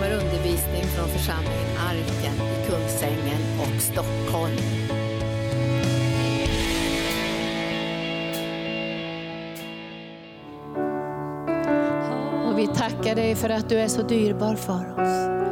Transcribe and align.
kommer 0.00 0.12
undervisning 0.12 0.82
från 0.82 1.08
församlingen 1.08 1.76
Arken 1.78 2.34
i 2.34 2.70
Kungsängen 2.70 3.40
och 3.60 3.82
Stockholm. 3.82 4.56
Och 12.46 12.58
vi 12.58 12.66
tackar 12.66 13.14
dig 13.14 13.34
för 13.34 13.50
att 13.50 13.68
du 13.68 13.78
är 13.78 13.88
så 13.88 14.02
dyrbar 14.02 14.54
för 14.54 15.02
oss. 15.02 15.42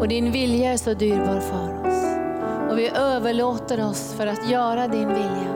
Och 0.00 0.08
din 0.08 0.32
vilja 0.32 0.72
är 0.72 0.76
så 0.76 0.94
dyrbar 0.94 1.40
för 1.40 1.88
oss. 1.88 2.04
Och 2.70 2.78
vi 2.78 2.88
överlåter 2.88 3.84
oss 3.84 4.14
för 4.16 4.26
att 4.26 4.50
göra 4.50 4.88
din 4.88 5.08
vilja. 5.08 5.54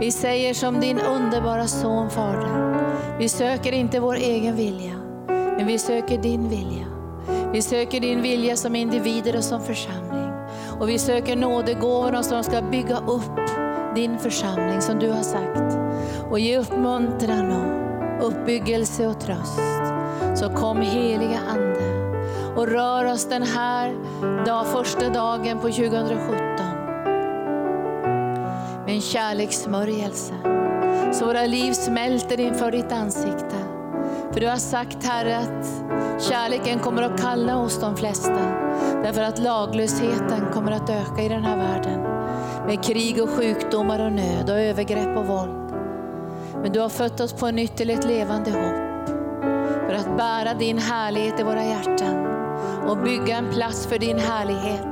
Vi 0.00 0.12
säger 0.12 0.54
som 0.54 0.80
din 0.80 0.98
underbara 0.98 1.66
son 1.66 2.10
Fader. 2.10 2.76
Vi 3.18 3.28
söker 3.28 3.72
inte 3.72 4.00
vår 4.00 4.14
egen 4.14 4.56
vilja, 4.56 4.94
men 5.26 5.66
vi 5.66 5.78
söker 5.78 6.18
din 6.18 6.48
vilja. 6.48 6.99
Vi 7.52 7.62
söker 7.62 8.00
din 8.00 8.22
vilja 8.22 8.56
som 8.56 8.76
individer 8.76 9.36
och 9.36 9.44
som 9.44 9.60
församling. 9.60 10.32
Och 10.80 10.88
vi 10.88 10.98
söker 10.98 11.36
nådegåvorna 11.36 12.22
som 12.22 12.44
ska 12.44 12.62
bygga 12.62 12.96
upp 12.96 13.36
din 13.94 14.18
församling 14.18 14.80
som 14.80 14.98
du 14.98 15.10
har 15.10 15.22
sagt. 15.22 15.78
Och 16.30 16.38
ge 16.38 16.58
uppmuntran 16.58 17.50
och 17.50 18.28
uppbyggelse 18.28 19.06
och 19.06 19.20
tröst. 19.20 19.60
Så 20.34 20.48
kom 20.48 20.80
heliga 20.80 21.40
Ande 21.48 21.70
och 22.56 22.66
rör 22.66 23.04
oss 23.04 23.28
den 23.28 23.42
här 23.42 23.94
dag, 24.46 24.66
första 24.66 25.08
dagen 25.08 25.58
på 25.58 25.68
2017 25.68 26.36
med 28.86 28.94
en 28.94 29.00
kärlekssmörjelse. 29.00 30.34
Så 31.12 31.26
våra 31.26 31.46
liv 31.46 31.72
smälter 31.72 32.40
inför 32.40 32.70
ditt 32.70 32.92
ansikte. 32.92 33.59
För 34.32 34.40
du 34.40 34.46
har 34.48 34.56
sagt 34.56 35.04
Herre 35.04 35.38
att 35.38 35.66
kärleken 36.22 36.78
kommer 36.78 37.02
att 37.02 37.20
kalla 37.20 37.56
oss 37.56 37.80
de 37.80 37.96
flesta. 37.96 38.40
Därför 39.02 39.22
att 39.22 39.38
laglösheten 39.38 40.52
kommer 40.52 40.72
att 40.72 40.90
öka 40.90 41.22
i 41.22 41.28
den 41.28 41.44
här 41.44 41.56
världen. 41.56 42.00
Med 42.66 42.84
krig 42.84 43.22
och 43.22 43.30
sjukdomar 43.30 44.06
och 44.06 44.12
nöd 44.12 44.50
och 44.50 44.60
övergrepp 44.60 45.16
och 45.16 45.26
våld. 45.26 45.72
Men 46.62 46.72
du 46.72 46.80
har 46.80 46.88
fött 46.88 47.20
oss 47.20 47.32
på 47.32 47.46
en 47.46 47.68
till 47.68 47.90
ett 47.90 48.04
levande 48.04 48.50
hopp. 48.50 49.08
För 49.86 49.94
att 49.94 50.16
bära 50.16 50.54
din 50.54 50.78
härlighet 50.78 51.40
i 51.40 51.42
våra 51.42 51.64
hjärtan. 51.64 52.26
Och 52.88 52.96
bygga 52.96 53.36
en 53.36 53.50
plats 53.52 53.86
för 53.86 53.98
din 53.98 54.18
härlighet. 54.18 54.86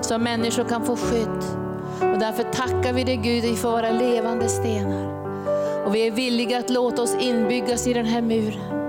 Så 0.00 0.18
människor 0.18 0.64
kan 0.64 0.84
få 0.84 0.96
skydd. 0.96 1.44
Och 2.00 2.18
därför 2.18 2.42
tackar 2.42 2.92
vi 2.92 3.04
dig 3.04 3.16
Gud 3.16 3.58
för 3.58 3.70
våra 3.70 3.90
levande 3.90 4.48
stenar. 4.48 5.14
Och 5.86 5.94
vi 5.94 6.06
är 6.06 6.10
villiga 6.10 6.58
att 6.58 6.70
låta 6.70 7.02
oss 7.02 7.16
inbyggas 7.20 7.86
i 7.86 7.92
den 7.92 8.06
här 8.06 8.22
muren. 8.22 8.83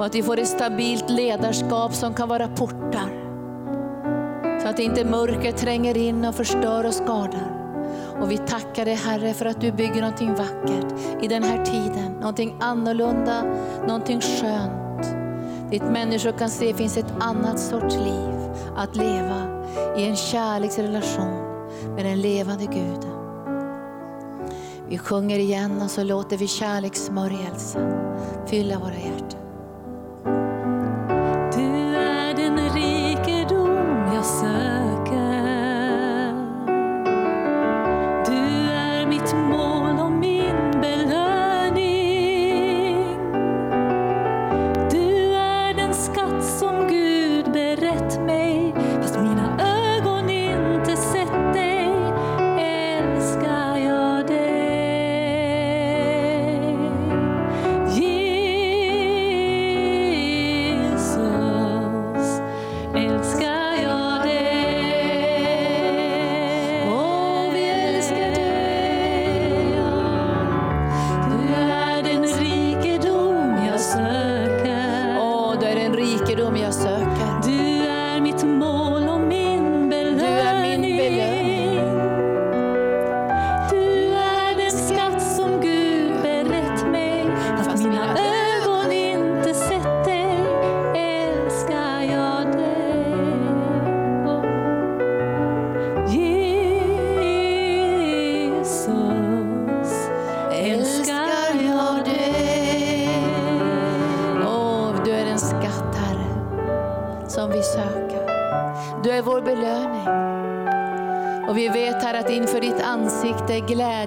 Och 0.00 0.06
att 0.06 0.14
vi 0.14 0.22
får 0.22 0.38
ett 0.38 0.48
stabilt 0.48 1.10
ledarskap 1.10 1.94
som 1.94 2.14
kan 2.14 2.28
vara 2.28 2.48
portar. 2.48 3.10
Så 4.62 4.68
att 4.68 4.78
inte 4.78 5.04
mörker 5.04 5.52
tränger 5.52 5.96
in 5.96 6.24
och 6.24 6.34
förstör 6.34 6.86
och 6.86 6.94
skadar. 6.94 7.56
Och 8.20 8.30
vi 8.30 8.38
tackar 8.38 8.84
dig 8.84 8.94
Herre 8.94 9.34
för 9.34 9.46
att 9.46 9.60
du 9.60 9.72
bygger 9.72 10.00
någonting 10.00 10.34
vackert 10.34 10.94
i 11.22 11.28
den 11.28 11.42
här 11.42 11.64
tiden. 11.64 12.12
Någonting 12.12 12.56
annorlunda, 12.60 13.44
någonting 13.86 14.20
skönt. 14.20 15.14
Dit 15.70 15.82
människor 15.82 16.32
kan 16.32 16.50
se 16.50 16.74
finns 16.74 16.96
ett 16.96 17.14
annat 17.20 17.58
sorts 17.58 17.96
liv 17.96 18.34
att 18.76 18.96
leva 18.96 19.64
i 19.96 20.04
en 20.04 20.16
kärleksrelation 20.16 21.42
med 21.94 22.04
den 22.04 22.20
levande 22.20 22.64
Guden. 22.64 23.16
Vi 24.88 24.98
sjunger 24.98 25.38
igen 25.38 25.82
och 25.82 25.90
så 25.90 26.04
låter 26.04 26.36
vi 26.36 26.46
kärlekssmörjelsen 26.46 27.92
fylla 28.46 28.78
våra 28.78 28.94
hjärtan. 28.94 29.39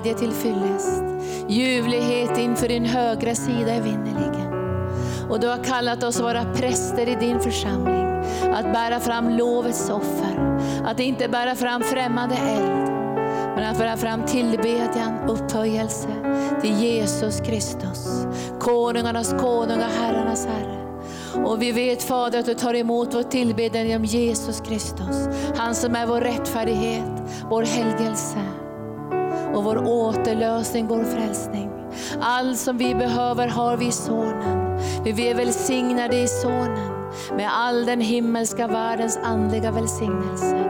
Glädje 0.03 0.19
till 0.19 0.31
fyllest. 0.31 1.03
Ljuvlighet 1.47 2.37
inför 2.37 2.67
din 2.67 2.85
högra 2.85 3.35
sida 3.35 3.73
är 3.73 3.81
vinnerligen. 3.81 4.53
Och 5.29 5.39
du 5.39 5.47
har 5.47 5.63
kallat 5.63 6.03
oss 6.03 6.17
att 6.17 6.23
vara 6.23 6.53
präster 6.53 7.09
i 7.09 7.15
din 7.15 7.39
församling. 7.39 8.05
Att 8.53 8.73
bära 8.73 8.99
fram 8.99 9.29
lovets 9.29 9.89
offer. 9.89 10.59
Att 10.85 10.99
inte 10.99 11.27
bära 11.27 11.55
fram 11.55 11.81
främmande 11.81 12.35
eld. 12.35 12.89
Men 13.55 13.71
att 13.71 13.77
föra 13.77 13.97
fram 13.97 14.25
tillbedjan, 14.25 15.29
upphöjelse 15.29 16.07
till 16.61 16.77
Jesus 16.79 17.39
Kristus. 17.39 18.25
Konungarnas 18.59 19.33
konung 19.39 19.77
och 19.77 20.01
herrarnas 20.01 20.45
herre. 20.45 20.79
Och 21.45 21.61
vi 21.61 21.71
vet 21.71 22.03
Fader 22.03 22.39
att 22.39 22.45
du 22.45 22.53
tar 22.53 22.73
emot 22.73 23.13
vår 23.13 23.23
tillbedjan 23.23 23.87
genom 23.87 24.05
Jesus 24.05 24.61
Kristus. 24.61 25.27
Han 25.57 25.75
som 25.75 25.95
är 25.95 26.07
vår 26.07 26.21
rättfärdighet, 26.21 27.11
vår 27.49 27.63
helgelse 27.63 28.39
och 29.63 29.75
vår 29.75 29.87
återlösning, 29.87 30.87
vår 30.87 31.03
frälsning. 31.03 31.69
Allt 32.21 32.57
som 32.57 32.77
vi 32.77 32.95
behöver 32.95 33.47
har 33.47 33.77
vi 33.77 33.87
i 33.87 33.91
Sonen. 33.91 34.79
Vi 35.03 35.29
är 35.29 35.35
välsignade 35.35 36.17
i 36.17 36.27
Sonen 36.27 36.93
med 37.37 37.49
all 37.53 37.85
den 37.85 38.01
himmelska 38.01 38.67
världens 38.67 39.19
andliga 39.23 39.71
välsignelse. 39.71 40.63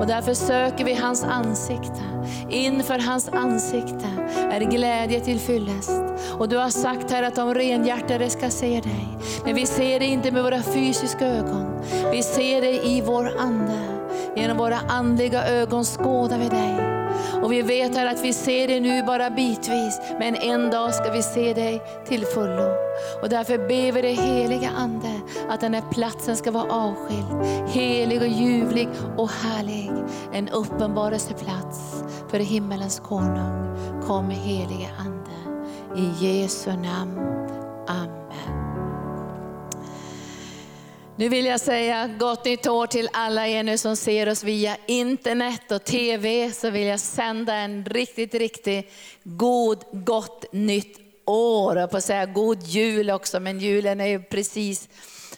Och 0.00 0.06
därför 0.06 0.34
söker 0.34 0.84
vi 0.84 0.94
hans 0.94 1.24
ansikte. 1.24 2.02
Inför 2.48 2.98
hans 2.98 3.28
ansikte 3.28 4.08
är 4.52 4.60
glädje 4.60 5.20
till 5.20 5.40
fyllest. 5.40 6.02
Och 6.38 6.48
du 6.48 6.56
har 6.56 6.70
sagt 6.70 7.10
här 7.10 7.22
att 7.22 7.36
de 7.36 7.54
renhjärtade 7.54 8.30
ska 8.30 8.50
se 8.50 8.80
dig. 8.80 9.08
Men 9.44 9.54
vi 9.54 9.66
ser 9.66 10.00
det 10.00 10.06
inte 10.06 10.30
med 10.30 10.42
våra 10.42 10.62
fysiska 10.62 11.26
ögon. 11.26 11.80
Vi 12.12 12.22
ser 12.22 12.60
det 12.60 12.86
i 12.86 13.02
vår 13.06 13.30
ande. 13.38 13.80
Genom 14.36 14.56
våra 14.56 14.78
andliga 14.88 15.46
ögon 15.48 15.84
skådar 15.84 16.38
vi 16.38 16.48
dig. 16.48 16.99
Och 17.42 17.52
vi 17.52 17.62
vet 17.62 17.96
här 17.96 18.06
att 18.06 18.24
vi 18.24 18.32
ser 18.32 18.68
dig 18.68 18.80
nu 18.80 19.02
bara 19.02 19.30
bitvis, 19.30 20.00
men 20.18 20.34
en 20.34 20.70
dag 20.70 20.94
ska 20.94 21.12
vi 21.12 21.22
se 21.22 21.54
dig 21.54 21.82
till 22.06 22.24
fullo. 22.26 22.74
Och 23.22 23.28
därför 23.28 23.58
ber 23.58 23.92
vi 23.92 24.02
dig 24.02 24.14
heliga 24.14 24.70
Ande 24.76 25.20
att 25.48 25.60
den 25.60 25.74
här 25.74 25.84
platsen 25.90 26.36
ska 26.36 26.50
vara 26.50 26.72
avskild, 26.72 27.44
helig 27.68 28.22
och 28.22 28.28
ljuvlig 28.28 28.88
och 29.16 29.30
härlig. 29.30 29.90
En 30.32 30.48
uppenbarelseplats 30.48 32.04
för 32.30 32.38
himmelens 32.38 33.00
konung. 33.00 33.76
Kom 34.06 34.30
helige 34.30 34.88
Ande. 34.98 35.60
I 35.96 36.26
Jesu 36.26 36.70
namn. 36.70 37.18
Amen. 37.88 38.19
Nu 41.20 41.28
vill 41.28 41.46
jag 41.46 41.60
säga 41.60 42.10
gott 42.18 42.44
nytt 42.44 42.66
år 42.66 42.86
till 42.86 43.08
alla 43.12 43.48
er 43.48 43.62
nu 43.62 43.78
som 43.78 43.96
ser 43.96 44.28
oss 44.28 44.44
via 44.44 44.76
internet 44.86 45.72
och 45.72 45.84
TV. 45.84 46.52
Så 46.52 46.70
vill 46.70 46.86
jag 46.86 47.00
sända 47.00 47.54
en 47.54 47.84
riktigt, 47.84 48.34
riktigt 48.34 48.92
god, 49.24 49.84
gott 49.92 50.44
nytt 50.52 50.98
år. 51.24 51.78
Jag 51.78 51.90
på 51.90 51.96
att 51.96 52.04
säga 52.04 52.26
god 52.26 52.62
jul 52.62 53.10
också, 53.10 53.40
men 53.40 53.58
julen 53.58 54.00
är 54.00 54.06
ju 54.06 54.22
precis 54.22 54.88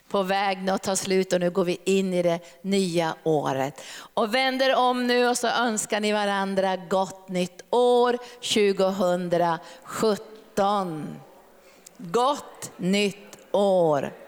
på 0.08 0.22
väg 0.22 0.70
att 0.70 0.82
ta 0.82 0.96
slut 0.96 1.32
och 1.32 1.40
nu 1.40 1.50
går 1.50 1.64
vi 1.64 1.78
in 1.84 2.14
i 2.14 2.22
det 2.22 2.40
nya 2.62 3.14
året. 3.24 3.82
Och 4.14 4.34
vänder 4.34 4.76
om 4.76 5.06
nu 5.06 5.28
och 5.28 5.38
så 5.38 5.48
önskar 5.48 6.00
ni 6.00 6.12
varandra 6.12 6.76
gott 6.76 7.28
nytt 7.28 7.64
år 7.70 8.18
2017. 8.42 11.16
Gott 11.96 12.72
nytt 12.76 13.38
år. 13.52 14.21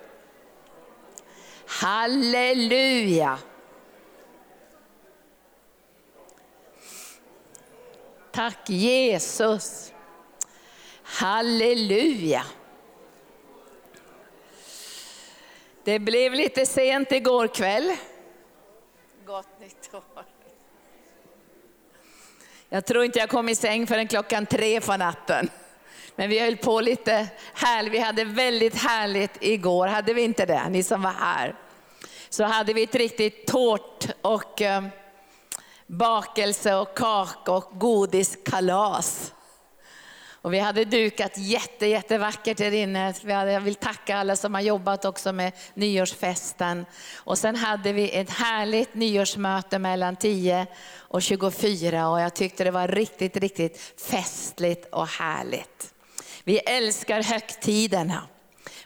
Halleluja. 1.80 3.38
Tack 8.32 8.70
Jesus. 8.70 9.92
Halleluja. 11.02 12.44
Det 15.84 15.98
blev 15.98 16.32
lite 16.34 16.66
sent 16.66 17.12
igår 17.12 17.48
kväll. 17.48 17.96
Gott 19.26 19.60
nytt 19.60 19.94
år. 19.94 20.24
Jag 22.68 22.86
tror 22.86 23.04
inte 23.04 23.18
jag 23.18 23.28
kom 23.28 23.48
i 23.48 23.54
säng 23.54 23.86
förrän 23.86 24.08
klockan 24.08 24.46
tre 24.46 24.80
på 24.80 24.96
natten. 24.96 25.50
Men 26.16 26.30
vi 26.30 26.38
höll 26.38 26.56
på 26.56 26.80
lite 26.80 27.28
härligt. 27.54 27.92
Vi 27.92 27.98
hade 27.98 28.24
väldigt 28.24 28.74
härligt 28.74 29.36
igår, 29.40 29.86
hade 29.86 30.14
vi 30.14 30.22
inte 30.22 30.46
det? 30.46 30.68
Ni 30.68 30.82
som 30.82 31.02
var 31.02 31.10
här. 31.10 31.54
Så 32.34 32.44
hade 32.44 32.72
vi 32.72 32.82
ett 32.82 32.94
riktigt 32.94 33.46
tårt 33.46 34.06
och 34.22 34.62
eh, 34.62 34.84
bakelse 35.86 36.74
och 36.74 36.96
kaka 36.96 37.52
och 37.52 37.78
godiskalas. 37.78 39.32
Och 40.26 40.54
vi 40.54 40.58
hade 40.58 40.84
dukat 40.84 41.38
jätte, 41.38 41.86
jättevackert 41.86 42.58
där 42.58 42.72
inne. 42.72 43.14
Jag 43.22 43.60
vill 43.60 43.74
tacka 43.74 44.16
alla 44.16 44.36
som 44.36 44.54
har 44.54 44.60
jobbat 44.60 45.04
också 45.04 45.32
med 45.32 45.52
nyårsfesten. 45.74 46.86
Och 47.16 47.38
sen 47.38 47.56
hade 47.56 47.92
vi 47.92 48.10
ett 48.10 48.30
härligt 48.30 48.94
nyårsmöte 48.94 49.78
mellan 49.78 50.16
10 50.16 50.66
och 50.96 51.22
24 51.22 52.08
och 52.08 52.20
jag 52.20 52.34
tyckte 52.34 52.64
det 52.64 52.70
var 52.70 52.88
riktigt, 52.88 53.36
riktigt 53.36 53.80
festligt 54.10 54.94
och 54.94 55.06
härligt. 55.06 55.94
Vi 56.44 56.58
älskar 56.58 57.22
högtiderna. 57.22 58.28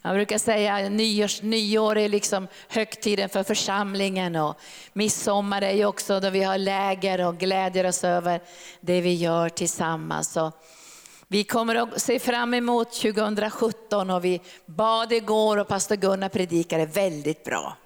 Man 0.03 0.15
brukar 0.15 0.39
säga 0.39 0.89
nyårs, 0.89 1.43
nyår 1.43 1.99
är 1.99 2.09
liksom 2.09 2.49
högtiden 2.69 3.29
för 3.29 3.43
församlingen 3.43 4.37
och 4.37 4.59
midsommar 4.93 5.63
är 5.63 5.73
ju 5.73 5.85
också 5.85 6.21
då 6.21 6.31
vi 6.31 6.43
har 6.43 6.59
läger 6.59 7.27
och 7.27 7.39
glädjer 7.39 7.87
oss 7.87 8.05
över 8.05 8.41
det 8.81 9.01
vi 9.01 9.15
gör 9.15 9.49
tillsammans. 9.49 10.33
Så 10.33 10.53
vi 11.29 11.45
kommer 11.45 11.75
att 11.75 12.03
se 12.03 12.19
fram 12.19 12.55
emot 12.55 12.93
2017 12.93 14.11
och 14.11 14.25
vi 14.25 14.41
bad 14.67 15.13
igår 15.13 15.57
och 15.57 15.69
pastor 15.69 15.97
Gunnar 15.97 16.29
predikade 16.29 16.87
väldigt 16.87 17.45
bra. 17.45 17.77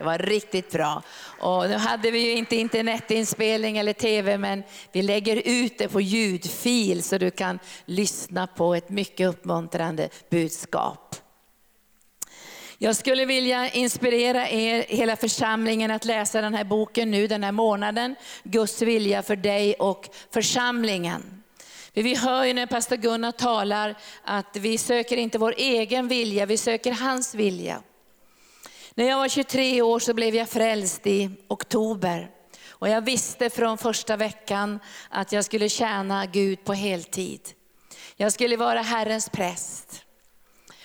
Det 0.00 0.04
var 0.04 0.18
riktigt 0.18 0.70
bra. 0.70 1.02
Och 1.38 1.68
nu 1.68 1.76
hade 1.76 2.10
vi 2.10 2.18
ju 2.18 2.32
inte 2.32 2.56
internetinspelning 2.56 3.78
eller 3.78 3.92
tv, 3.92 4.38
men 4.38 4.62
vi 4.92 5.02
lägger 5.02 5.42
ut 5.44 5.78
det 5.78 5.88
på 5.88 6.00
ljudfil 6.00 7.02
så 7.02 7.18
du 7.18 7.30
kan 7.30 7.58
lyssna 7.84 8.46
på 8.46 8.74
ett 8.74 8.90
mycket 8.90 9.28
uppmuntrande 9.28 10.08
budskap. 10.30 11.16
Jag 12.78 12.96
skulle 12.96 13.24
vilja 13.24 13.70
inspirera 13.70 14.48
er, 14.48 14.84
hela 14.88 15.16
församlingen, 15.16 15.90
att 15.90 16.04
läsa 16.04 16.40
den 16.40 16.54
här 16.54 16.64
boken 16.64 17.10
nu 17.10 17.26
den 17.26 17.44
här 17.44 17.52
månaden. 17.52 18.16
Guds 18.42 18.82
vilja 18.82 19.22
för 19.22 19.36
dig 19.36 19.74
och 19.74 20.08
församlingen. 20.30 21.42
Vi 21.92 22.14
hör 22.14 22.44
ju 22.44 22.54
när 22.54 22.66
pastor 22.66 22.96
Gunnar 22.96 23.32
talar 23.32 23.94
att 24.24 24.56
vi 24.56 24.78
söker 24.78 25.16
inte 25.16 25.38
vår 25.38 25.54
egen 25.56 26.08
vilja, 26.08 26.46
vi 26.46 26.56
söker 26.56 26.92
hans 26.92 27.34
vilja. 27.34 27.82
När 29.00 29.08
jag 29.08 29.18
var 29.18 29.28
23 29.28 29.82
år 29.82 29.98
så 29.98 30.14
blev 30.14 30.34
jag 30.34 30.48
frälst 30.48 31.06
i 31.06 31.30
oktober. 31.48 32.30
Och 32.68 32.88
jag 32.88 33.00
visste 33.00 33.50
från 33.50 33.78
första 33.78 34.16
veckan 34.16 34.80
att 35.08 35.32
jag 35.32 35.44
skulle 35.44 35.68
tjäna 35.68 36.26
Gud 36.26 36.64
på 36.64 36.72
heltid. 36.72 37.40
Jag 38.16 38.32
skulle 38.32 38.56
vara 38.56 38.80
Herrens 38.82 39.28
präst 39.28 40.04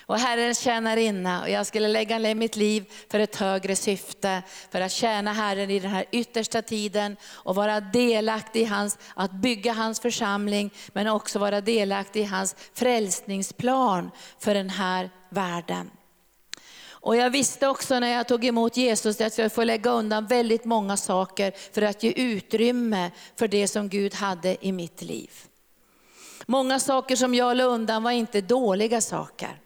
och 0.05 0.19
Herrens 0.19 0.59
tjänarinna 0.59 1.41
och 1.41 1.49
jag 1.49 1.65
skulle 1.65 1.87
lägga 1.87 2.19
ner 2.19 2.35
mitt 2.35 2.55
liv 2.55 2.91
för 3.09 3.19
ett 3.19 3.35
högre 3.35 3.75
syfte, 3.75 4.43
för 4.71 4.81
att 4.81 4.91
tjäna 4.91 5.33
Herren 5.33 5.71
i 5.71 5.79
den 5.79 5.91
här 5.91 6.05
yttersta 6.11 6.61
tiden 6.61 7.17
och 7.23 7.55
vara 7.55 7.79
delaktig 7.79 8.61
i 8.61 8.65
hans, 8.65 8.97
att 9.15 9.31
bygga 9.31 9.73
hans 9.73 9.99
församling, 9.99 10.73
men 10.93 11.07
också 11.07 11.39
vara 11.39 11.61
delaktig 11.61 12.21
i 12.21 12.25
hans 12.25 12.55
frälsningsplan 12.73 14.11
för 14.39 14.53
den 14.53 14.69
här 14.69 15.09
världen. 15.29 15.91
Och 17.05 17.15
jag 17.15 17.29
visste 17.29 17.67
också 17.67 17.99
när 17.99 18.07
jag 18.07 18.27
tog 18.27 18.45
emot 18.45 18.77
Jesus 18.77 19.21
att 19.21 19.37
jag 19.37 19.53
får 19.53 19.65
lägga 19.65 19.91
undan 19.91 20.25
väldigt 20.25 20.65
många 20.65 20.97
saker 20.97 21.53
för 21.73 21.81
att 21.81 22.03
ge 22.03 22.11
utrymme 22.11 23.11
för 23.35 23.47
det 23.47 23.67
som 23.67 23.89
Gud 23.89 24.13
hade 24.13 24.65
i 24.65 24.71
mitt 24.71 25.01
liv. 25.01 25.31
Många 26.45 26.79
saker 26.79 27.15
som 27.15 27.35
jag 27.35 27.57
la 27.57 27.63
undan 27.63 28.03
var 28.03 28.11
inte 28.11 28.41
dåliga 28.41 29.01
saker. 29.01 29.59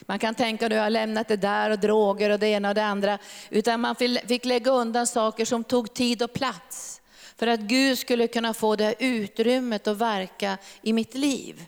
Man 0.00 0.18
kan 0.18 0.34
tänka 0.34 0.66
att 0.66 0.72
jag 0.72 0.82
har 0.82 0.90
lämnat 0.90 1.28
det 1.28 1.36
där 1.36 1.70
och 1.70 1.78
droger 1.78 2.30
och 2.30 2.38
det 2.38 2.48
ena 2.48 2.68
och 2.68 2.74
det 2.74 2.84
andra. 2.84 3.18
Utan 3.50 3.80
man 3.80 3.96
fick 4.26 4.44
lägga 4.44 4.70
undan 4.70 5.06
saker 5.06 5.44
som 5.44 5.64
tog 5.64 5.94
tid 5.94 6.22
och 6.22 6.32
plats. 6.32 7.00
För 7.36 7.46
att 7.46 7.60
Gud 7.60 7.98
skulle 7.98 8.26
kunna 8.26 8.54
få 8.54 8.76
det 8.76 8.94
utrymmet 8.98 9.86
att 9.86 9.96
verka 9.96 10.58
i 10.82 10.92
mitt 10.92 11.14
liv. 11.14 11.64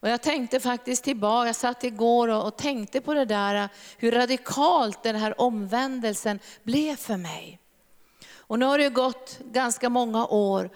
Och 0.00 0.08
jag 0.08 0.22
tänkte 0.22 0.60
faktiskt 0.60 1.04
tillbaka, 1.04 1.46
jag 1.46 1.56
satt 1.56 1.84
igår 1.84 2.28
och, 2.28 2.46
och 2.46 2.56
tänkte 2.56 3.00
på 3.00 3.14
det 3.14 3.24
där, 3.24 3.68
hur 3.98 4.12
radikalt 4.12 5.02
den 5.02 5.16
här 5.16 5.40
omvändelsen 5.40 6.38
blev 6.62 6.96
för 6.96 7.16
mig. 7.16 7.60
Och 8.36 8.58
nu 8.58 8.66
har 8.66 8.78
det 8.78 8.88
gått 8.88 9.38
ganska 9.52 9.88
många 9.88 10.26
år 10.26 10.70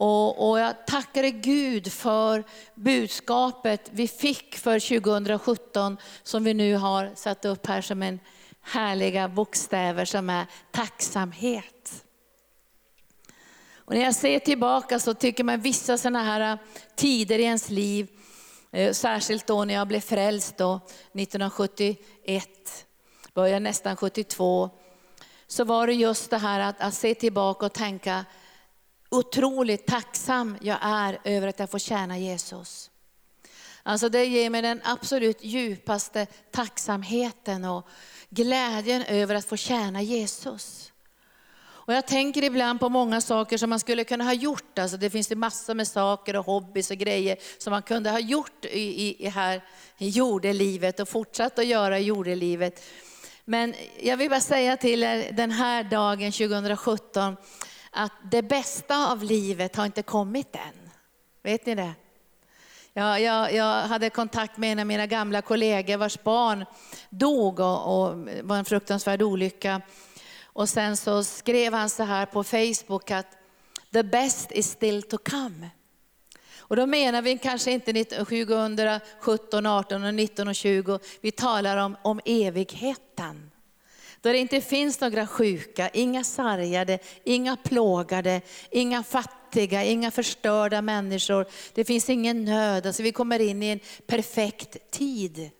och, 0.00 0.50
och 0.50 0.60
jag 0.60 0.86
tackar 0.86 1.22
Gud 1.22 1.92
för 1.92 2.44
budskapet 2.74 3.90
vi 3.92 4.08
fick 4.08 4.56
för 4.56 5.00
2017 5.00 5.96
som 6.22 6.44
vi 6.44 6.54
nu 6.54 6.74
har 6.74 7.12
satt 7.14 7.44
upp 7.44 7.66
här 7.66 7.80
som 7.80 8.02
en 8.02 8.20
härliga 8.62 9.28
bokstäver 9.28 10.04
som 10.04 10.30
är 10.30 10.46
tacksamhet. 10.70 12.04
Och 13.74 13.94
när 13.94 14.02
jag 14.02 14.14
ser 14.14 14.38
tillbaka 14.38 14.98
så 14.98 15.14
tycker 15.14 15.44
man 15.44 15.60
vissa 15.60 15.98
sådana 15.98 16.22
här 16.22 16.58
tider 16.96 17.38
i 17.38 17.42
ens 17.42 17.70
liv, 17.70 18.08
Eh, 18.72 18.92
särskilt 18.92 19.46
då 19.46 19.64
när 19.64 19.74
jag 19.74 19.88
blev 19.88 20.00
frälst 20.00 20.56
då, 20.56 20.80
1971, 21.12 22.86
började 23.34 23.60
nästan 23.60 23.96
72, 23.96 24.70
så 25.46 25.64
var 25.64 25.86
det 25.86 25.92
just 25.92 26.30
det 26.30 26.38
här 26.38 26.60
att, 26.60 26.80
att 26.80 26.94
se 26.94 27.14
tillbaka 27.14 27.66
och 27.66 27.72
tänka, 27.72 28.24
otroligt 29.08 29.86
tacksam 29.86 30.56
jag 30.60 30.78
är 30.82 31.18
över 31.24 31.48
att 31.48 31.58
jag 31.58 31.70
får 31.70 31.78
tjäna 31.78 32.18
Jesus. 32.18 32.90
Alltså 33.82 34.08
det 34.08 34.24
ger 34.24 34.50
mig 34.50 34.62
den 34.62 34.80
absolut 34.84 35.44
djupaste 35.44 36.26
tacksamheten 36.50 37.64
och 37.64 37.88
glädjen 38.28 39.02
över 39.02 39.34
att 39.34 39.44
få 39.44 39.56
tjäna 39.56 40.02
Jesus. 40.02 40.89
Och 41.90 41.96
jag 41.96 42.06
tänker 42.06 42.44
ibland 42.44 42.80
på 42.80 42.88
många 42.88 43.20
saker 43.20 43.58
som 43.58 43.70
man 43.70 43.80
skulle 43.80 44.04
kunna 44.04 44.24
ha 44.24 44.32
gjort. 44.32 44.78
Alltså 44.78 44.96
det 44.96 45.10
finns 45.10 45.30
ju 45.30 45.34
massor 45.34 45.74
med 45.74 45.88
saker 45.88 46.36
och 46.36 46.46
hobbys 46.46 46.90
och 46.90 46.96
grejer 46.96 47.36
som 47.58 47.70
man 47.70 47.82
kunde 47.82 48.10
ha 48.10 48.18
gjort 48.18 48.64
i, 48.64 49.16
i, 49.26 49.28
här, 49.28 49.64
i 49.98 50.08
jordelivet 50.08 51.00
och 51.00 51.08
fortsatt 51.08 51.58
att 51.58 51.66
göra 51.66 51.98
i 51.98 52.02
jordelivet. 52.02 52.82
Men 53.44 53.74
jag 54.00 54.16
vill 54.16 54.30
bara 54.30 54.40
säga 54.40 54.76
till 54.76 55.02
er 55.02 55.32
den 55.32 55.50
här 55.50 55.84
dagen 55.84 56.32
2017, 56.32 57.36
att 57.90 58.12
det 58.30 58.42
bästa 58.42 59.12
av 59.12 59.24
livet 59.24 59.76
har 59.76 59.86
inte 59.86 60.02
kommit 60.02 60.54
än. 60.54 60.90
Vet 61.42 61.66
ni 61.66 61.74
det? 61.74 61.92
Jag, 62.92 63.20
jag, 63.20 63.54
jag 63.54 63.82
hade 63.82 64.10
kontakt 64.10 64.56
med 64.56 64.72
en 64.72 64.78
av 64.78 64.86
mina 64.86 65.06
gamla 65.06 65.42
kollegor 65.42 65.96
vars 65.96 66.22
barn 66.22 66.64
dog 67.08 67.60
och, 67.60 68.02
och 68.02 68.28
var 68.42 68.56
en 68.56 68.64
fruktansvärd 68.64 69.22
olycka. 69.22 69.80
Och 70.52 70.68
sen 70.68 70.96
så 70.96 71.24
skrev 71.24 71.72
han 71.72 71.90
så 71.90 72.02
här 72.02 72.26
på 72.26 72.44
Facebook 72.44 73.10
att 73.10 73.26
the 73.92 74.02
best 74.02 74.52
is 74.52 74.70
still 74.70 75.02
to 75.02 75.18
come. 75.18 75.70
Och 76.58 76.76
då 76.76 76.86
menar 76.86 77.22
vi 77.22 77.38
kanske 77.38 77.72
inte 77.72 78.04
2017, 78.04 79.66
18, 79.66 80.16
19 80.16 80.48
och 80.48 80.54
20, 80.54 80.98
vi 81.20 81.30
talar 81.30 81.76
om, 81.76 81.96
om 82.02 82.20
evigheten. 82.24 83.50
Där 84.20 84.32
det 84.32 84.38
inte 84.38 84.60
finns 84.60 85.00
några 85.00 85.26
sjuka, 85.26 85.88
inga 85.88 86.24
sargade, 86.24 86.98
inga 87.24 87.56
plågade, 87.56 88.40
inga 88.70 89.02
fattiga, 89.02 89.84
inga 89.84 90.10
förstörda 90.10 90.82
människor. 90.82 91.46
Det 91.74 91.84
finns 91.84 92.10
ingen 92.10 92.44
nöd. 92.44 92.86
Alltså 92.86 93.02
vi 93.02 93.12
kommer 93.12 93.38
in 93.38 93.62
i 93.62 93.66
en 93.66 93.80
perfekt 94.06 94.90
tid. 94.90 95.50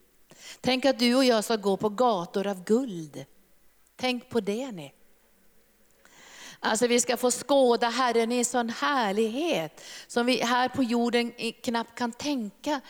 Tänk 0.61 0.85
att 0.85 0.99
du 0.99 1.15
och 1.15 1.25
jag 1.25 1.45
ska 1.45 1.57
gå 1.57 1.77
på 1.77 1.89
gator 1.89 2.47
av 2.47 2.65
guld. 2.65 3.25
Tänk 4.01 4.29
på 4.29 4.41
det 4.41 4.73
ni. 4.73 4.93
Alltså 6.63 6.87
vi 6.87 7.01
ska 7.01 7.17
få 7.17 7.31
skåda 7.31 7.89
Herren 7.89 8.33
i 8.33 8.39
en 8.39 8.45
sån 8.45 8.69
härlighet 8.69 9.85
som 10.07 10.27
vi 10.27 10.43
här 10.43 10.69
på 10.69 10.83
jorden 10.83 11.33
knappt 11.63 11.99
kan 11.99 12.13
tänka 12.13 12.81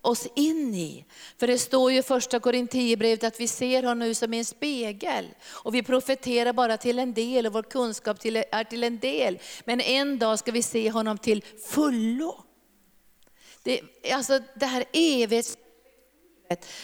oss 0.00 0.28
in 0.36 0.74
i. 0.74 1.04
För 1.38 1.46
det 1.46 1.58
står 1.58 1.92
ju 1.92 1.98
i 1.98 2.02
första 2.02 2.40
Korinthierbrevet 2.40 3.24
att 3.24 3.40
vi 3.40 3.48
ser 3.48 3.82
honom 3.82 3.98
nu 3.98 4.14
som 4.14 4.34
i 4.34 4.38
en 4.38 4.44
spegel. 4.44 5.28
Och 5.48 5.74
vi 5.74 5.82
profeterar 5.82 6.52
bara 6.52 6.76
till 6.76 6.98
en 6.98 7.14
del 7.14 7.46
och 7.46 7.52
vår 7.52 7.62
kunskap 7.62 8.20
till, 8.20 8.36
är 8.36 8.64
till 8.64 8.84
en 8.84 8.98
del. 8.98 9.38
Men 9.64 9.80
en 9.80 10.18
dag 10.18 10.38
ska 10.38 10.52
vi 10.52 10.62
se 10.62 10.90
honom 10.90 11.18
till 11.18 11.44
fullo. 11.68 12.44
Det, 13.62 13.80
alltså 14.12 14.40
det 14.54 14.66
här 14.66 14.84
evighets 14.92 15.58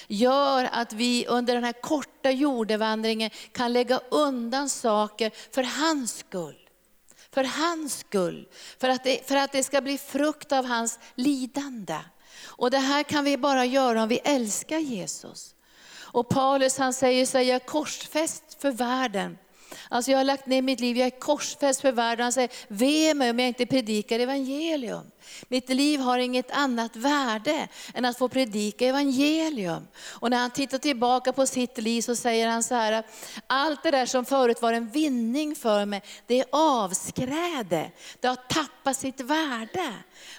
gör 0.06 0.68
att 0.72 0.92
vi 0.92 1.26
under 1.26 1.54
den 1.54 1.64
här 1.64 1.72
korta 1.72 2.30
jordevandringen 2.30 3.30
kan 3.52 3.72
lägga 3.72 4.00
undan 4.10 4.68
saker 4.68 5.32
för 5.50 5.62
hans 5.62 6.18
skull. 6.18 6.68
För 7.30 7.44
hans 7.44 7.98
skull. 7.98 8.48
För 8.78 8.88
att, 8.88 9.04
det, 9.04 9.28
för 9.28 9.36
att 9.36 9.52
det 9.52 9.64
ska 9.64 9.80
bli 9.80 9.98
frukt 9.98 10.52
av 10.52 10.64
hans 10.64 10.98
lidande. 11.14 11.98
Och 12.44 12.70
det 12.70 12.78
här 12.78 13.02
kan 13.02 13.24
vi 13.24 13.36
bara 13.36 13.64
göra 13.64 14.02
om 14.02 14.08
vi 14.08 14.18
älskar 14.18 14.78
Jesus. 14.78 15.54
Och 16.16 16.28
Paulus 16.28 16.78
han 16.78 16.92
säger 16.92 17.26
sig, 17.26 17.48
jag 17.48 17.66
korsfäst 17.66 18.56
för 18.60 18.70
världen. 18.70 19.38
Alltså 19.88 20.10
jag 20.10 20.18
har 20.18 20.24
lagt 20.24 20.46
ner 20.46 20.62
mitt 20.62 20.80
liv, 20.80 20.96
jag 20.96 21.06
är 21.06 21.20
korsfäst 21.20 21.80
för 21.80 21.92
världen. 21.92 22.22
Han 22.22 22.32
säger, 22.32 22.50
ve 22.68 23.14
mig 23.14 23.30
om 23.30 23.38
jag 23.38 23.48
inte 23.48 23.66
predikar 23.66 24.18
evangelium. 24.18 25.10
Mitt 25.48 25.68
liv 25.68 26.00
har 26.00 26.18
inget 26.18 26.50
annat 26.50 26.96
värde 26.96 27.68
än 27.94 28.04
att 28.04 28.18
få 28.18 28.28
predika 28.28 28.86
evangelium. 28.86 29.86
Och 30.04 30.30
när 30.30 30.38
han 30.38 30.50
tittar 30.50 30.78
tillbaka 30.78 31.32
på 31.32 31.46
sitt 31.46 31.78
liv 31.78 32.02
så 32.02 32.16
säger 32.16 32.48
han 32.48 32.62
så 32.62 32.74
här, 32.74 33.02
allt 33.46 33.82
det 33.82 33.90
där 33.90 34.06
som 34.06 34.24
förut 34.24 34.62
var 34.62 34.72
en 34.72 34.88
vinning 34.88 35.54
för 35.54 35.84
mig, 35.84 36.02
det 36.26 36.40
är 36.40 36.46
avskräde. 36.50 37.90
Det 38.20 38.28
har 38.28 38.36
tappat 38.36 38.96
sitt 38.96 39.20
värde 39.20 39.92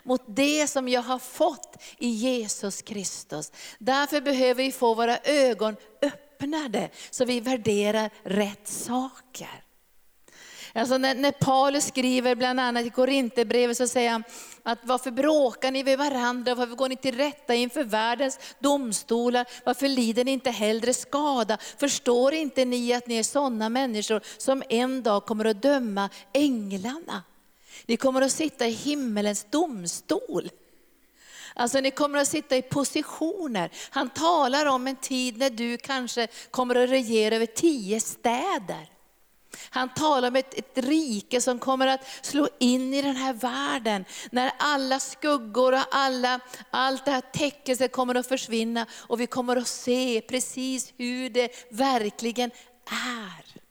mot 0.03 0.22
det 0.27 0.67
som 0.67 0.89
jag 0.89 1.01
har 1.01 1.20
fått 1.20 1.77
i 1.98 2.08
Jesus 2.08 2.82
Kristus. 2.82 3.51
Därför 3.77 4.22
behöver 4.22 4.63
vi 4.63 4.72
få 4.72 4.94
våra 4.94 5.17
ögon 5.17 5.75
öppna, 6.01 6.26
öppnade 6.38 6.89
så 7.12 7.25
vi 7.25 7.39
värderar 7.39 8.10
rätt 8.24 8.67
saker. 8.67 9.63
Alltså 10.74 10.98
när, 10.98 11.15
när 11.15 11.32
Paulus 11.32 11.86
skriver 11.86 12.36
bland 12.36 12.60
annat 12.60 12.86
i 12.86 12.89
Korinthierbrevet 12.89 13.77
så 13.77 13.88
säger 13.88 14.12
han 14.12 14.24
att 14.63 14.79
varför 14.84 15.12
bråkar 15.12 15.72
ni 15.72 15.84
med 15.84 15.98
varandra, 15.98 16.56
varför 16.56 16.75
går 16.75 16.89
ni 16.89 16.96
till 16.96 17.17
rätta 17.17 17.56
inför 17.56 17.84
världens 17.84 18.39
domstolar, 18.60 19.46
varför 19.65 19.88
lider 19.88 20.25
ni 20.25 20.32
inte 20.32 20.51
hellre 20.51 20.94
skada? 20.94 21.58
Förstår 21.77 22.34
inte 22.34 22.65
ni 22.65 22.94
att 22.94 23.08
ni 23.08 23.17
är 23.17 23.24
sådana 23.24 23.70
människor 23.70 24.22
som 24.38 24.63
en 24.70 25.03
dag 25.03 25.25
kommer 25.25 25.46
att 25.46 25.62
döma 25.62 26.10
änglarna? 26.34 27.24
Ni 27.86 27.98
kommer 27.98 28.22
att 28.22 28.32
sitta 28.32 28.67
i 28.67 28.72
himmelens 28.72 29.46
domstol. 29.50 30.50
Alltså 31.60 31.80
ni 31.80 31.92
kommer 31.92 32.20
att 32.20 32.28
sitta 32.28 32.58
i 32.58 32.62
positioner. 32.62 33.72
Han 33.90 34.10
talar 34.10 34.66
om 34.66 34.88
en 34.88 34.96
tid 34.96 35.38
när 35.38 35.50
du 35.50 35.78
kanske 35.78 36.28
kommer 36.52 36.76
att 36.76 36.90
regera 36.90 37.36
över 37.36 37.46
tio 37.46 38.00
städer. 38.00 38.90
Han 39.70 39.90
talar 39.90 40.28
om 40.28 40.36
ett, 40.36 40.54
ett 40.54 40.78
rike 40.78 41.42
som 41.42 41.60
kommer 41.60 41.88
att 41.88 42.26
slå 42.26 42.48
in 42.60 42.94
i 42.94 43.02
den 43.02 43.16
här 43.16 43.34
världen. 43.34 44.06
När 44.32 44.52
alla 44.60 45.00
skuggor 45.00 45.74
och 45.74 45.84
alla, 45.92 46.40
allt 46.70 47.06
det 47.06 47.12
här 47.12 47.22
täckelset 47.34 47.92
kommer 47.92 48.16
att 48.16 48.28
försvinna 48.28 48.86
och 48.94 49.22
vi 49.22 49.28
kommer 49.28 49.56
att 49.56 49.68
se 49.68 50.22
precis 50.22 50.94
hur 50.98 51.30
det 51.30 51.52
verkligen 51.72 52.52
är. 52.86 53.62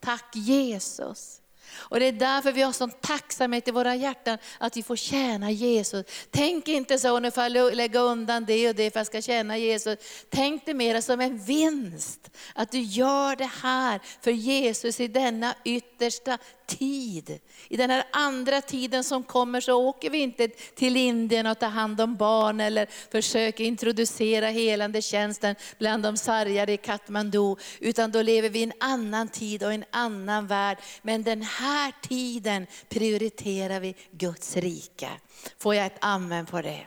Tack 0.00 0.36
Jesus. 0.36 1.40
Och 1.78 2.00
det 2.00 2.06
är 2.06 2.12
därför 2.12 2.52
vi 2.52 2.62
har 2.62 2.72
sån 2.72 2.90
tacksamhet 2.90 3.68
i 3.68 3.70
våra 3.70 3.94
hjärtan 3.94 4.38
att 4.58 4.76
vi 4.76 4.82
får 4.82 4.96
tjäna 4.96 5.50
Jesus. 5.50 6.06
Tänk 6.30 6.68
inte 6.68 6.98
så, 6.98 7.18
nu 7.18 7.30
får 7.30 7.42
jag 7.44 7.74
lägga 7.74 8.00
undan 8.00 8.44
det 8.44 8.68
och 8.68 8.74
det 8.74 8.90
för 8.90 9.00
att 9.00 9.14
jag 9.14 9.22
ska 9.22 9.32
tjäna 9.32 9.58
Jesus. 9.58 9.98
Tänk 10.30 10.66
det 10.66 10.74
mer 10.74 11.00
som 11.00 11.20
en 11.20 11.38
vinst, 11.38 12.30
att 12.54 12.70
du 12.70 12.80
gör 12.80 13.36
det 13.36 13.50
här 13.62 14.00
för 14.20 14.30
Jesus 14.30 15.00
i 15.00 15.08
denna 15.08 15.54
yttersta 15.64 16.38
tid. 16.66 17.38
I 17.68 17.76
den 17.76 17.90
här 17.90 18.04
andra 18.12 18.60
tiden 18.60 19.04
som 19.04 19.22
kommer 19.22 19.60
så 19.60 19.74
åker 19.74 20.10
vi 20.10 20.18
inte 20.18 20.48
till 20.48 20.96
Indien 20.96 21.46
och 21.46 21.58
tar 21.58 21.68
hand 21.68 22.00
om 22.00 22.16
barn 22.16 22.60
eller 22.60 22.86
försöker 23.10 23.64
introducera 23.64 24.46
helande 24.46 25.02
tjänsten 25.02 25.54
bland 25.78 26.02
de 26.02 26.16
sargade 26.16 26.72
i 26.72 26.76
Katmandu. 26.76 27.56
Utan 27.80 28.10
då 28.10 28.22
lever 28.22 28.48
vi 28.48 28.58
i 28.58 28.62
en 28.62 28.72
annan 28.80 29.28
tid 29.28 29.62
och 29.62 29.72
en 29.72 29.84
annan 29.90 30.46
värld. 30.46 30.78
Men 31.02 31.22
den 31.22 31.42
här 31.42 31.92
tiden 32.02 32.66
prioriterar 32.88 33.80
vi 33.80 33.94
Guds 34.10 34.56
rike. 34.56 35.10
Får 35.58 35.74
jag 35.74 35.86
ett 35.86 35.98
amen 36.00 36.46
på 36.46 36.62
det? 36.62 36.86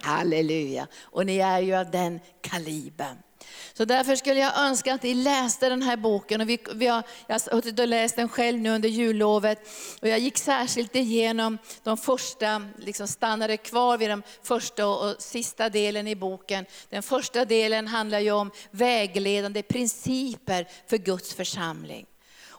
Halleluja. 0.00 0.86
Och 1.02 1.26
ni 1.26 1.38
är 1.38 1.60
ju 1.60 1.74
av 1.74 1.90
den 1.90 2.20
kalibern. 2.40 3.16
Så 3.72 3.84
därför 3.84 4.16
skulle 4.16 4.40
jag 4.40 4.58
önska 4.58 4.94
att 4.94 5.02
ni 5.02 5.14
läste 5.14 5.68
den 5.68 5.82
här 5.82 5.96
boken. 5.96 6.40
Och 6.40 6.48
vi, 6.48 6.58
vi 6.74 6.86
har, 6.86 7.02
jag 7.26 7.34
har 7.34 7.86
läst 7.86 8.16
den 8.16 8.28
själv 8.28 8.60
nu 8.60 8.70
under 8.70 8.88
jullovet. 8.88 9.68
Och 10.02 10.08
jag 10.08 10.18
gick 10.18 10.38
särskilt 10.38 10.96
igenom 10.96 11.58
de 11.82 11.96
första, 11.96 12.62
liksom 12.78 13.08
stannade 13.08 13.56
kvar 13.56 13.98
vid 13.98 14.10
den 14.10 14.22
första 14.42 14.86
och 14.86 15.22
sista 15.22 15.68
delen 15.68 16.08
i 16.08 16.16
boken. 16.16 16.66
Den 16.88 17.02
första 17.02 17.44
delen 17.44 17.88
handlar 17.88 18.18
ju 18.18 18.30
om 18.30 18.50
vägledande 18.70 19.62
principer 19.62 20.68
för 20.86 20.98
Guds 20.98 21.34
församling. 21.34 22.06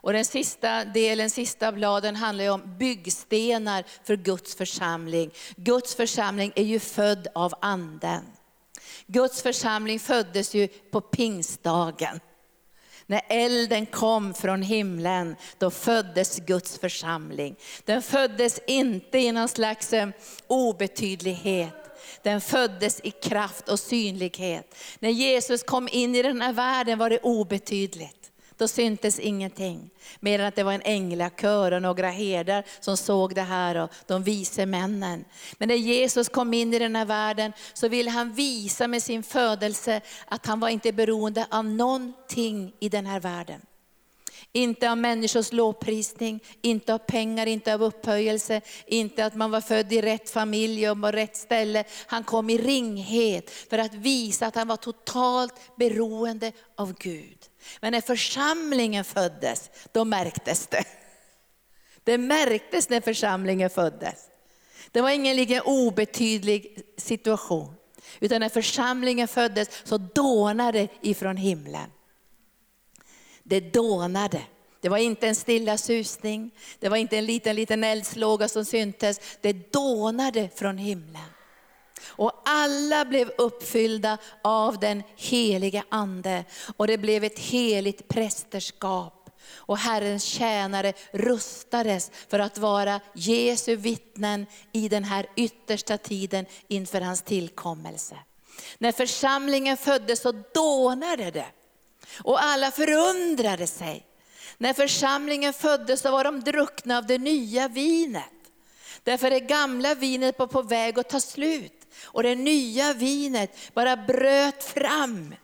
Och 0.02 0.14
den 0.14 0.26
sista 0.26 0.86
delen, 0.86 1.30
sista 1.30 1.72
bladen 1.72 2.16
handlar 2.16 2.44
ju 2.44 2.50
om 2.50 2.78
byggstenar 2.78 3.84
för 4.04 4.16
Guds 4.16 4.56
församling. 4.56 5.32
Guds 5.56 5.96
församling 5.96 6.52
är 6.56 6.64
ju 6.64 6.80
född 6.80 7.28
av 7.36 7.54
anden. 7.62 8.26
Guds 9.12 9.42
församling 9.42 10.00
föddes 10.00 10.54
ju 10.56 10.68
på 10.68 11.02
pingstdagen. 11.02 12.20
När 13.06 13.22
elden 13.30 13.86
kom 13.86 14.34
från 14.34 14.62
himlen, 14.62 15.36
då 15.58 15.72
föddes 15.72 16.40
Guds 16.40 16.78
församling. 16.78 17.56
Den 17.86 18.02
föddes 18.02 18.60
inte 18.68 19.20
i 19.20 19.32
någon 19.32 19.48
slags 19.48 19.94
eh, 19.94 20.10
obetydlighet. 20.48 21.74
Den 22.24 22.42
föddes 22.42 23.00
i 23.04 23.12
kraft 23.12 23.70
och 23.70 23.80
synlighet. 23.80 24.76
När 25.00 25.10
Jesus 25.10 25.64
kom 25.64 25.90
in 25.92 26.16
i 26.16 26.24
den 26.24 26.42
här 26.42 26.54
världen 26.54 27.00
var 27.00 27.10
det 27.10 27.20
obetydligt 27.20 28.19
då 28.60 28.68
syntes 28.68 29.20
ingenting. 29.20 29.90
Mer 30.20 30.40
än 30.40 30.46
att 30.46 30.56
det 30.56 30.64
var 30.64 30.74
en 30.74 30.82
änglakör 30.82 31.72
och 31.72 31.82
några 31.82 32.10
herdar 32.10 32.64
som 32.80 32.98
såg 32.98 33.36
det 33.36 33.42
här 33.42 33.76
och 33.76 33.92
de 34.08 34.24
vise 34.24 34.66
männen. 34.66 35.26
Men 35.58 35.68
när 35.68 35.76
Jesus 35.76 36.30
kom 36.30 36.54
in 36.54 36.74
i 36.74 36.80
den 36.80 36.96
här 36.96 37.06
världen 37.06 37.54
så 37.74 37.88
ville 37.88 38.12
han 38.12 38.34
visa 38.34 38.88
med 38.88 39.04
sin 39.04 39.24
födelse 39.24 40.02
att 40.28 40.46
han 40.46 40.60
var 40.60 40.70
inte 40.70 40.92
beroende 40.92 41.48
av 41.52 41.66
någonting 41.66 42.74
i 42.80 42.90
den 42.90 43.06
här 43.06 43.20
världen. 43.20 43.62
Inte 44.52 44.92
av 44.92 44.98
människors 44.98 45.52
lovprisning, 45.52 46.40
inte 46.62 46.94
av 46.94 46.98
pengar, 46.98 47.46
inte 47.46 47.74
av 47.74 47.84
upphöjelse, 47.84 48.62
inte 48.86 49.26
att 49.26 49.36
man 49.36 49.52
var 49.52 49.62
född 49.62 49.94
i 49.94 50.02
rätt 50.02 50.30
familj 50.30 50.90
och 50.90 51.02
på 51.02 51.12
rätt 51.12 51.38
ställe. 51.38 51.84
Han 52.08 52.24
kom 52.24 52.50
i 52.50 52.58
ringhet 52.58 53.50
för 53.50 53.78
att 53.78 53.94
visa 53.94 54.48
att 54.48 54.56
han 54.56 54.68
var 54.68 54.78
totalt 54.78 55.54
beroende 55.76 56.52
av 56.76 56.94
Gud. 57.00 57.49
Men 57.80 57.92
när 57.92 58.02
församlingen 58.02 59.04
föddes, 59.04 59.70
då 59.92 60.06
märktes 60.06 60.68
det. 60.68 60.84
Det 62.04 62.18
märktes 62.18 62.90
när 62.90 63.02
församlingen 63.02 63.70
föddes. 63.70 64.30
Det 64.92 65.02
var 65.02 65.10
ingen 65.10 65.36
lika 65.36 65.62
obetydlig 65.62 66.82
situation. 66.98 67.74
Utan 68.20 68.42
när 68.42 68.50
församlingen 68.50 69.28
föddes 69.28 69.70
så 69.84 69.98
dånade 69.98 70.80
det 70.80 71.10
ifrån 71.10 71.38
himlen. 71.38 71.90
Det 73.44 73.60
dånade. 73.60 74.42
Det 74.82 74.90
var 74.90 74.98
inte 74.98 75.28
en 75.28 75.36
stilla 75.36 75.78
susning, 75.78 76.52
det 76.80 76.90
var 76.90 76.98
inte 76.98 77.18
en 77.18 77.26
liten, 77.26 77.56
liten 77.56 77.84
eldslåga 77.84 78.48
som 78.48 78.66
syntes. 78.66 79.20
Det 79.42 79.74
dånade 79.74 80.50
från 80.56 80.78
himlen. 80.78 81.22
Och 82.06 82.42
alla 82.46 83.06
blev 83.06 83.32
uppfyllda 83.38 84.18
av 84.42 84.80
den 84.80 85.04
Helige 85.16 85.84
ande. 85.90 86.46
Och 86.78 86.88
det 86.88 86.98
blev 86.98 87.24
ett 87.24 87.40
heligt 87.40 88.08
prästerskap. 88.08 89.30
Och 89.54 89.78
Herrens 89.78 90.24
tjänare 90.24 90.94
rustades 91.12 92.12
för 92.28 92.40
att 92.40 92.58
vara 92.58 93.00
Jesu 93.14 93.76
vittnen 93.76 94.46
i 94.72 94.90
den 94.90 95.04
här 95.04 95.26
yttersta 95.36 95.98
tiden 95.98 96.46
inför 96.68 97.02
hans 97.02 97.22
tillkommelse. 97.22 98.16
När 98.78 98.92
församlingen 98.92 99.78
föddes 99.78 100.22
så 100.22 100.32
dånade 100.54 101.32
det. 101.32 101.46
Och 102.24 102.44
alla 102.44 102.72
förundrade 102.72 103.68
sig. 103.68 104.06
När 104.58 104.74
församlingen 104.74 105.54
föddes 105.54 106.02
så 106.02 106.12
var 106.12 106.24
de 106.24 106.40
druckna 106.40 106.98
av 106.98 107.06
det 107.06 107.18
nya 107.18 107.68
vinet. 107.68 108.24
Därför 109.04 109.30
det 109.30 109.40
gamla 109.40 109.96
vinet 109.96 110.40
var 110.40 110.48
på 110.48 110.62
väg 110.62 111.00
att 111.00 111.10
ta 111.10 111.20
slut. 111.20 111.79
Och 112.04 112.24
det 112.24 112.36
nya 112.36 112.94
vinet 112.94 113.74
bara 113.74 113.98
bröt 113.98 114.64
fram. 114.64 115.36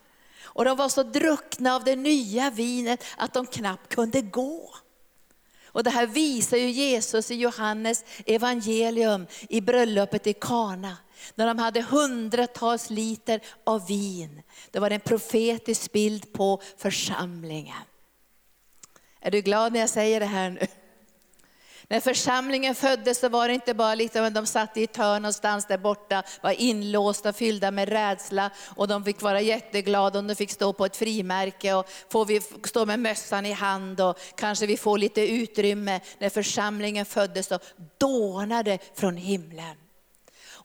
Och 0.44 0.66
de 0.66 0.78
var 0.78 0.90
så 0.90 1.04
druckna 1.04 1.76
av 1.76 1.84
det 1.84 1.96
nya 1.96 2.50
vinet 2.50 3.04
att 3.18 3.34
de 3.34 3.46
knappt 3.46 3.96
kunde 3.96 4.22
gå. 4.22 4.76
Och 5.66 5.84
det 5.84 5.90
här 5.90 6.08
visar 6.08 6.58
ju 6.58 6.70
Jesus 6.70 7.32
i 7.32 7.36
Johannes 7.36 8.06
evangelium 8.26 9.28
i 9.50 9.62
bröllopet 9.62 10.28
i 10.28 10.34
Kana. 10.34 10.98
När 11.36 11.48
de 11.48 11.60
hade 11.60 11.82
hundratals 11.82 12.90
liter 12.90 13.42
av 13.64 13.88
vin. 13.88 14.42
Det 14.72 14.80
var 14.80 14.92
en 14.92 15.00
profetisk 15.00 15.92
bild 15.92 16.34
på 16.34 16.62
församlingen. 16.78 17.84
Är 19.20 19.32
du 19.32 19.42
glad 19.42 19.74
när 19.74 19.80
jag 19.80 19.90
säger 19.90 20.20
det 20.20 20.26
här 20.26 20.50
nu? 20.50 20.68
När 21.90 22.00
församlingen 22.00 22.76
föddes 22.76 23.20
så 23.20 23.30
var 23.30 23.48
det 23.48 23.54
inte 23.54 23.74
bara 23.74 23.96
lite, 23.96 24.30
de 24.30 24.46
satt 24.46 24.78
i 24.78 24.84
ett 24.84 24.98
hörn 24.98 25.22
någonstans 25.22 25.66
där 25.66 25.78
borta, 25.78 26.24
var 26.42 26.52
inlåsta, 26.52 27.34
fyllda 27.34 27.72
med 27.72 27.90
rädsla 27.90 28.52
och 28.76 28.88
de 28.88 29.04
fick 29.04 29.22
vara 29.22 29.42
jätteglada 29.42 30.20
om 30.20 30.28
de 30.28 30.36
fick 30.36 30.52
stå 30.52 30.74
på 30.74 30.86
ett 30.86 30.98
frimärke 30.98 31.74
och 31.74 31.90
får 32.10 32.26
vi 32.26 32.42
stå 32.64 32.86
med 32.86 33.00
mössan 33.00 33.46
i 33.46 33.52
hand 33.52 34.02
och 34.02 34.20
kanske 34.36 34.66
vi 34.66 34.78
får 34.78 34.98
lite 34.98 35.22
utrymme. 35.32 36.00
När 36.20 36.30
församlingen 36.30 37.06
föddes 37.06 37.48
så 37.48 37.60
dånade 37.98 38.80
från 38.96 39.18
himlen. 39.18 39.85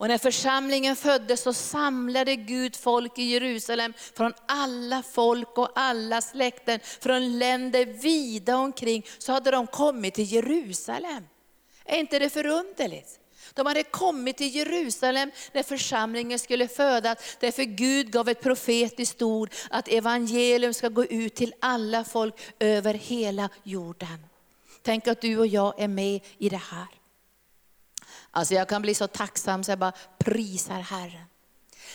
Och 0.00 0.09
när 0.09 0.19
församlingen 0.19 0.97
föddes 0.97 1.42
så 1.42 1.52
samlade 1.52 2.37
Gud 2.37 2.76
folk 2.76 3.19
i 3.19 3.23
Jerusalem 3.23 3.92
från 4.14 4.33
alla 4.47 5.02
folk 5.02 5.59
och 5.59 5.69
alla 5.75 6.21
släkten, 6.21 6.80
från 7.00 7.38
länder 7.38 7.85
vida 7.87 8.57
omkring, 8.57 9.07
så 9.19 9.33
hade 9.33 9.50
de 9.50 9.66
kommit 9.66 10.14
till 10.14 10.33
Jerusalem. 10.33 11.25
Är 11.85 11.99
inte 11.99 12.19
det 12.19 12.30
förunderligt? 12.30 13.19
De 13.54 13.66
hade 13.66 13.83
kommit 13.83 14.37
till 14.37 14.57
Jerusalem 14.57 15.30
när 15.52 15.62
församlingen 15.62 16.38
skulle 16.38 16.69
födas, 16.69 17.37
därför 17.40 17.62
Gud 17.62 18.12
gav 18.12 18.28
ett 18.28 18.42
profetiskt 18.42 19.23
ord 19.23 19.50
att 19.71 19.88
evangelium 19.88 20.75
ska 20.75 20.88
gå 20.88 21.04
ut 21.04 21.35
till 21.35 21.54
alla 21.61 22.04
folk 22.04 22.35
över 22.59 22.95
hela 22.95 23.49
jorden. 23.62 24.26
Tänk 24.83 25.09
att 25.09 25.21
du 25.21 25.38
och 25.38 25.47
jag 25.47 25.80
är 25.80 25.88
med 25.88 26.21
i 26.38 26.49
det 26.49 26.62
här. 26.71 27.00
Alltså 28.30 28.54
jag 28.54 28.68
kan 28.68 28.82
bli 28.82 28.94
så 28.94 29.06
tacksam 29.06 29.64
så 29.64 29.70
jag 29.70 29.78
bara 29.78 29.92
prisar 30.18 30.80
Herren. 30.80 31.25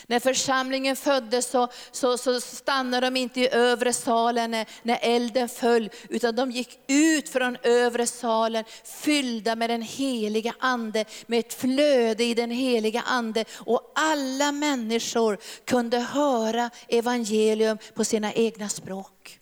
När 0.08 0.20
församlingen 0.20 0.96
föddes 0.96 1.50
så, 1.50 1.68
så, 1.92 2.18
så 2.18 2.42
stannade 2.42 3.08
de 3.08 3.18
inte 3.18 3.42
i 3.42 3.50
övre 3.50 3.94
salen 3.94 4.51
när, 4.51 4.65
när 4.84 5.00
elden 5.01 5.50
föll, 5.50 5.89
utan 6.10 6.36
de 6.36 6.51
gick 6.51 6.80
ut 6.88 7.30
från 7.30 7.58
övre 7.63 8.08
salen 8.08 8.63
fyllda 8.84 9.56
med 9.56 9.70
den 9.70 9.82
heliga 9.82 10.56
ande, 10.60 11.06
med 11.27 11.39
ett 11.39 11.54
flöde 11.54 12.24
i 12.24 12.34
den 12.34 12.51
heliga 12.51 13.01
ande. 13.01 13.46
Och 13.54 13.92
alla 13.96 14.51
människor 14.51 15.38
kunde 15.65 16.00
höra 16.00 16.70
evangelium 16.88 17.77
på 17.94 18.04
sina 18.04 18.34
egna 18.34 18.70
språk. 18.70 19.39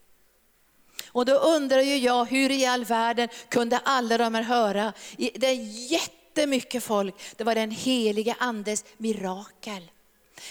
Och 1.08 1.26
då 1.26 1.34
undrar 1.34 1.82
ju 1.82 1.98
jag, 1.98 2.26
hur 2.26 2.52
i 2.52 2.66
all 2.66 2.86
världen 2.86 3.30
kunde 3.50 3.78
alla 3.78 4.18
de 4.18 4.36
här 4.36 4.42
höra? 4.44 4.94
Det 5.18 5.48
är 5.48 5.92
jätte 5.92 6.23
jättemycket 6.34 6.84
folk. 6.84 7.16
Det 7.38 7.44
var 7.44 7.56
den 7.56 7.72
helige 7.72 8.36
andes 8.40 8.86
mirakel. 8.98 9.92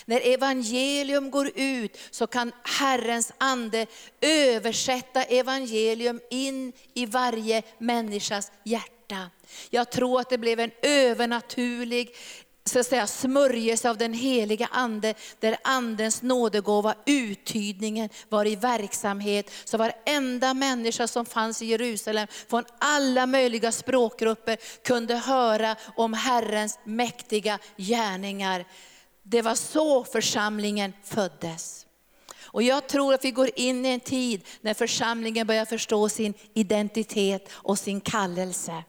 När 0.04 0.20
evangelium 0.20 1.30
går 1.30 1.50
ut 1.54 1.98
så 2.10 2.26
kan 2.26 2.52
Herrens 2.64 3.32
ande 3.38 3.86
översätta 4.20 5.22
evangelium 5.22 6.20
in 6.30 6.72
i 6.94 7.06
varje 7.06 7.62
människas 7.78 8.52
hjärta. 8.64 9.30
Jag 9.70 9.90
tror 9.90 10.20
att 10.20 10.30
det 10.30 10.38
blev 10.38 10.60
en 10.60 10.70
övernaturlig 10.82 12.16
så 12.64 12.81
att 12.81 12.87
säga, 12.87 13.07
smörjelse 13.07 13.90
av 13.90 13.97
den 13.97 14.14
heliga 14.14 14.69
ande, 14.73 15.14
där 15.40 15.57
andens 15.64 16.23
nådegåva, 16.23 16.95
uttydningen 17.07 18.09
var 18.28 18.47
i 18.47 18.57
verksamhet. 18.57 19.50
Så 19.64 19.78
varenda 19.78 20.54
människa 20.54 21.09
som 21.09 21.26
fanns 21.26 21.62
i 21.62 21.66
Jerusalem, 21.66 22.26
från 22.49 22.64
alla 22.78 23.26
möjliga 23.26 23.73
språkgrupper, 23.73 24.59
kunde 24.85 25.14
höra 25.14 25.76
om 25.97 26.12
Herrens 26.12 26.78
mäktiga 26.85 27.59
gärningar. 27.76 28.64
Det 29.23 29.42
var 29.42 29.54
så 29.54 30.04
församlingen 30.04 30.92
föddes. 31.04 31.87
Och 32.45 32.62
jag 32.62 32.88
tror 32.88 33.14
att 33.14 33.25
vi 33.25 33.31
går 33.31 33.50
in 33.57 33.87
i 33.87 33.88
en 33.88 34.00
tid 34.00 34.45
när 34.61 34.75
församlingen 34.75 35.47
börjar 35.47 35.64
förstå 35.64 36.09
sin 36.09 36.35
identitet 36.54 37.49
och 37.52 37.78
sin 37.78 38.00
kallelse. 38.00 38.84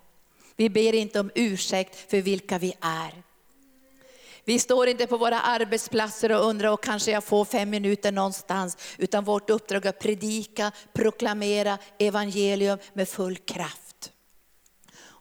Vi 0.56 0.70
ber 0.70 0.96
inte 0.96 1.20
om 1.20 1.32
ursäkt 1.36 2.12
för 2.12 2.22
vilka 2.22 2.58
vi 2.58 2.74
är. 2.82 3.33
Vi 4.46 4.60
står 4.60 4.88
inte 4.88 5.08
på 5.08 5.18
våra 5.18 5.40
arbetsplatser 5.42 6.32
och 6.32 6.46
undrar, 6.46 6.70
och 6.72 6.84
kanske 6.84 7.12
jag 7.12 7.24
får 7.24 7.46
fem 7.46 7.70
minuter 7.70 8.12
någonstans. 8.12 8.78
Utan 8.98 9.24
vårt 9.24 9.50
uppdrag 9.50 9.86
är 9.86 9.90
att 9.90 10.00
predika, 10.00 10.72
proklamera 10.94 11.78
evangelium 12.00 12.78
med 12.94 13.10
full 13.10 13.38
kraft. 13.38 14.12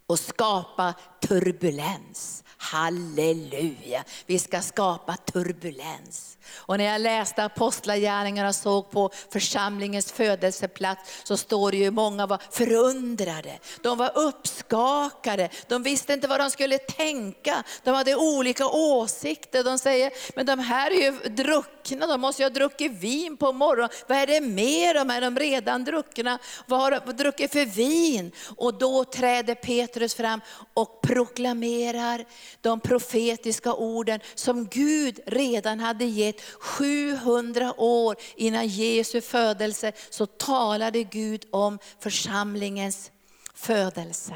Och 0.06 0.18
skapa 0.18 0.94
turbulens. 1.28 2.44
Halleluja! 2.56 4.04
Vi 4.26 4.38
ska 4.38 4.60
skapa 4.60 5.16
turbulens. 5.16 6.38
Och 6.56 6.78
när 6.78 6.84
jag 6.84 7.00
läste 7.00 7.44
Apostlagärningarna 7.44 8.48
och 8.48 8.54
såg 8.54 8.90
på 8.90 9.10
församlingens 9.32 10.12
födelseplats 10.12 11.20
så 11.24 11.36
står 11.36 11.70
det 11.70 11.76
ju 11.76 11.90
många 11.90 12.26
var 12.26 12.38
förundrade. 12.50 13.58
De 13.82 13.98
var 13.98 14.18
uppskakade. 14.18 15.48
De 15.68 15.82
visste 15.82 16.12
inte 16.12 16.28
vad 16.28 16.40
de 16.40 16.50
skulle 16.50 16.78
tänka. 16.78 17.62
De 17.84 17.94
hade 17.94 18.16
olika 18.16 18.66
åsikter. 18.66 19.64
De 19.64 19.78
säger, 19.78 20.12
men 20.36 20.46
de 20.46 20.58
här 20.58 20.90
är 20.90 21.02
ju 21.02 21.28
druckna, 21.28 22.06
de 22.06 22.20
måste 22.20 22.42
ju 22.42 22.44
ha 22.44 22.50
druckit 22.50 22.92
vin 22.92 23.36
på 23.36 23.52
morgonen. 23.52 23.90
Vad 24.06 24.18
är 24.18 24.26
det 24.26 24.40
med 24.40 24.96
dem? 24.96 25.10
Är 25.10 25.20
de 25.20 25.38
redan 25.38 25.84
druckna? 25.84 26.38
Vad 26.66 26.80
har 26.80 26.90
de 26.90 27.12
druckit 27.12 27.52
för 27.52 27.66
vin? 27.66 28.32
Och 28.56 28.74
då 28.74 29.04
träder 29.04 29.54
Petrus 29.54 30.14
fram 30.14 30.40
och 30.74 31.00
proklamerar 31.02 32.24
de 32.60 32.80
profetiska 32.80 33.74
orden 33.74 34.20
som 34.34 34.66
Gud 34.66 35.20
redan 35.26 35.80
hade 35.80 36.04
gett 36.04 36.41
700 36.60 37.74
år 37.80 38.16
innan 38.36 38.66
Jesu 38.66 39.20
födelse 39.20 39.92
så 40.10 40.26
talade 40.26 41.02
Gud 41.02 41.44
om 41.50 41.78
församlingens 42.00 43.10
födelse. 43.54 44.34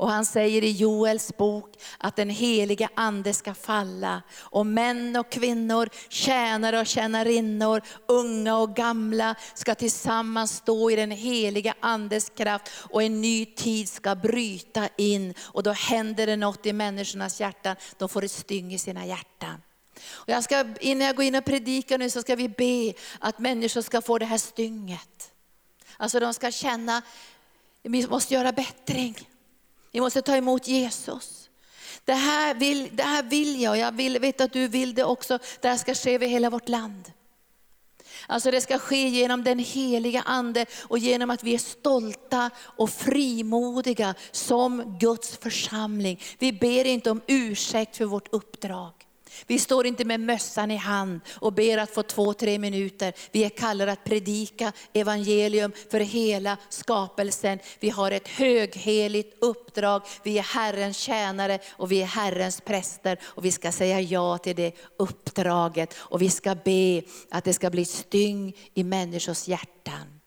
Och 0.00 0.10
han 0.10 0.24
säger 0.24 0.64
i 0.64 0.70
Joels 0.70 1.36
bok 1.36 1.74
att 1.98 2.16
den 2.16 2.30
heliga 2.30 2.88
ande 2.94 3.34
ska 3.34 3.54
falla 3.54 4.22
och 4.38 4.66
män 4.66 5.16
och 5.16 5.32
kvinnor, 5.32 5.88
tjänare 6.08 6.80
och 6.80 6.86
tjänarinnor, 6.86 7.82
unga 8.08 8.58
och 8.58 8.76
gamla 8.76 9.34
ska 9.54 9.74
tillsammans 9.74 10.56
stå 10.56 10.90
i 10.90 10.96
den 10.96 11.10
heliga 11.10 11.74
andes 11.80 12.30
kraft 12.30 12.70
och 12.90 13.02
en 13.02 13.20
ny 13.20 13.46
tid 13.46 13.88
ska 13.88 14.14
bryta 14.14 14.88
in 14.96 15.34
och 15.40 15.62
då 15.62 15.72
händer 15.72 16.26
det 16.26 16.36
något 16.36 16.66
i 16.66 16.72
människornas 16.72 17.40
hjärtan. 17.40 17.76
De 17.98 18.08
får 18.08 18.24
ett 18.24 18.30
styng 18.30 18.72
i 18.72 18.78
sina 18.78 19.06
hjärtan. 19.06 19.62
Och 20.08 20.28
jag 20.28 20.44
ska, 20.44 20.64
innan 20.80 21.06
jag 21.06 21.16
går 21.16 21.24
in 21.24 21.34
och 21.34 21.44
predikar 21.44 21.98
nu 21.98 22.10
så 22.10 22.20
ska 22.20 22.36
vi 22.36 22.48
be 22.48 22.92
att 23.18 23.38
människor 23.38 23.82
ska 23.82 24.00
få 24.00 24.18
det 24.18 24.26
här 24.26 24.38
stynget. 24.38 25.32
Alltså 25.96 26.20
de 26.20 26.34
ska 26.34 26.50
känna, 26.50 27.02
vi 27.82 28.06
måste 28.06 28.34
göra 28.34 28.52
bättring. 28.52 29.28
Vi 29.92 30.00
måste 30.00 30.22
ta 30.22 30.36
emot 30.36 30.68
Jesus. 30.68 31.50
Det 32.04 32.14
här 32.14 32.54
vill, 32.54 32.88
det 32.92 33.02
här 33.02 33.22
vill 33.22 33.60
jag, 33.60 33.78
jag 33.78 33.92
vill, 33.92 34.18
vet 34.18 34.40
att 34.40 34.52
du 34.52 34.68
vill 34.68 34.94
det 34.94 35.04
också. 35.04 35.38
Det 35.60 35.68
här 35.68 35.76
ska 35.76 35.94
ske 35.94 36.14
över 36.14 36.26
hela 36.26 36.50
vårt 36.50 36.68
land. 36.68 37.12
Alltså 38.26 38.50
det 38.50 38.60
ska 38.60 38.78
ske 38.78 39.08
genom 39.08 39.44
den 39.44 39.58
heliga 39.58 40.22
ande 40.22 40.66
och 40.82 40.98
genom 40.98 41.30
att 41.30 41.42
vi 41.42 41.54
är 41.54 41.58
stolta 41.58 42.50
och 42.58 42.90
frimodiga 42.90 44.14
som 44.30 44.98
Guds 44.98 45.36
församling. 45.36 46.20
Vi 46.38 46.52
ber 46.52 46.84
inte 46.84 47.10
om 47.10 47.20
ursäkt 47.26 47.96
för 47.96 48.04
vårt 48.04 48.28
uppdrag. 48.34 48.92
Vi 49.46 49.58
står 49.58 49.86
inte 49.86 50.04
med 50.04 50.20
mössan 50.20 50.70
i 50.70 50.76
hand 50.76 51.20
och 51.34 51.52
ber 51.52 51.78
att 51.78 51.90
få 51.90 52.02
två, 52.02 52.34
tre 52.34 52.58
minuter. 52.58 53.12
Vi 53.30 53.44
är 53.44 53.48
kallade 53.48 53.92
att 53.92 54.04
predika 54.04 54.72
evangelium 54.92 55.72
för 55.90 56.00
hela 56.00 56.56
skapelsen. 56.68 57.58
Vi 57.80 57.90
har 57.90 58.10
ett 58.10 58.28
högheligt 58.28 59.44
uppdrag. 59.44 60.02
Vi 60.22 60.38
är 60.38 60.42
Herrens 60.42 60.96
tjänare 60.96 61.58
och 61.72 61.92
vi 61.92 62.02
är 62.02 62.06
Herrens 62.06 62.60
präster. 62.60 63.18
Och 63.22 63.44
vi 63.44 63.52
ska 63.52 63.72
säga 63.72 64.00
ja 64.00 64.38
till 64.38 64.56
det 64.56 64.72
uppdraget. 64.96 65.94
Och 65.98 66.22
vi 66.22 66.30
ska 66.30 66.54
be 66.54 67.02
att 67.30 67.44
det 67.44 67.52
ska 67.52 67.70
bli 67.70 67.84
styng 67.84 68.56
i 68.74 68.84
människors 68.84 69.48
hjärtan 69.48 70.20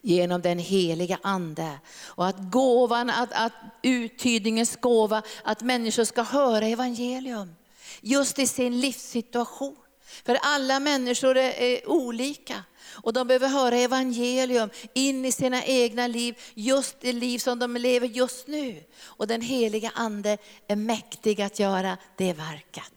genom 0.00 0.42
den 0.42 0.58
heliga 0.58 1.18
ande. 1.22 1.78
Och 2.04 2.26
att 2.26 2.52
gåvan, 2.52 3.10
att, 3.10 3.32
att 3.32 3.52
uttydningens 3.82 4.76
gåva, 4.76 5.22
att 5.44 5.62
människor 5.62 6.04
ska 6.04 6.22
höra 6.22 6.66
evangelium 6.66 7.54
just 8.00 8.38
i 8.38 8.46
sin 8.46 8.80
livssituation. 8.80 9.76
För 10.24 10.38
alla 10.42 10.80
människor 10.80 11.36
är 11.36 11.88
olika. 11.88 12.64
Och 13.02 13.12
de 13.12 13.26
behöver 13.26 13.48
höra 13.48 13.76
evangelium 13.76 14.70
in 14.94 15.24
i 15.24 15.32
sina 15.32 15.64
egna 15.64 16.06
liv, 16.06 16.38
just 16.54 17.00
det 17.00 17.12
liv 17.12 17.38
som 17.38 17.58
de 17.58 17.76
lever 17.76 18.08
just 18.08 18.46
nu. 18.46 18.84
Och 19.02 19.26
den 19.26 19.40
heliga 19.40 19.92
ande 19.94 20.38
är 20.68 20.76
mäktig 20.76 21.42
att 21.42 21.58
göra 21.58 21.96
det 22.16 22.32
verket. 22.32 22.92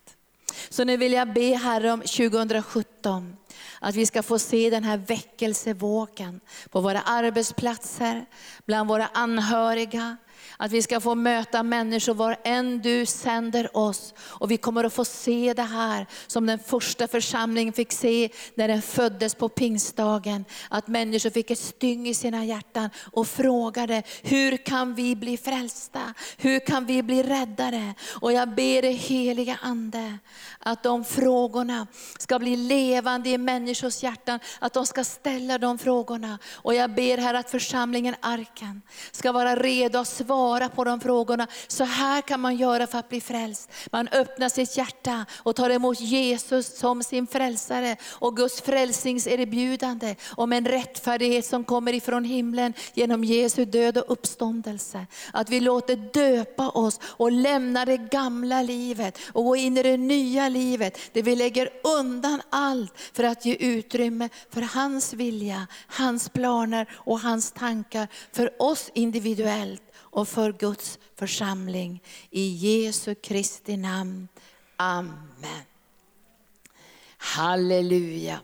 Så 0.69 0.83
nu 0.83 0.97
vill 0.97 1.13
jag 1.13 1.33
be 1.33 1.55
Herre 1.55 1.91
om 1.91 2.01
2017, 2.01 3.37
Att 3.79 3.95
vi 3.95 4.05
ska 4.05 4.23
få 4.23 4.39
se 4.39 4.69
den 4.69 4.83
här 4.83 4.97
väckelsevågen 4.97 6.39
på 6.69 6.81
våra 6.81 7.01
arbetsplatser, 7.01 8.25
bland 8.65 8.89
våra 8.89 9.07
anhöriga, 9.07 10.17
att 10.61 10.71
vi 10.71 10.81
ska 10.81 10.99
få 10.99 11.15
möta 11.15 11.63
människor 11.63 12.13
var 12.13 12.37
än 12.43 12.81
du 12.81 13.05
sänder 13.05 13.77
oss. 13.77 14.13
Och 14.19 14.51
vi 14.51 14.57
kommer 14.57 14.83
att 14.83 14.93
få 14.93 15.05
se 15.05 15.53
det 15.53 15.61
här 15.61 16.07
som 16.27 16.45
den 16.45 16.59
första 16.59 17.07
församlingen 17.07 17.73
fick 17.73 17.91
se 17.91 18.29
när 18.55 18.67
den 18.67 18.81
föddes 18.81 19.35
på 19.35 19.49
pingstdagen. 19.49 20.45
Att 20.69 20.87
människor 20.87 21.29
fick 21.29 21.51
ett 21.51 21.59
styng 21.59 22.07
i 22.07 22.13
sina 22.13 22.45
hjärtan 22.45 22.89
och 23.11 23.27
frågade, 23.27 24.03
hur 24.21 24.57
kan 24.57 24.95
vi 24.95 25.15
bli 25.15 25.37
frälsta? 25.37 26.13
Hur 26.37 26.59
kan 26.59 26.85
vi 26.85 27.03
bli 27.03 27.23
räddade? 27.23 27.93
Och 28.21 28.33
jag 28.33 28.55
ber 28.55 28.81
dig 28.81 28.93
heliga 28.93 29.57
Ande, 29.61 30.17
att 30.59 30.83
de 30.83 31.05
frågorna 31.05 31.87
ska 32.19 32.39
bli 32.39 32.55
levande 32.55 33.29
i 33.29 33.37
människors 33.37 34.03
hjärtan. 34.03 34.39
Att 34.59 34.73
de 34.73 34.85
ska 34.85 35.03
ställa 35.03 35.57
de 35.57 35.77
frågorna. 35.77 36.39
Och 36.53 36.73
jag 36.73 36.95
ber 36.95 37.17
här 37.17 37.33
att 37.33 37.49
församlingen 37.49 38.15
Arken 38.19 38.81
ska 39.11 39.31
vara 39.31 39.55
redo 39.55 39.99
att 39.99 40.07
svara 40.07 40.50
svara 40.51 40.69
på 40.69 40.83
de 40.83 40.99
frågorna. 40.99 41.47
Så 41.67 41.83
här 41.83 42.21
kan 42.21 42.39
man 42.39 42.55
göra 42.55 42.87
för 42.87 42.97
att 42.97 43.09
bli 43.09 43.21
frälst. 43.21 43.71
Man 43.91 44.07
öppnar 44.07 44.49
sitt 44.49 44.77
hjärta 44.77 45.25
och 45.43 45.55
tar 45.55 45.69
emot 45.69 45.99
Jesus 45.99 46.77
som 46.77 47.03
sin 47.03 47.27
frälsare 47.27 47.97
och 48.19 48.37
Guds 48.37 48.61
frälsningserbjudande 48.61 50.15
om 50.35 50.53
en 50.53 50.65
rättfärdighet 50.65 51.45
som 51.45 51.63
kommer 51.63 51.93
ifrån 51.93 52.23
himlen 52.23 52.73
genom 52.93 53.23
Jesu 53.23 53.65
död 53.65 53.97
och 53.97 54.11
uppståndelse. 54.11 55.07
Att 55.33 55.49
vi 55.49 55.59
låter 55.59 55.95
döpa 55.95 56.69
oss 56.69 56.99
och 57.03 57.31
lämna 57.31 57.85
det 57.85 57.97
gamla 57.97 58.61
livet 58.61 59.17
och 59.33 59.43
gå 59.43 59.55
in 59.55 59.77
i 59.77 59.83
det 59.83 59.97
nya 59.97 60.49
livet. 60.49 60.97
Där 61.13 61.21
vi 61.21 61.35
lägger 61.35 61.69
undan 61.83 62.41
allt 62.49 62.93
för 63.13 63.23
att 63.23 63.45
ge 63.45 63.55
utrymme 63.55 64.29
för 64.49 64.61
hans 64.61 65.13
vilja, 65.13 65.67
hans 65.87 66.29
planer 66.29 66.87
och 66.93 67.19
hans 67.19 67.51
tankar 67.51 68.07
för 68.31 68.61
oss 68.61 68.91
individuellt 68.93 69.90
och 70.11 70.27
för 70.27 70.53
Guds 70.53 70.99
församling. 71.15 72.03
I 72.29 72.47
Jesu 72.47 73.15
Kristi 73.15 73.77
namn. 73.77 74.27
Amen. 74.75 75.63
Halleluja. 77.17 78.39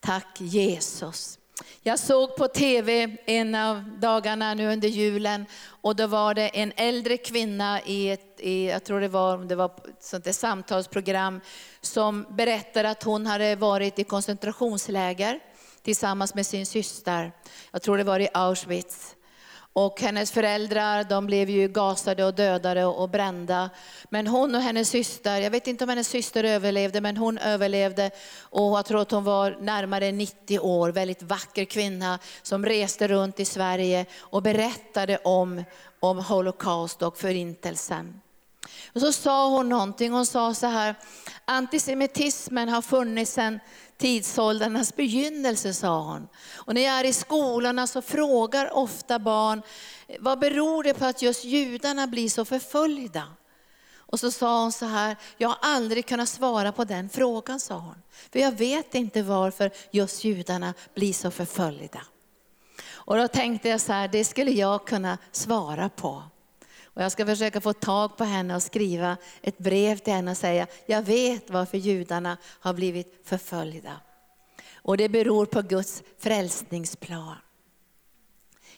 Tack 0.00 0.40
Jesus. 0.40 1.38
Jag 1.82 1.98
såg 1.98 2.36
på 2.36 2.48
TV 2.48 3.16
en 3.26 3.54
av 3.54 3.84
dagarna 4.00 4.54
nu 4.54 4.72
under 4.72 4.88
julen 4.88 5.46
och 5.66 5.96
då 5.96 6.06
var 6.06 6.34
det 6.34 6.48
en 6.48 6.72
äldre 6.76 7.16
kvinna 7.16 7.82
i 7.82 8.10
ett, 8.10 8.40
i, 8.40 8.68
jag 8.68 8.84
tror 8.84 9.00
det 9.00 9.08
var, 9.08 9.38
det 9.38 9.54
var 9.54 9.66
ett 9.66 10.04
sånt 10.04 10.24
där 10.24 10.32
samtalsprogram, 10.32 11.40
som 11.80 12.26
berättade 12.30 12.90
att 12.90 13.02
hon 13.02 13.26
hade 13.26 13.56
varit 13.56 13.98
i 13.98 14.04
koncentrationsläger 14.04 15.40
tillsammans 15.82 16.34
med 16.34 16.46
sin 16.46 16.66
syster. 16.66 17.32
Jag 17.70 17.82
tror 17.82 17.98
det 17.98 18.04
var 18.04 18.20
i 18.20 18.28
Auschwitz. 18.34 19.14
Och 19.74 20.00
hennes 20.00 20.32
föräldrar 20.32 21.04
de 21.04 21.26
blev 21.26 21.50
ju 21.50 21.68
gasade 21.68 22.24
och 22.24 22.34
dödade 22.34 22.84
och 22.84 23.08
brända. 23.08 23.70
Men 24.08 24.26
hon 24.26 24.54
och 24.54 24.60
hennes 24.60 24.88
syster, 24.88 25.40
jag 25.40 25.50
vet 25.50 25.66
inte 25.66 25.84
om 25.84 25.90
hennes 25.90 26.08
syster 26.08 26.44
överlevde, 26.44 27.00
men 27.00 27.16
hon 27.16 27.38
överlevde. 27.38 28.10
Och 28.40 28.78
jag 28.78 28.86
tror 28.86 29.02
att 29.02 29.10
hon 29.10 29.24
var 29.24 29.56
närmare 29.60 30.12
90 30.12 30.58
år, 30.58 30.88
väldigt 30.88 31.22
vacker 31.22 31.64
kvinna 31.64 32.18
som 32.42 32.66
reste 32.66 33.08
runt 33.08 33.40
i 33.40 33.44
Sverige 33.44 34.06
och 34.18 34.42
berättade 34.42 35.18
om, 35.18 35.64
om 36.00 36.18
Holocaust 36.18 37.02
och 37.02 37.18
förintelsen. 37.18 38.20
Och 38.92 39.00
så 39.00 39.12
sa 39.12 39.48
hon 39.48 39.68
någonting, 39.68 40.12
hon 40.12 40.26
sa 40.26 40.54
så 40.54 40.66
här, 40.66 40.94
antisemitismen 41.44 42.68
har 42.68 42.82
funnits 42.82 43.32
sedan 43.32 43.60
tidsåldrarnas 44.02 44.96
begynnelse, 44.96 45.74
sa 45.74 46.00
hon. 46.00 46.28
Och 46.54 46.74
när 46.74 46.82
jag 46.82 47.00
är 47.00 47.04
i 47.04 47.12
skolorna 47.12 47.86
så 47.86 48.02
frågar 48.02 48.76
ofta 48.76 49.18
barn, 49.18 49.62
vad 50.20 50.38
beror 50.38 50.82
det 50.82 50.94
på 50.94 51.04
att 51.04 51.22
just 51.22 51.44
judarna 51.44 52.06
blir 52.06 52.28
så 52.28 52.44
förföljda? 52.44 53.22
Och 53.96 54.20
så 54.20 54.30
sa 54.30 54.60
hon 54.60 54.72
så 54.72 54.86
här, 54.86 55.16
jag 55.38 55.48
har 55.48 55.58
aldrig 55.60 56.06
kunnat 56.06 56.28
svara 56.28 56.72
på 56.72 56.84
den 56.84 57.08
frågan, 57.08 57.60
sa 57.60 57.74
hon. 57.74 58.02
För 58.32 58.38
jag 58.38 58.52
vet 58.52 58.94
inte 58.94 59.22
varför 59.22 59.70
just 59.90 60.24
judarna 60.24 60.74
blir 60.94 61.12
så 61.12 61.30
förföljda. 61.30 62.00
Och 62.90 63.16
då 63.16 63.28
tänkte 63.28 63.68
jag 63.68 63.80
så 63.80 63.92
här, 63.92 64.08
det 64.08 64.24
skulle 64.24 64.50
jag 64.50 64.86
kunna 64.86 65.18
svara 65.32 65.88
på. 65.88 66.22
Och 66.94 67.02
jag 67.02 67.12
ska 67.12 67.26
försöka 67.26 67.60
få 67.60 67.72
tag 67.72 68.16
på 68.16 68.24
henne 68.24 68.56
och 68.56 68.62
skriva 68.62 69.16
ett 69.42 69.58
brev 69.58 69.98
till 69.98 70.12
henne 70.12 70.30
och 70.30 70.36
säga, 70.36 70.66
jag 70.86 71.02
vet 71.02 71.50
varför 71.50 71.78
judarna 71.78 72.36
har 72.44 72.74
blivit 72.74 73.20
förföljda. 73.24 74.00
Och 74.74 74.96
det 74.96 75.08
beror 75.08 75.46
på 75.46 75.62
Guds 75.62 76.02
frälsningsplan. 76.18 77.36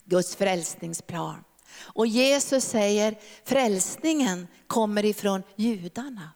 Guds 0.04 0.36
frälsningsplan. 0.36 1.44
Och 1.76 2.06
Jesus 2.06 2.64
säger, 2.64 3.18
frälsningen 3.44 4.48
kommer 4.66 5.04
ifrån 5.04 5.42
judarna. 5.56 6.30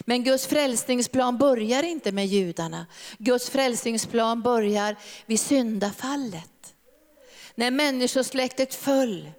Men 0.00 0.24
Guds 0.24 0.46
frälsningsplan 0.46 1.38
börjar 1.38 1.82
inte 1.82 2.12
med 2.12 2.26
judarna. 2.26 2.86
Guds 3.18 3.50
frälsningsplan 3.50 4.42
börjar 4.42 4.96
vid 5.26 5.40
syndafallet. 5.40 6.74
När 7.54 7.70
människosläktet 7.70 8.74
föll, 8.74 9.30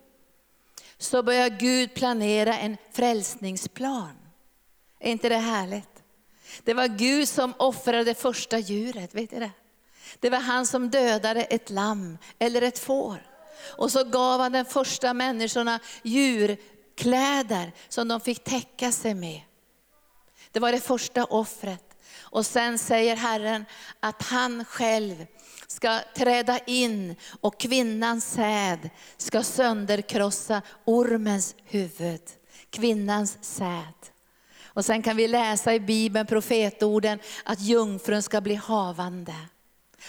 så 1.04 1.24
börjar 1.24 1.50
Gud 1.50 1.94
planera 1.94 2.60
en 2.60 2.78
frälsningsplan. 2.92 4.18
Är 5.00 5.12
inte 5.12 5.30
det 5.30 5.38
härligt? 5.38 6.04
Det 6.64 6.74
var 6.74 6.88
Gud 6.88 7.28
som 7.28 7.54
offrade 7.58 8.04
det 8.04 8.16
första 8.16 8.60
djuret, 8.60 9.16
vet 9.16 9.32
ni 9.32 9.40
det? 9.40 9.52
Det 10.20 10.30
var 10.30 10.40
han 10.40 10.66
som 10.66 10.90
dödade 10.90 11.44
ett 11.44 11.70
lamm 11.70 12.18
eller 12.40 12.62
ett 12.62 12.80
får. 12.80 13.28
Och 13.78 13.92
så 13.92 14.04
gav 14.04 14.40
han 14.40 14.52
den 14.52 14.66
första 14.66 15.14
människorna 15.14 15.80
djurkläder 16.04 17.72
som 17.90 18.08
de 18.08 18.22
fick 18.22 18.44
täcka 18.44 18.92
sig 18.92 19.14
med. 19.14 19.42
Det 20.52 20.60
var 20.60 20.72
det 20.72 20.80
första 20.80 21.26
offret. 21.26 21.84
Och 22.20 22.46
sen 22.46 22.80
säger 22.80 23.16
Herren 23.16 23.66
att 24.00 24.22
han 24.22 24.66
själv 24.66 25.26
ska 25.74 26.00
träda 26.16 26.60
in 26.60 27.16
och 27.42 27.60
kvinnans 27.60 28.26
säd 28.26 28.90
ska 29.18 29.44
sönderkrossa 29.44 30.62
ormens 30.86 31.56
huvud. 31.64 32.22
Kvinnans 32.70 33.38
säd. 33.42 33.94
Och 34.66 34.86
sen 34.86 35.02
kan 35.02 35.18
vi 35.18 35.28
läsa 35.28 35.74
i 35.74 35.80
Bibeln, 35.80 36.28
profetorden, 36.28 37.20
att 37.46 37.62
jungfrun 37.62 38.24
ska 38.24 38.42
bli 38.42 38.56
havande. 38.56 39.36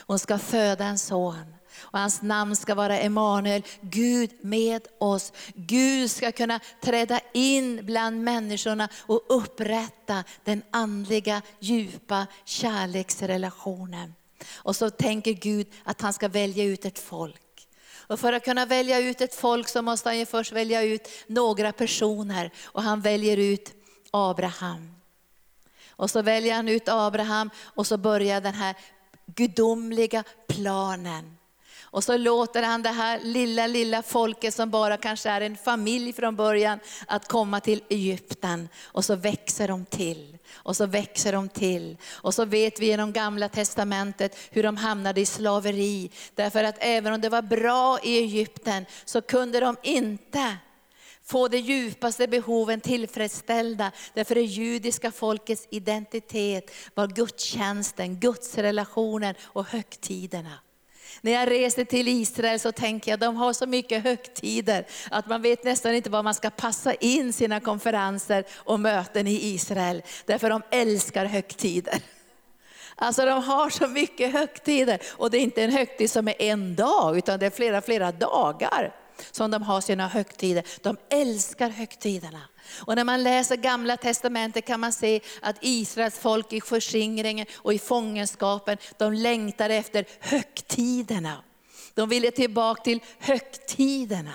Hon 0.07 0.19
ska 0.19 0.39
föda 0.39 0.85
en 0.85 0.99
son. 0.99 1.55
Och 1.79 1.99
hans 1.99 2.23
namn 2.23 2.57
ska 2.57 2.75
vara 2.75 2.99
Emanuel, 2.99 3.63
Gud 3.81 4.31
med 4.41 4.87
oss. 4.99 5.33
Gud 5.55 6.11
ska 6.11 6.33
kunna 6.33 6.61
träda 6.81 7.21
in 7.33 7.87
bland 7.87 8.25
människorna 8.25 8.89
och 8.97 9.23
upprätta 9.29 10.25
den 10.45 10.63
andliga 10.71 11.43
djupa 11.61 12.27
kärleksrelationen. 12.45 14.15
Och 14.55 14.77
så 14.77 14.91
tänker 14.91 15.33
Gud 15.33 15.67
att 15.85 16.01
han 16.01 16.13
ska 16.13 16.29
välja 16.29 16.65
ut 16.65 16.85
ett 16.85 16.99
folk. 16.99 17.69
Och 18.07 18.21
för 18.21 18.33
att 18.33 18.45
kunna 18.45 18.67
välja 18.67 18.99
ut 18.99 19.21
ett 19.21 19.35
folk 19.35 19.69
så 19.69 19.83
måste 19.83 20.09
han 20.09 20.19
ju 20.19 20.27
först 20.27 20.53
välja 20.53 20.83
ut 20.83 21.09
några 21.27 21.73
personer. 21.73 22.51
Och 22.65 22.83
han 22.83 23.01
väljer 23.01 23.37
ut 23.37 23.73
Abraham. 24.11 24.95
Och 25.89 26.11
så 26.11 26.23
väljer 26.23 26.55
han 26.55 26.69
ut 26.69 26.89
Abraham 26.89 27.51
och 27.61 27.87
så 27.87 27.97
börjar 27.97 28.41
den 28.41 28.55
här 28.55 28.75
gudomliga 29.27 30.25
planen. 30.49 31.37
Och 31.83 32.05
så 32.05 32.17
låter 32.17 32.63
han 32.63 32.83
det 32.83 32.89
här 32.89 33.21
lilla, 33.21 33.67
lilla 33.67 34.03
folket 34.03 34.55
som 34.55 34.71
bara 34.71 34.97
kanske 34.97 35.31
är 35.31 35.41
en 35.41 35.57
familj 35.57 36.13
från 36.13 36.37
början, 36.37 36.79
att 37.07 37.29
komma 37.29 37.61
till 37.61 37.83
Egypten. 37.89 38.69
Och 38.83 39.05
så 39.05 39.17
växer 39.17 39.69
de 39.69 39.85
till. 39.85 40.34
Och 40.55 40.77
så 40.77 40.87
växer 40.87 41.33
de 41.33 41.49
till. 41.49 41.97
Och 42.11 42.35
så 42.35 42.45
vet 42.45 42.81
vi 42.81 42.87
genom 42.87 43.13
gamla 43.13 43.49
testamentet 43.49 44.37
hur 44.51 44.63
de 44.63 44.77
hamnade 44.77 45.21
i 45.21 45.27
slaveri. 45.27 46.11
Därför 46.35 46.65
att 46.65 46.77
även 46.79 47.13
om 47.13 47.21
det 47.21 47.29
var 47.29 47.43
bra 47.43 47.99
i 48.03 48.19
Egypten 48.19 48.87
så 49.05 49.23
kunde 49.23 49.61
de 49.61 49.77
inte 49.83 50.57
få 51.25 51.49
de 51.49 51.59
djupaste 51.59 52.29
behoven 52.29 52.81
tillfredsställda. 52.81 53.93
Därför 54.15 54.35
det 54.35 54.43
judiska 54.43 55.11
folkets 55.11 55.69
identitet 55.71 56.71
var 56.95 57.07
gudstjänsten, 57.07 58.21
gudsrelationen 58.21 59.35
och 59.43 59.65
högtiderna. 59.65 60.59
När 61.21 61.33
jag 61.33 61.51
reser 61.51 61.85
till 61.85 62.09
Israel 62.09 62.61
så 62.61 62.73
tänker 62.73 63.11
jag, 63.11 63.21
de 63.21 63.37
har 63.37 63.53
så 63.53 63.67
mycket 63.67 64.03
högtider 64.05 64.87
att 65.11 65.27
man 65.27 65.43
vet 65.43 65.65
nästan 65.65 65.95
inte 65.95 66.11
var 66.11 66.23
man 66.23 66.35
ska 66.35 66.51
passa 66.51 66.95
in 66.95 67.33
sina 67.33 67.61
konferenser 67.61 68.45
och 68.55 68.81
möten 68.81 69.27
i 69.27 69.55
Israel. 69.55 70.03
Därför 70.27 70.51
de 70.51 70.63
älskar 70.71 71.25
högtider. 71.25 71.99
Alltså 72.97 73.25
de 73.25 73.43
har 73.43 73.71
så 73.71 73.89
mycket 73.89 74.33
högtider 74.33 74.99
och 75.11 75.31
det 75.31 75.39
är 75.39 75.43
inte 75.43 75.63
en 75.63 75.71
högtid 75.71 76.11
som 76.11 76.29
är 76.29 76.43
en 76.43 76.75
dag 76.75 77.19
utan 77.19 77.39
det 77.39 77.47
är 77.47 77.51
flera, 77.51 77.81
flera 77.81 78.13
dagar. 78.13 78.95
som 79.31 79.51
de 79.51 79.63
har 79.63 79.81
sina 79.81 80.09
högtider. 80.09 80.65
De 80.83 80.97
älskar 81.11 81.69
högtiderna. 81.69 82.41
Och 82.79 82.97
när 82.97 83.05
man 83.05 83.23
läser 83.23 83.57
gamla 83.57 83.97
testamentet 83.97 84.67
kan 84.67 84.81
man 84.81 84.93
se 84.93 85.21
att 85.43 85.57
Israels 85.61 86.19
folk 86.19 86.53
i 86.53 86.61
förskingringen 86.61 87.47
och 87.55 87.75
i 87.75 87.79
fångenskapen, 87.79 88.79
de 88.97 89.13
längtade 89.13 89.75
efter 89.75 90.05
högtiderna. 90.21 91.45
De 91.95 92.09
ville 92.09 92.31
tillbaka 92.31 92.83
till 92.83 93.01
högtiderna. 93.19 94.35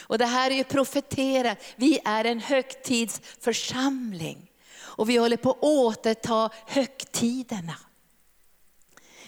Och 0.00 0.18
det 0.18 0.26
här 0.26 0.50
är 0.50 0.54
ju 0.54 0.64
profeterat, 0.64 1.58
vi 1.76 1.98
är 2.04 2.24
en 2.24 2.40
högtidsförsamling. 2.40 4.50
Och 4.80 5.08
vi 5.08 5.16
håller 5.16 5.36
på 5.36 5.50
att 5.50 5.62
återta 5.62 6.50
högtiderna. 6.66 7.76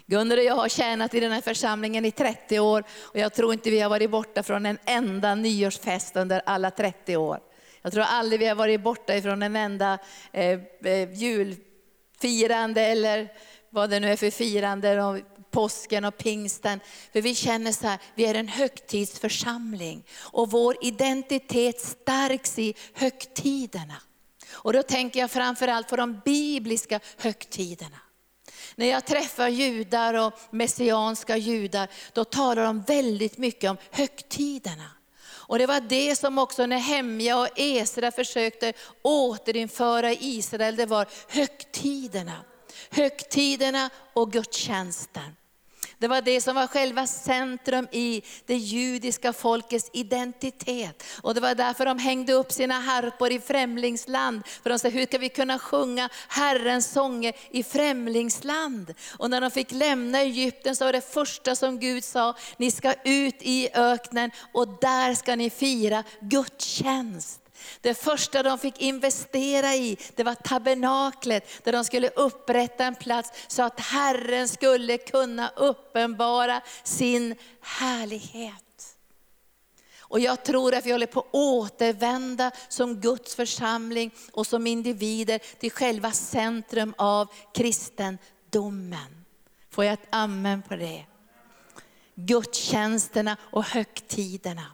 Gunnar 0.07 0.37
och 0.37 0.45
jag 0.45 0.55
har 0.55 0.69
tjänat 0.69 1.15
i 1.15 1.21
den 1.21 1.33
här 1.33 1.41
församlingen 1.41 2.05
i 2.05 2.11
30 2.11 2.59
år 2.59 2.85
och 3.01 3.19
jag 3.19 3.35
tror 3.35 3.53
inte 3.53 3.71
vi 3.71 3.81
har 3.81 3.91
varit 3.91 4.11
borta 4.11 4.43
från 4.43 4.67
en 4.67 4.79
enda 4.85 5.35
nyårsfest 5.35 6.17
under 6.17 6.43
alla 6.47 6.71
30 6.71 7.17
år. 7.17 7.41
Jag 7.85 7.93
tror 7.93 8.05
aldrig 8.05 8.41
vi 8.41 8.47
har 8.47 8.55
varit 8.55 8.81
borta 8.81 9.17
ifrån 9.17 9.43
en 9.43 9.57
enda 9.57 9.99
eh, 10.33 10.61
eh, 10.85 11.13
julfirande 11.13 12.83
eller 12.83 13.33
vad 13.71 13.91
det 13.91 14.01
nu 14.01 14.13
är 14.13 14.17
för 14.17 14.31
firande, 14.31 15.03
och 15.03 15.19
påsken 15.51 16.05
och 16.05 16.17
pingsten. 16.17 16.81
För 17.13 17.21
vi 17.21 17.35
känner 17.35 17.73
så 17.73 17.87
här, 17.87 17.99
vi 18.15 18.27
är 18.27 18.35
en 18.35 18.49
högtidsförsamling 18.49 20.05
och 20.21 20.51
vår 20.51 20.77
identitet 20.81 21.81
stärks 21.81 22.59
i 22.59 22.75
högtiderna. 22.95 23.97
Och 24.53 24.73
då 24.73 24.83
tänker 24.83 25.21
jag 25.21 25.31
framförallt 25.31 25.89
på 25.89 25.97
de 25.97 26.21
bibliska 26.25 27.01
högtiderna. 27.19 27.99
När 28.75 28.87
jag 28.87 29.07
träffar 29.07 29.49
judar 29.49 30.15
och 30.15 30.33
messianska 30.51 31.37
judar, 31.37 31.89
då 32.13 32.25
talar 32.25 32.65
de 32.65 32.83
väldigt 32.83 33.39
mycket 33.39 33.71
om 33.71 33.77
högtiderna. 33.91 34.91
Och 35.47 35.59
det 35.59 35.67
var 35.67 35.81
det 35.81 36.17
som 36.17 36.39
också 36.39 36.67
när 36.67 36.79
Hemja 36.79 37.39
och 37.39 37.49
Esra 37.57 38.11
försökte 38.11 38.73
återinföra 39.03 40.13
i 40.13 40.19
Israel, 40.21 40.77
det 40.77 40.87
var 40.87 41.07
högtiderna. 41.29 42.45
Högtiderna 42.91 43.91
och 44.13 44.33
gudstjänsten. 44.33 45.37
Det 46.05 46.09
var 46.09 46.23
det 46.23 46.41
som 46.41 46.55
var 46.55 46.67
själva 46.67 47.07
centrum 47.07 47.89
i 47.93 48.23
det 48.47 48.57
judiska 48.57 49.33
folkets 49.33 49.91
identitet. 49.93 51.05
Och 51.23 51.35
det 51.35 51.41
var 51.41 51.55
därför 51.55 51.87
de 51.87 51.99
hängde 51.99 52.33
upp 52.33 52.53
sina 52.53 52.75
harpor 52.75 53.33
i 53.33 53.41
främlingsland. 53.41 54.43
För 54.63 54.71
de 54.71 54.79
sa, 54.79 54.89
hur 54.89 55.07
ska 55.07 55.19
vi 55.19 55.29
kunna 55.29 55.59
sjunga 55.59 56.09
Herrens 56.29 56.91
sånger 56.91 57.33
i 57.51 57.63
främlingsland? 57.63 58.95
Och 59.19 59.31
när 59.31 59.41
de 59.41 59.51
fick 59.51 59.73
lämna 59.73 60.21
Egypten 60.21 60.77
så 60.77 60.85
var 60.85 60.93
det 60.93 61.13
första 61.13 61.57
som 61.57 61.81
Gud 61.81 62.05
sa, 62.05 62.37
ni 62.57 62.71
ska 62.71 62.95
ut 63.05 63.37
i 63.41 63.69
öknen 63.75 64.31
och 64.53 64.69
där 64.81 65.15
ska 65.15 65.37
ni 65.37 65.51
fira 65.51 66.05
gudstjänst. 66.21 67.44
Det 67.81 67.95
första 67.95 68.43
de 68.43 68.59
fick 68.59 68.81
investera 68.81 69.75
i, 69.75 69.97
det 70.15 70.23
var 70.25 70.35
tabernaklet, 70.35 71.65
där 71.65 71.73
de 71.73 71.85
skulle 71.85 72.09
upprätta 72.09 72.85
en 72.85 72.95
plats 72.95 73.31
så 73.47 73.63
att 73.63 73.81
Herren 73.81 74.49
skulle 74.49 74.99
kunna 74.99 75.53
uppenbara 75.57 76.61
sin 76.85 77.35
härlighet. 77.61 78.65
Och 80.15 80.21
jag 80.21 80.45
tror 80.45 80.75
att 80.75 80.87
vi 80.87 80.93
håller 80.93 81.07
på 81.07 81.21
att 81.21 81.29
återvända 81.33 82.51
som 82.69 83.01
Guds 83.01 83.35
församling 83.35 84.15
och 84.33 84.47
som 84.47 84.67
individer 84.67 85.39
till 85.39 85.71
själva 85.71 86.13
centrum 86.13 86.95
av 86.99 87.29
kristendomen. 87.55 89.25
Får 89.71 89.85
jag 89.85 89.93
ett 89.93 90.09
amen 90.11 90.63
på 90.63 90.77
det? 90.77 91.05
Gudstjänsterna 92.15 93.37
och 93.41 93.65
högtiderna. 93.65 94.74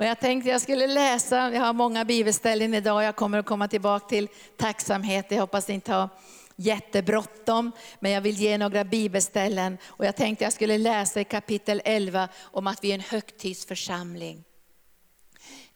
Och 0.00 0.06
jag 0.06 0.20
tänkte 0.20 0.50
jag 0.50 0.60
skulle 0.60 0.86
läsa, 0.86 1.50
jag 1.52 1.60
har 1.60 1.72
många 1.72 2.04
bibelställen 2.04 2.74
idag, 2.74 3.04
jag 3.04 3.16
kommer 3.16 3.38
att 3.38 3.46
komma 3.46 3.68
tillbaka 3.68 4.08
till 4.08 4.28
tacksamhet. 4.56 5.26
Jag 5.28 5.40
hoppas 5.40 5.68
ni 5.68 5.74
inte 5.74 5.92
har 5.92 6.08
jättebråttom, 6.56 7.72
men 7.98 8.12
jag 8.12 8.20
vill 8.20 8.36
ge 8.36 8.58
några 8.58 8.84
bibelställen. 8.84 9.78
Och 9.84 10.04
jag 10.04 10.16
tänkte 10.16 10.44
jag 10.44 10.52
skulle 10.52 10.78
läsa 10.78 11.20
i 11.20 11.24
kapitel 11.24 11.82
11 11.84 12.28
om 12.40 12.66
att 12.66 12.84
vi 12.84 12.90
är 12.90 12.94
en 12.94 13.00
högtidsförsamling. 13.00 14.44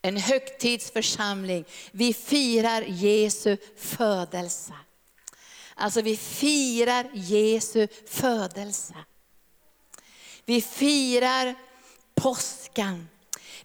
En 0.03 0.17
högtidsförsamling. 0.17 1.65
Vi 1.93 2.15
firar 2.15 2.83
Jesu 2.83 3.57
födelse. 3.77 4.73
Alltså 5.75 6.01
vi 6.01 6.17
firar 6.17 7.11
Jesu 7.15 7.89
födelse. 8.07 8.95
Vi 10.45 10.61
firar 10.61 11.55
påskan. 12.15 13.09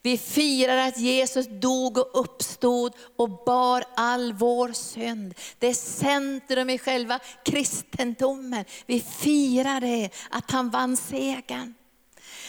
Vi 0.02 0.18
firar 0.18 0.78
att 0.78 0.98
Jesus 0.98 1.48
dog 1.48 1.98
och 1.98 2.20
uppstod 2.20 2.94
och 3.18 3.30
bar 3.30 3.84
all 3.96 4.34
vår 4.34 4.72
synd. 4.72 5.34
Det 5.60 5.68
är 5.68 5.74
centrum 5.74 6.70
i 6.70 6.78
själva 6.78 7.20
kristendomen. 7.46 8.66
Vi 8.86 9.00
firar 9.00 9.82
det, 9.82 10.10
att 10.30 10.52
han 10.52 10.70
vann 10.70 10.98
segern. 10.98 11.74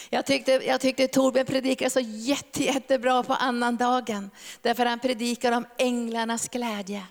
Jag 0.09 0.25
tyckte, 0.25 0.51
jag 0.51 0.81
tyckte 0.81 1.07
Torbjörn 1.07 1.45
predikade 1.45 1.89
så 1.89 1.99
jätte, 1.99 2.63
jättebra 2.63 3.23
på 3.23 3.33
annandagen. 3.33 4.31
Därför 4.61 4.85
han 4.85 4.99
predikar 4.99 5.51
om 5.51 5.65
änglarnas 5.77 6.49
glädje. 6.49 7.03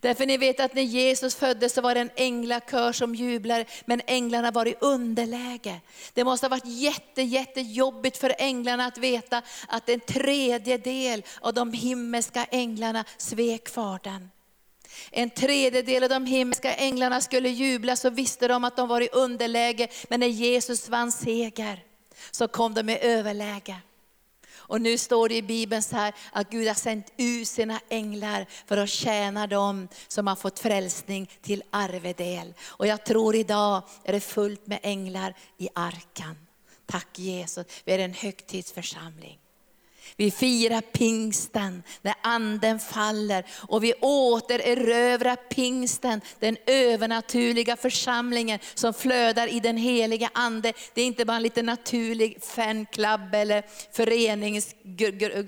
Därför 0.00 0.26
ni 0.26 0.36
vet 0.36 0.60
att 0.60 0.74
när 0.74 0.82
Jesus 0.82 1.34
föddes 1.34 1.72
så 1.72 1.80
var 1.80 1.94
det 1.94 2.00
en 2.00 2.10
änglakör 2.16 2.92
som 2.92 3.14
jublade, 3.14 3.64
men 3.84 4.00
änglarna 4.06 4.50
var 4.50 4.68
i 4.68 4.74
underläge. 4.80 5.80
Det 6.14 6.24
måste 6.24 6.46
ha 6.46 6.50
varit 6.50 6.66
jätte, 6.66 7.22
jättejobbigt 7.22 8.16
för 8.16 8.34
änglarna 8.38 8.86
att 8.86 8.98
veta 8.98 9.42
att 9.68 9.88
en 9.88 10.00
tredjedel 10.00 11.22
av 11.40 11.54
de 11.54 11.72
himmelska 11.72 12.44
änglarna 12.44 13.04
svek 13.16 13.68
Fadern. 13.68 14.28
En 15.10 15.30
tredjedel 15.30 16.02
av 16.02 16.08
de 16.08 16.26
himmelska 16.26 16.74
änglarna 16.74 17.20
skulle 17.20 17.48
jubla, 17.48 17.96
så 17.96 18.10
visste 18.10 18.48
de 18.48 18.64
att 18.64 18.76
de 18.76 18.88
var 18.88 19.00
i 19.00 19.08
underläge. 19.12 19.88
Men 20.08 20.20
när 20.20 20.26
Jesus 20.26 20.88
vann 20.88 21.12
seger, 21.12 21.84
så 22.30 22.48
kom 22.48 22.74
de 22.74 22.88
i 22.88 22.98
överläge. 22.98 23.76
Och 24.68 24.80
nu 24.80 24.98
står 24.98 25.28
det 25.28 25.36
i 25.36 25.42
Bibeln 25.42 25.82
så 25.82 25.96
här 25.96 26.14
att 26.32 26.50
Gud 26.50 26.66
har 26.66 26.74
sänt 26.74 27.12
ut 27.16 27.48
sina 27.48 27.80
änglar 27.88 28.46
för 28.66 28.76
att 28.76 28.88
tjäna 28.88 29.46
dem 29.46 29.88
som 30.08 30.26
har 30.26 30.36
fått 30.36 30.58
frälsning 30.58 31.30
till 31.42 31.62
arvedel. 31.70 32.54
Och 32.66 32.86
jag 32.86 33.04
tror 33.04 33.34
idag 33.34 33.82
är 34.04 34.12
det 34.12 34.20
fullt 34.20 34.66
med 34.66 34.78
änglar 34.82 35.34
i 35.58 35.68
arkan. 35.74 36.36
Tack 36.86 37.18
Jesus, 37.18 37.66
vi 37.84 37.92
är 37.92 37.98
en 37.98 38.14
högtidsförsamling. 38.14 39.38
Vi 40.16 40.30
firar 40.30 40.80
pingsten 40.80 41.82
när 42.02 42.14
anden 42.22 42.78
faller 42.78 43.44
och 43.68 43.84
vi 43.84 43.94
återerövrar 44.00 45.36
pingsten, 45.36 46.20
den 46.38 46.56
övernaturliga 46.66 47.76
församlingen 47.76 48.58
som 48.74 48.94
flödar 48.94 49.46
i 49.46 49.60
den 49.60 49.76
heliga 49.76 50.30
ande. 50.34 50.72
Det 50.94 51.02
är 51.02 51.06
inte 51.06 51.24
bara 51.24 51.36
en 51.36 51.42
liten 51.42 51.66
naturlig 51.66 52.42
fanclub 52.42 53.34
eller 53.34 53.62
förenings, 53.92 54.74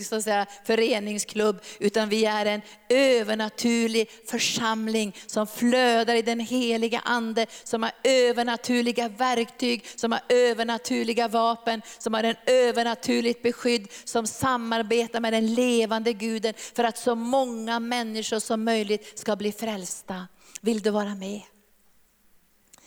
så 0.09 0.23
säga, 0.23 0.47
föreningsklubb, 0.65 1.63
utan 1.79 2.09
vi 2.09 2.25
är 2.25 2.47
en 2.47 2.63
övernaturlig 2.89 4.11
församling 4.27 5.17
som 5.27 5.47
flödar 5.47 6.15
i 6.15 6.23
den 6.23 6.41
heliga 6.41 7.01
ande, 7.05 7.47
som 7.65 7.83
har 7.83 7.93
övernaturliga 8.05 9.09
verktyg, 9.09 9.87
som 9.97 10.13
har 10.13 10.21
övernaturliga 10.29 11.29
vapen, 11.29 11.83
som 11.99 12.15
har 12.15 12.25
en 12.25 12.37
övernaturligt 12.47 13.43
beskydd, 13.43 13.89
som 14.05 14.27
samarbeta 14.51 15.21
med 15.21 15.33
den 15.33 15.55
levande 15.55 16.13
Guden 16.13 16.55
för 16.57 16.85
att 16.85 16.99
så 16.99 17.15
många 17.15 17.81
människor 17.81 18.39
som 18.39 18.65
möjligt 18.65 19.19
ska 19.19 19.37
bli 19.37 19.53
frälsta. 19.53 20.29
Vill 20.61 20.81
du 20.81 20.91
vara 20.91 21.15
med? 21.15 21.43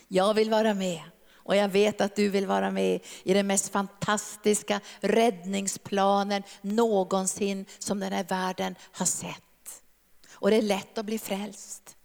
Jag 0.07 0.33
vill 0.33 0.49
vara 0.49 0.73
med. 0.73 1.01
Och 1.35 1.55
jag 1.55 1.69
vet 1.69 2.01
att 2.01 2.15
du 2.15 2.29
vill 2.29 2.47
vara 2.47 2.71
med 2.71 2.99
i 3.23 3.33
den 3.33 3.47
mest 3.47 3.71
fantastiska 3.71 4.81
räddningsplanen 4.99 6.43
någonsin 6.61 7.65
som 7.79 7.99
den 7.99 8.13
här 8.13 8.23
världen 8.23 8.75
har 8.91 9.05
sett. 9.05 9.83
Och 10.33 10.49
det 10.49 10.57
är 10.57 10.61
lätt 10.61 10.97
att 10.97 11.05
bli 11.05 11.19
frälst. 11.19 11.95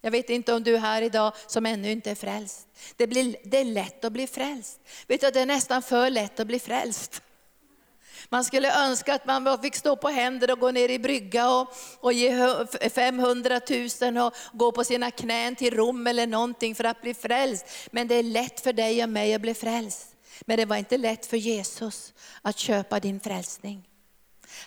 Jag 0.00 0.10
vet 0.10 0.30
inte 0.30 0.54
om 0.54 0.62
du 0.62 0.74
är 0.74 0.80
här 0.80 1.02
idag 1.02 1.32
som 1.46 1.66
ännu 1.66 1.90
inte 1.90 2.10
är 2.10 2.14
frälst. 2.14 2.68
Det, 2.96 3.06
blir, 3.06 3.36
det 3.44 3.58
är 3.58 3.64
lätt 3.64 4.04
att 4.04 4.12
bli 4.12 4.26
frälst. 4.26 4.80
Vet 5.06 5.20
du, 5.20 5.30
det 5.30 5.40
är 5.40 5.46
nästan 5.46 5.82
för 5.82 6.10
lätt 6.10 6.40
att 6.40 6.46
bli 6.46 6.58
frälst. 6.58 7.22
Man 8.32 8.44
skulle 8.44 8.84
önska 8.84 9.14
att 9.14 9.26
man 9.26 9.62
fick 9.62 9.76
stå 9.76 9.96
på 9.96 10.08
händer 10.08 10.52
och 10.52 10.58
gå 10.58 10.70
ner 10.70 10.88
i 10.88 10.98
brygga 10.98 11.50
och, 11.50 11.74
och 12.00 12.12
ge 12.12 12.66
500 12.94 13.60
000 14.02 14.18
och 14.18 14.34
gå 14.52 14.72
på 14.72 14.84
sina 14.84 15.10
knän 15.10 15.56
till 15.56 15.74
Rom 15.74 16.06
eller 16.06 16.26
någonting 16.26 16.74
för 16.74 16.84
att 16.84 17.02
bli 17.02 17.14
frälst. 17.14 17.66
Men 17.90 18.08
det 18.08 18.14
är 18.14 18.22
lätt 18.22 18.60
för 18.60 18.72
dig 18.72 19.02
och 19.02 19.08
mig 19.08 19.34
att 19.34 19.40
bli 19.40 19.54
frälst. 19.54 20.16
Men 20.40 20.56
det 20.56 20.64
var 20.64 20.76
inte 20.76 20.98
lätt 20.98 21.26
för 21.26 21.36
Jesus 21.36 22.14
att 22.42 22.58
köpa 22.58 23.00
din 23.00 23.20
frälsning. 23.20 23.88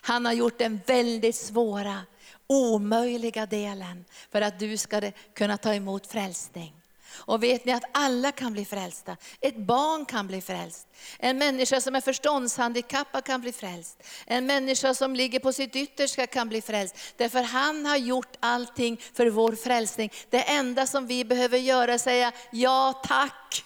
Han 0.01 0.25
har 0.25 0.33
gjort 0.33 0.57
den 0.57 0.79
väldigt 0.85 1.35
svåra, 1.35 2.01
omöjliga 2.47 3.45
delen 3.45 4.05
för 4.31 4.41
att 4.41 4.59
du 4.59 4.77
ska 4.77 5.11
kunna 5.33 5.57
ta 5.57 5.73
emot 5.73 6.07
frälsning. 6.07 6.82
Och 7.15 7.43
vet 7.43 7.65
ni 7.65 7.71
att 7.71 7.83
alla 7.91 8.31
kan 8.31 8.53
bli 8.53 8.65
frälsta. 8.65 9.17
Ett 9.41 9.57
barn 9.57 10.05
kan 10.05 10.27
bli 10.27 10.41
frälst. 10.41 10.87
En 11.19 11.37
människa 11.37 11.81
som 11.81 11.95
är 11.95 12.01
förståndshandikappad 12.01 13.23
kan 13.23 13.41
bli 13.41 13.51
frälst. 13.51 14.03
En 14.25 14.45
människa 14.45 14.93
som 14.93 15.15
ligger 15.15 15.39
på 15.39 15.53
sitt 15.53 15.75
yttersta 15.75 16.27
kan 16.27 16.49
bli 16.49 16.61
frälst. 16.61 16.95
Därför 17.17 17.43
han 17.43 17.85
har 17.85 17.97
gjort 17.97 18.37
allting 18.39 19.01
för 19.13 19.27
vår 19.27 19.51
frälsning. 19.51 20.11
Det 20.29 20.41
enda 20.41 20.87
som 20.87 21.07
vi 21.07 21.25
behöver 21.25 21.57
göra 21.57 21.91
är 21.91 21.95
att 21.95 22.01
säga 22.01 22.31
ja 22.51 23.01
tack. 23.03 23.65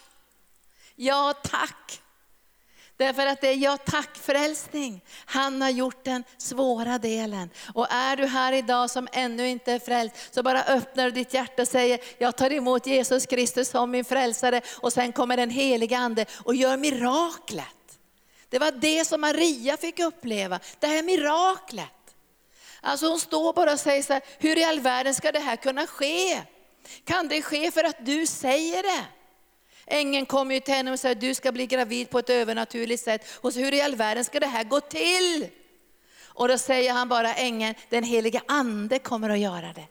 Ja 0.96 1.34
tack. 1.44 2.02
Därför 2.98 3.26
att 3.26 3.42
det 3.42 3.48
är 3.48 3.56
ja 3.56 3.78
tack 3.78 4.18
frälsning. 4.18 5.02
Han 5.26 5.62
har 5.62 5.70
gjort 5.70 6.04
den 6.04 6.24
svåra 6.38 6.98
delen. 6.98 7.50
Och 7.74 7.88
är 7.90 8.16
du 8.16 8.26
här 8.26 8.54
idag 8.54 8.90
som 8.90 9.08
ännu 9.12 9.48
inte 9.48 9.72
är 9.72 9.80
frälst, 9.80 10.16
så 10.32 10.44
bara 10.44 10.64
öppnar 10.64 11.06
du 11.06 11.12
ditt 11.12 11.34
hjärta 11.34 11.62
och 11.62 11.68
säger, 11.68 12.00
jag 12.18 12.38
tar 12.38 12.54
emot 12.54 12.88
Jesus 12.88 13.26
Kristus 13.26 13.70
som 13.70 13.92
min 13.92 14.06
frälsare. 14.06 14.62
Och 14.78 14.94
sen 14.94 15.12
kommer 15.12 15.38
den 15.38 15.50
helige 15.50 15.98
Ande 15.98 16.26
och 16.44 16.56
gör 16.56 16.78
miraklet. 16.78 17.68
Det 18.50 18.60
var 18.60 18.72
det 18.72 19.06
som 19.06 19.22
Maria 19.22 19.78
fick 19.78 20.00
uppleva, 20.00 20.60
det 20.80 20.88
här 20.88 21.04
miraklet. 21.04 21.88
Alltså 22.82 23.08
hon 23.08 23.20
står 23.20 23.54
bara 23.54 23.74
och 23.74 23.80
säger 23.80 24.04
så 24.04 24.14
här, 24.14 24.22
hur 24.40 24.58
i 24.58 24.64
all 24.64 24.80
världen 24.80 25.16
ska 25.16 25.32
det 25.32 25.40
här 25.40 25.56
kunna 25.56 25.88
ske? 25.88 26.42
Kan 27.04 27.28
det 27.28 27.42
ske 27.42 27.72
för 27.72 27.84
att 27.84 28.06
du 28.06 28.28
säger 28.28 28.84
det? 28.84 29.06
Ängeln 29.88 30.26
kommer 30.26 30.56
ju 30.56 30.62
till 30.62 30.74
henne 30.74 30.92
och 30.92 31.00
säger 31.00 31.16
du 31.16 31.34
ska 31.34 31.52
bli 31.52 31.66
gravid 31.66 32.10
på 32.10 32.20
ett 32.20 32.30
övernaturligt 32.30 33.04
sätt. 33.04 33.28
Och 33.34 33.54
så 33.54 33.60
hur 33.60 33.74
i 33.74 33.82
all 33.82 33.96
världen 33.96 34.26
ska 34.26 34.40
det 34.40 34.48
här 34.48 34.64
gå 34.64 34.82
till? 34.82 35.48
Och 36.26 36.48
då 36.48 36.58
säger 36.58 36.94
han 36.94 37.10
bara 37.10 37.34
ängeln, 37.34 37.76
den 37.90 38.04
heliga 38.04 38.42
ande 38.48 39.00
kommer 39.00 39.30
att 39.30 39.40
göra 39.40 39.74
det. 39.74 39.86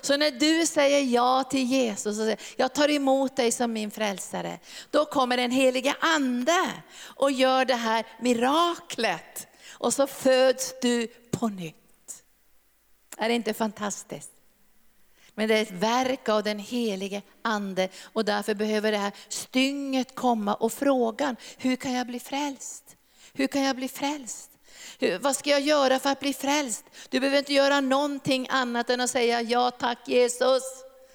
Så 0.00 0.16
när 0.16 0.30
du 0.30 0.66
säger 0.66 1.00
ja 1.00 1.44
till 1.44 1.64
Jesus 1.64 2.06
och 2.06 2.24
säger, 2.24 2.40
jag 2.56 2.74
tar 2.74 2.90
emot 2.90 3.36
dig 3.36 3.52
som 3.52 3.72
min 3.72 3.90
frälsare, 3.90 4.58
då 4.90 5.04
kommer 5.04 5.36
den 5.36 5.50
heliga 5.50 5.96
ande 6.00 6.72
och 6.98 7.30
gör 7.30 7.64
det 7.64 7.74
här 7.74 8.06
miraklet. 8.20 9.46
Och 9.70 9.94
så 9.94 10.06
föds 10.06 10.74
du 10.82 11.06
på 11.06 11.48
nytt. 11.48 12.24
Är 13.16 13.28
det 13.28 13.34
inte 13.34 13.54
fantastiskt? 13.54 14.35
Men 15.38 15.48
det 15.48 15.58
är 15.58 15.62
ett 15.62 15.70
verk 15.70 16.28
av 16.28 16.42
den 16.42 16.58
helige 16.58 17.22
ande 17.42 17.88
och 18.02 18.24
därför 18.24 18.54
behöver 18.54 18.92
det 18.92 18.98
här 18.98 19.12
stynget 19.28 20.14
komma 20.14 20.54
och 20.54 20.72
frågan, 20.72 21.36
hur 21.56 21.76
kan 21.76 21.92
jag 21.92 22.06
bli 22.06 22.20
frälst? 22.20 22.96
Hur 23.32 23.46
kan 23.46 23.62
jag 23.62 23.76
bli 23.76 23.88
frälst? 23.88 24.50
Hur, 24.98 25.18
vad 25.18 25.36
ska 25.36 25.50
jag 25.50 25.60
göra 25.60 25.98
för 25.98 26.10
att 26.10 26.20
bli 26.20 26.32
frälst? 26.32 26.84
Du 27.08 27.20
behöver 27.20 27.38
inte 27.38 27.52
göra 27.52 27.80
någonting 27.80 28.46
annat 28.50 28.90
än 28.90 29.00
att 29.00 29.10
säga 29.10 29.42
ja 29.42 29.70
tack 29.70 29.98
Jesus. 30.08 30.62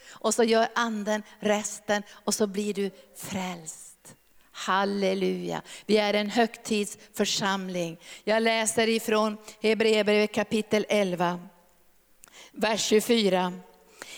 Och 0.09 0.33
så 0.33 0.43
gör 0.43 0.67
anden 0.75 1.23
resten 1.39 2.03
och 2.11 2.33
så 2.33 2.47
blir 2.47 2.73
du 2.73 2.91
frälst. 3.15 4.15
Halleluja. 4.51 5.61
Vi 5.85 5.97
är 5.97 6.13
en 6.13 6.29
högtidsförsamling. 6.29 7.99
Jag 8.23 8.43
läser 8.43 8.89
ifrån 8.89 9.37
Hebreerbrevet 9.61 10.33
kapitel 10.33 10.85
11, 10.89 11.39
vers 12.51 12.81
24. 12.81 13.53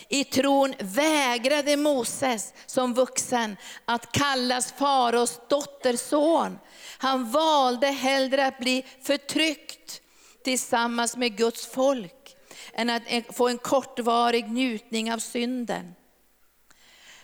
I 0.08 0.24
tron 0.24 0.74
vägrade 0.78 1.76
Moses 1.76 2.52
som 2.66 2.94
vuxen 2.94 3.56
att 3.84 4.12
kallas 4.12 4.72
faraos 4.72 5.40
dotterson. 5.48 6.58
Han 6.98 7.30
valde 7.30 7.86
hellre 7.86 8.46
att 8.46 8.58
bli 8.58 8.84
förtryckt 9.02 10.00
tillsammans 10.44 11.16
med 11.16 11.36
Guds 11.36 11.66
folk 11.66 12.36
än 12.72 12.90
att 12.90 13.02
få 13.32 13.48
en 13.48 13.58
kortvarig 13.58 14.50
njutning 14.50 15.12
av 15.12 15.18
synden. 15.18 15.94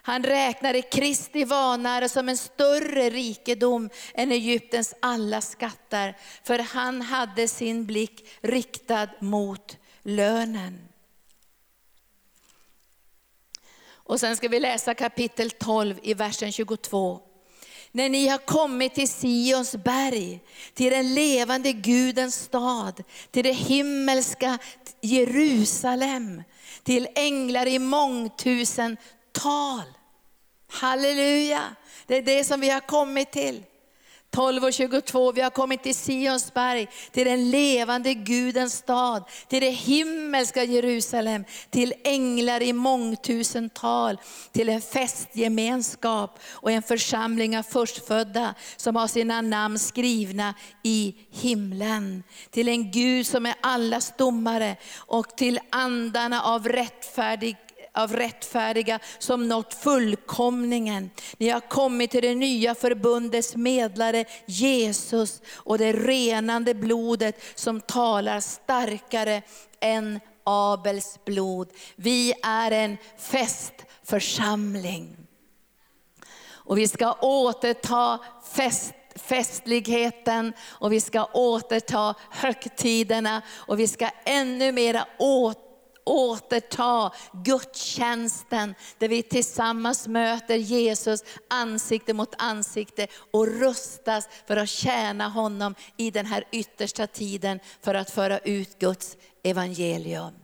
Han 0.03 0.23
räknade 0.23 0.83
Kristi 0.83 1.45
vanära 1.45 2.09
som 2.09 2.29
en 2.29 2.37
större 2.37 3.11
rikedom 3.11 3.91
än 4.15 4.33
Egyptens 4.33 4.95
alla 5.01 5.41
skatter, 5.41 6.17
för 6.45 6.59
han 6.59 7.03
hade 7.03 7.49
sin 7.49 7.87
blick 7.87 8.29
riktad 8.41 9.09
mot 9.21 9.77
lönen. 10.03 10.90
Och 14.11 14.21
sen 14.21 14.37
ska 14.37 14.49
vi 14.49 14.61
läsa 14.61 14.95
kapitel 14.95 15.51
12 15.51 15.99
i 16.03 16.15
versen 16.15 16.53
22. 16.53 17.21
När 17.93 18.09
ni 18.09 18.29
har 18.29 18.39
kommit 18.39 18.95
till 18.95 19.09
Sions 19.09 19.77
berg, 19.77 20.41
till 20.75 20.93
den 20.93 21.15
levande 21.15 21.73
Gudens 21.73 22.35
stad, 22.35 23.03
till 23.31 23.45
det 23.45 23.53
himmelska 23.53 24.59
Jerusalem, 25.01 26.43
till 26.83 27.09
änglar 27.15 27.67
i 27.67 27.79
mångtusen 27.79 28.97
tal. 29.33 29.83
Halleluja, 30.69 31.63
det 32.07 32.17
är 32.17 32.23
det 32.23 32.45
som 32.45 32.61
vi 32.61 32.71
har 32.71 32.81
kommit 32.81 33.33
till. 33.33 33.65
12 34.31 34.65
och 34.65 34.73
22, 34.73 35.33
vi 35.33 35.41
har 35.41 35.51
kommit 35.51 35.83
till 35.83 35.95
Sionsberg, 35.95 36.89
till 37.13 37.27
den 37.27 37.51
levande 37.51 38.15
Gudens 38.15 38.75
stad, 38.75 39.25
till 39.49 39.61
det 39.61 39.71
himmelska 39.71 40.65
Jerusalem, 40.65 41.45
till 41.71 41.95
änglar 42.05 42.63
i 42.63 42.73
mångtusental, 42.73 44.21
till 44.53 44.69
en 44.69 44.81
festgemenskap 44.81 46.39
och 46.51 46.71
en 46.71 46.83
församling 46.83 47.59
av 47.59 47.63
förstfödda 47.63 48.55
som 48.77 48.97
har 48.97 49.07
sina 49.07 49.41
namn 49.41 49.79
skrivna 49.79 50.55
i 50.83 51.15
himlen. 51.31 52.23
Till 52.51 52.69
en 52.69 52.91
Gud 52.91 53.27
som 53.27 53.47
är 53.47 53.55
allas 53.61 54.13
domare 54.19 54.77
och 54.97 55.37
till 55.37 55.61
andarna 55.71 56.43
av 56.43 56.69
rättfärdig 56.69 57.57
av 57.93 58.17
rättfärdiga 58.17 58.99
som 59.19 59.49
nått 59.49 59.75
fullkomningen. 59.75 61.11
Ni 61.39 61.49
har 61.49 61.61
kommit 61.61 62.11
till 62.11 62.23
det 62.23 62.35
nya 62.35 62.75
förbundets 62.75 63.57
medlare 63.57 64.25
Jesus 64.47 65.43
och 65.55 65.79
det 65.79 65.93
renande 65.93 66.75
blodet 66.75 67.43
som 67.55 67.81
talar 67.81 68.41
starkare 68.41 69.43
än 69.81 70.21
Abels 70.45 71.19
blod. 71.25 71.69
Vi 71.97 72.35
är 72.43 72.71
en 72.71 72.97
festförsamling. 73.19 75.17
Och 76.49 76.79
vi 76.79 76.89
ska 76.89 77.13
återta 77.13 78.19
fest 78.55 78.95
festligheten 79.15 80.53
och 80.69 80.93
vi 80.93 81.01
ska 81.01 81.25
återta 81.25 82.15
högtiderna 82.31 83.43
och 83.51 83.81
vi 83.81 83.89
ska 83.89 84.11
ännu 84.25 84.73
mera 84.73 85.07
återta 85.19 85.70
återta 86.05 87.13
gudstjänsten 87.33 88.75
där 88.99 89.09
vi 89.09 89.23
tillsammans 89.23 90.09
möter 90.09 90.57
Jesus 90.57 91.25
ansikte 91.51 92.15
mot 92.15 92.35
ansikte 92.39 93.07
och 93.31 93.47
rustas 93.47 94.29
för 94.47 94.57
att 94.57 94.69
tjäna 94.69 95.29
honom 95.29 95.75
i 95.97 96.11
den 96.11 96.27
här 96.27 96.45
yttersta 96.53 97.07
tiden 97.07 97.61
för 97.83 97.95
att 97.95 98.11
föra 98.11 98.39
ut 98.39 98.79
Guds 98.79 99.17
evangelium. 99.43 100.35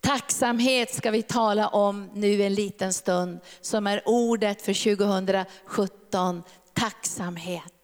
Tacksamhet 0.00 0.94
ska 0.94 1.10
vi 1.10 1.22
tala 1.22 1.68
om 1.68 2.10
nu 2.14 2.42
en 2.42 2.54
liten 2.54 2.92
stund, 2.92 3.40
som 3.60 3.86
är 3.86 4.02
ordet 4.04 4.62
för 4.62 4.96
2017. 4.96 6.42
Tacksamhet. 6.72 7.75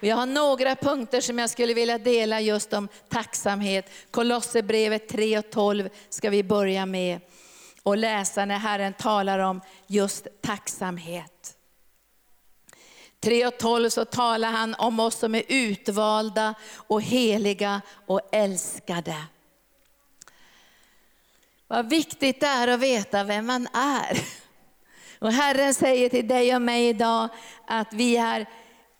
Jag 0.00 0.16
har 0.16 0.26
några 0.26 0.76
punkter 0.76 1.20
som 1.20 1.38
jag 1.38 1.50
skulle 1.50 1.74
vilja 1.74 1.98
dela 1.98 2.40
just 2.40 2.72
om 2.72 2.88
tacksamhet. 3.08 3.90
Kolosserbrevet 4.10 5.08
3 5.08 5.38
och 5.38 5.50
12 5.50 5.88
ska 6.08 6.30
vi 6.30 6.42
börja 6.42 6.86
med 6.86 7.20
och 7.82 7.96
läsa 7.96 8.44
när 8.44 8.58
Herren 8.58 8.92
talar 8.92 9.38
om 9.38 9.60
just 9.86 10.26
tacksamhet. 10.40 11.56
3 13.20 13.46
och 13.46 13.58
12 13.58 13.90
så 13.90 14.04
talar 14.04 14.52
han 14.52 14.74
om 14.74 15.00
oss 15.00 15.14
som 15.14 15.34
är 15.34 15.42
utvalda 15.48 16.54
och 16.74 17.02
heliga 17.02 17.80
och 18.06 18.20
älskade. 18.32 19.16
Vad 21.66 21.90
viktigt 21.90 22.40
det 22.40 22.46
är 22.46 22.68
att 22.68 22.80
veta 22.80 23.24
vem 23.24 23.46
man 23.46 23.68
är. 23.74 24.18
Och 25.18 25.32
Herren 25.32 25.74
säger 25.74 26.08
till 26.08 26.28
dig 26.28 26.54
och 26.54 26.62
mig 26.62 26.88
idag 26.88 27.28
att 27.66 27.92
vi 27.92 28.16
är 28.16 28.46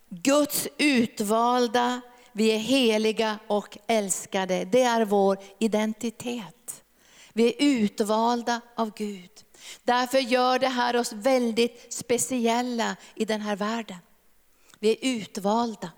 Guds 0.08 0.68
utvalda, 0.78 2.00
vi 2.32 2.48
är 2.48 2.58
heliga 2.58 3.38
och 3.46 3.78
älskade. 3.86 4.64
Det 4.64 4.82
är 4.82 5.04
vår 5.04 5.38
identitet. 5.58 6.84
Vi 7.32 7.46
är 7.46 7.54
utvalda 7.58 8.60
av 8.76 8.92
Gud. 8.96 9.30
Därför 9.84 10.18
gör 10.18 10.58
det 10.58 10.68
här 10.68 10.96
oss 10.96 11.12
väldigt 11.12 11.92
speciella 11.92 12.96
i 13.14 13.24
den 13.24 13.40
här 13.40 13.56
världen. 13.56 13.98
Vi 14.78 14.90
är 14.90 14.96
utvalda. 15.00 15.90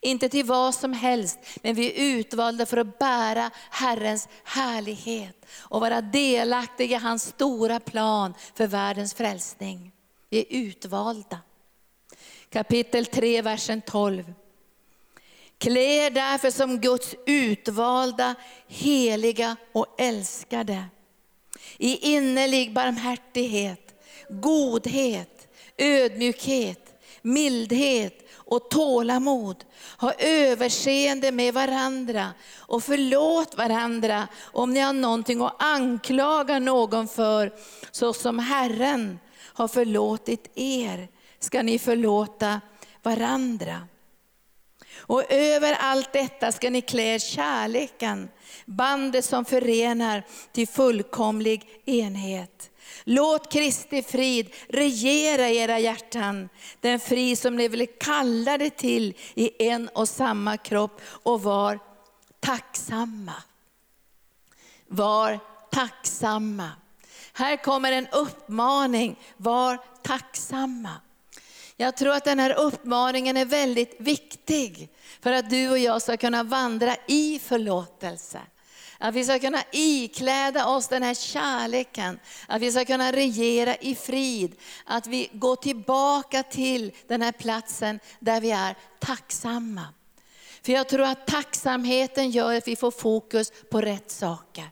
Inte 0.00 0.28
till 0.28 0.44
vad 0.44 0.74
som 0.74 0.92
helst, 0.92 1.38
men 1.62 1.74
vi 1.74 1.86
är 1.86 2.18
utvalda 2.18 2.66
för 2.66 2.76
att 2.76 2.98
bära 2.98 3.50
Herrens 3.70 4.28
härlighet 4.44 5.46
och 5.58 5.80
vara 5.80 6.00
delaktiga 6.00 6.96
i 6.96 7.00
hans 7.00 7.24
stora 7.24 7.80
plan 7.80 8.34
för 8.54 8.66
världens 8.66 9.14
frälsning. 9.14 9.92
Vi 10.30 10.38
är 10.38 10.46
utvalda 10.48 11.38
kapitel 12.54 13.06
3, 13.06 13.42
versen 13.42 13.82
12. 13.82 14.24
Klä 15.58 16.06
er 16.06 16.10
därför 16.10 16.50
som 16.50 16.80
Guds 16.80 17.14
utvalda, 17.26 18.34
heliga 18.68 19.56
och 19.72 19.86
älskade. 19.98 20.84
I 21.78 22.14
innerlig 22.14 22.74
barmhärtighet, 22.74 23.94
godhet, 24.28 25.48
ödmjukhet, 25.78 26.94
mildhet 27.22 28.28
och 28.34 28.70
tålamod. 28.70 29.64
Ha 29.98 30.12
överseende 30.18 31.32
med 31.32 31.54
varandra 31.54 32.28
och 32.56 32.84
förlåt 32.84 33.56
varandra 33.56 34.28
om 34.42 34.72
ni 34.72 34.80
har 34.80 34.92
någonting 34.92 35.42
att 35.42 35.62
anklaga 35.62 36.58
någon 36.58 37.08
för, 37.08 37.52
så 37.90 38.12
som 38.12 38.38
Herren 38.38 39.18
har 39.42 39.68
förlåtit 39.68 40.50
er, 40.54 41.08
ska 41.44 41.62
ni 41.62 41.78
förlåta 41.78 42.60
varandra. 43.02 43.88
Och 44.96 45.32
över 45.32 45.76
allt 45.80 46.12
detta 46.12 46.52
ska 46.52 46.70
ni 46.70 46.80
klä 46.80 47.18
kärleken, 47.18 48.28
bandet 48.66 49.24
som 49.24 49.44
förenar 49.44 50.22
till 50.52 50.68
fullkomlig 50.68 51.82
enhet. 51.84 52.70
Låt 53.04 53.52
Kristi 53.52 54.02
frid 54.02 54.54
regera 54.68 55.48
i 55.48 55.56
era 55.56 55.78
hjärtan, 55.78 56.48
den 56.80 57.00
frid 57.00 57.38
som 57.38 57.56
ni 57.56 57.68
vill 57.68 57.86
kalla 58.00 58.58
det 58.58 58.70
till 58.70 59.14
i 59.34 59.66
en 59.68 59.88
och 59.88 60.08
samma 60.08 60.56
kropp 60.56 61.00
och 61.06 61.42
var 61.42 61.78
tacksamma. 62.40 63.34
Var 64.86 65.38
tacksamma. 65.70 66.70
Här 67.32 67.56
kommer 67.56 67.92
en 67.92 68.06
uppmaning, 68.06 69.18
var 69.36 69.78
tacksamma. 70.02 70.90
Jag 71.76 71.96
tror 71.96 72.12
att 72.12 72.24
den 72.24 72.38
här 72.38 72.52
uppmaningen 72.52 73.36
är 73.36 73.44
väldigt 73.44 73.96
viktig 73.98 74.88
för 75.20 75.32
att 75.32 75.50
du 75.50 75.70
och 75.70 75.78
jag 75.78 76.02
ska 76.02 76.16
kunna 76.16 76.42
vandra 76.42 76.96
i 77.06 77.38
förlåtelse. 77.38 78.40
Att 78.98 79.14
vi 79.14 79.24
ska 79.24 79.38
kunna 79.38 79.62
ikläda 79.72 80.66
oss 80.66 80.88
den 80.88 81.02
här 81.02 81.14
kärleken, 81.14 82.18
att 82.48 82.62
vi 82.62 82.72
ska 82.72 82.84
kunna 82.84 83.12
regera 83.12 83.76
i 83.76 83.94
frid. 83.94 84.56
Att 84.84 85.06
vi 85.06 85.30
går 85.32 85.56
tillbaka 85.56 86.42
till 86.42 86.92
den 87.06 87.22
här 87.22 87.32
platsen 87.32 88.00
där 88.20 88.40
vi 88.40 88.50
är 88.50 88.76
tacksamma. 88.98 89.86
För 90.62 90.72
jag 90.72 90.88
tror 90.88 91.02
att 91.02 91.26
tacksamheten 91.26 92.30
gör 92.30 92.54
att 92.54 92.68
vi 92.68 92.76
får 92.76 92.90
fokus 92.90 93.52
på 93.70 93.80
rätt 93.80 94.10
saker. 94.10 94.64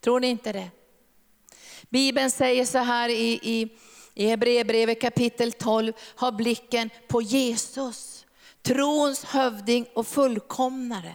Tror 0.00 0.20
ni 0.20 0.26
inte 0.26 0.52
det? 0.52 0.70
Bibeln 1.88 2.30
säger 2.30 2.64
så 2.64 2.78
här 2.78 3.08
i, 3.08 3.40
i, 3.42 3.68
i 4.14 4.26
Hebreerbrevet 4.26 5.00
kapitel 5.00 5.52
12, 5.52 5.92
har 6.14 6.32
blicken 6.32 6.90
på 7.08 7.22
Jesus, 7.22 8.26
trons 8.62 9.24
hövding 9.24 9.86
och 9.94 10.06
fullkomnare. 10.06 11.14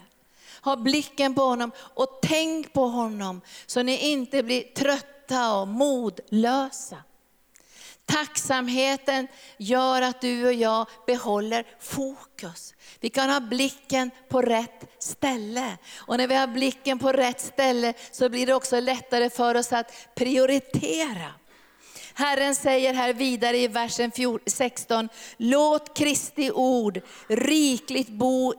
Ha 0.62 0.76
blicken 0.76 1.36
på 1.36 1.42
honom 1.42 1.72
och 1.78 2.20
tänk 2.22 2.74
på 2.74 2.88
honom 2.88 3.42
så 3.66 3.84
ni 3.84 3.98
inte 3.98 4.44
blir 4.44 4.62
trötta 4.62 5.54
och 5.54 5.68
modlösa. 5.68 7.04
Tacksamheten 8.06 9.28
gör 9.58 10.02
att 10.02 10.22
du 10.22 10.46
och 10.46 10.54
jag 10.54 10.88
behåller 11.06 11.66
fokus. 11.80 12.74
Vi 13.00 13.10
kan 13.10 13.30
ha 13.30 13.40
blicken 13.40 14.12
på 14.30 14.42
rätt 14.42 14.86
ställe. 15.00 15.78
Och 15.96 16.18
när 16.18 16.28
vi 16.28 16.36
har 16.36 16.48
blicken 16.48 17.00
på 17.00 17.12
rätt 17.12 17.42
ställe 17.42 17.94
så 18.12 18.30
blir 18.30 18.48
det 18.48 18.54
också 18.54 18.80
lättare 18.80 19.30
för 19.30 19.56
oss 19.56 19.74
att 19.74 19.92
prioritera. 20.16 21.34
Herren 22.20 22.56
säger 22.56 22.94
här 22.94 23.14
vidare 23.14 23.58
i 23.58 23.68
versen 23.68 24.12
16, 24.46 25.10
låt 25.38 25.98
Kristi 25.98 26.52
ord 26.52 27.02
rikligt 27.28 28.10
bo 28.10 28.54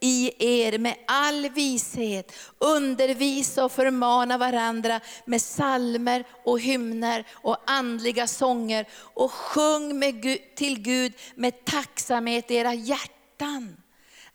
i 0.00 0.30
er 0.38 0.78
med 0.78 0.96
all 1.06 1.48
vishet. 1.48 2.32
Undervisa 2.58 3.64
och 3.64 3.72
förmana 3.72 4.38
varandra 4.38 5.00
med 5.24 5.42
salmer 5.42 6.24
och 6.44 6.60
hymner 6.60 7.26
och 7.32 7.56
andliga 7.66 8.26
sånger. 8.26 8.88
Och 8.94 9.32
sjung 9.32 9.98
med, 9.98 10.38
till 10.56 10.82
Gud 10.82 11.12
med 11.34 11.64
tacksamhet 11.64 12.50
i 12.50 12.54
era 12.54 12.74
hjärtan. 12.74 13.76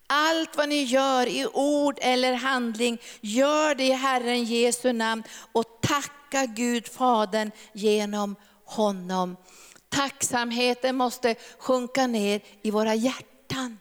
Allt 0.07 0.57
vad 0.57 0.69
ni 0.69 0.83
gör 0.83 1.27
i 1.27 1.47
ord 1.53 1.97
eller 2.01 2.33
handling, 2.33 2.97
gör 3.21 3.75
det 3.75 3.83
i 3.83 3.91
Herren 3.91 4.43
Jesu 4.43 4.93
namn 4.93 5.23
och 5.51 5.81
tacka 5.81 6.45
Gud 6.45 6.87
Fadern 6.87 7.51
genom 7.73 8.35
honom. 8.69 9.37
Tacksamheten 9.89 10.95
måste 10.95 11.35
sjunka 11.59 12.07
ner 12.07 12.41
i 12.61 12.71
våra 12.71 12.95
hjärtan. 12.95 13.79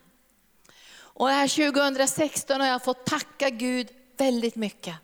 Och 0.99 1.29
här 1.29 1.73
2016 1.73 2.61
har 2.61 2.69
jag 2.69 2.85
fått 2.85 3.07
tacka 3.07 3.51
Gud 3.51 3.89
väldigt 4.17 4.57
mycket. 4.57 4.97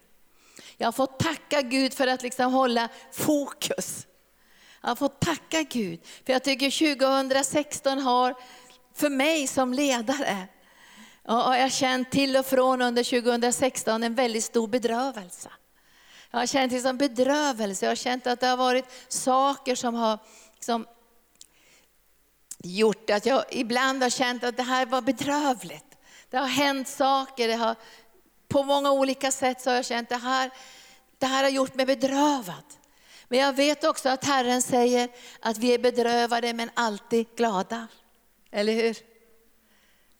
Jag 0.76 0.86
har 0.86 0.92
fått 0.92 1.18
tacka 1.18 1.62
Gud 1.62 1.94
för 1.94 2.06
att 2.06 2.22
liksom 2.22 2.52
hålla 2.52 2.88
fokus. 3.12 4.06
Jag 4.80 4.88
har 4.88 4.96
fått 4.96 5.20
tacka 5.20 5.62
Gud, 5.62 6.00
för 6.26 6.32
jag 6.32 6.44
tycker 6.44 6.96
2016 6.96 7.98
har, 7.98 8.34
för 8.94 9.08
mig 9.08 9.46
som 9.46 9.72
ledare, 9.72 10.48
och 11.22 11.34
jag 11.34 11.62
har 11.62 11.68
känt 11.68 12.10
till 12.10 12.36
och 12.36 12.46
från 12.46 12.82
under 12.82 13.22
2016 13.22 14.02
en 14.02 14.14
väldigt 14.14 14.44
stor 14.44 14.68
bedrövelse. 14.68 15.50
Jag 16.34 16.38
har 16.38 16.46
känt 16.46 16.72
liksom 16.72 16.96
bedrövelse, 16.96 17.86
jag 17.86 17.90
har 17.90 17.96
känt 17.96 18.26
att 18.26 18.40
det 18.40 18.46
har 18.46 18.56
varit 18.56 18.84
saker 19.08 19.74
som 19.74 19.94
har 19.94 20.18
liksom 20.54 20.86
gjort 22.58 23.10
att 23.10 23.26
jag 23.26 23.44
ibland 23.50 24.02
har 24.02 24.10
känt 24.10 24.44
att 24.44 24.56
det 24.56 24.62
här 24.62 24.86
var 24.86 25.02
bedrövligt. 25.02 25.98
Det 26.30 26.36
har 26.36 26.46
hänt 26.46 26.88
saker, 26.88 27.48
det 27.48 27.54
har, 27.54 27.76
på 28.48 28.62
många 28.62 28.92
olika 28.92 29.32
sätt 29.32 29.60
så 29.60 29.70
har 29.70 29.74
jag 29.74 29.84
känt 29.84 30.12
att 30.12 30.20
det 30.20 30.26
här, 30.26 30.50
det 31.18 31.26
här 31.26 31.42
har 31.42 31.50
gjort 31.50 31.74
mig 31.74 31.86
bedrövad. 31.86 32.64
Men 33.28 33.38
jag 33.38 33.52
vet 33.52 33.84
också 33.84 34.08
att 34.08 34.24
Herren 34.24 34.62
säger 34.62 35.08
att 35.40 35.58
vi 35.58 35.74
är 35.74 35.78
bedrövade 35.78 36.52
men 36.52 36.70
alltid 36.74 37.26
glada. 37.36 37.88
Eller 38.50 38.72
hur? 38.72 38.96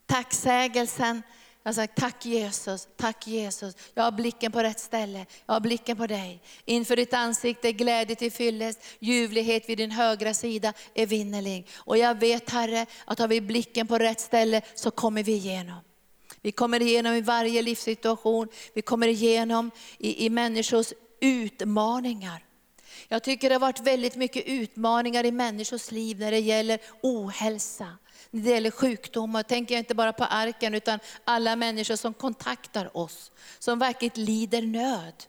Tacksägelsen, 0.05 1.23
jag 1.65 1.69
har 1.69 1.73
sagt 1.73 1.95
tack 1.95 2.25
Jesus, 2.25 2.87
tack 2.95 3.27
Jesus. 3.27 3.75
Jag 3.93 4.03
har 4.03 4.11
blicken 4.11 4.51
på 4.51 4.63
rätt 4.63 4.79
ställe, 4.79 5.25
jag 5.45 5.53
har 5.53 5.59
blicken 5.59 5.97
på 5.97 6.07
dig. 6.07 6.41
Inför 6.65 6.95
ditt 6.95 7.13
ansikte 7.13 7.71
glädje 7.71 8.15
till 8.15 8.31
fyllest, 8.31 8.79
ljuvlighet 8.99 9.69
vid 9.69 9.77
din 9.77 9.91
högra 9.91 10.33
sida 10.33 10.73
är 10.93 11.05
vinnerlig. 11.05 11.67
Och 11.75 11.97
jag 11.97 12.19
vet 12.19 12.49
Herre, 12.49 12.85
att 13.05 13.19
har 13.19 13.27
vi 13.27 13.41
blicken 13.41 13.87
på 13.87 13.97
rätt 13.97 14.19
ställe 14.19 14.61
så 14.75 14.91
kommer 14.91 15.23
vi 15.23 15.31
igenom. 15.31 15.79
Vi 16.41 16.51
kommer 16.51 16.81
igenom 16.81 17.13
i 17.13 17.21
varje 17.21 17.61
livssituation, 17.61 18.47
vi 18.73 18.81
kommer 18.81 19.07
igenom 19.07 19.71
i, 19.97 20.25
i 20.25 20.29
människors 20.29 20.93
utmaningar. 21.21 22.44
Jag 23.07 23.23
tycker 23.23 23.49
det 23.49 23.55
har 23.55 23.59
varit 23.59 23.79
väldigt 23.79 24.15
mycket 24.15 24.45
utmaningar 24.45 25.25
i 25.25 25.31
människors 25.31 25.91
liv 25.91 26.19
när 26.19 26.31
det 26.31 26.39
gäller 26.39 26.79
ohälsa, 27.01 27.97
när 28.31 28.41
det 28.41 28.49
gäller 28.49 28.71
sjukdomar. 28.71 29.43
tänker 29.43 29.75
jag 29.75 29.79
inte 29.79 29.95
bara 29.95 30.13
på 30.13 30.23
arken 30.23 30.75
utan 30.75 30.99
alla 31.23 31.55
människor 31.55 31.95
som 31.95 32.13
kontaktar 32.13 32.97
oss, 32.97 33.31
som 33.59 33.79
verkligen 33.79 34.25
lider 34.25 34.61
nöd. 34.61 35.23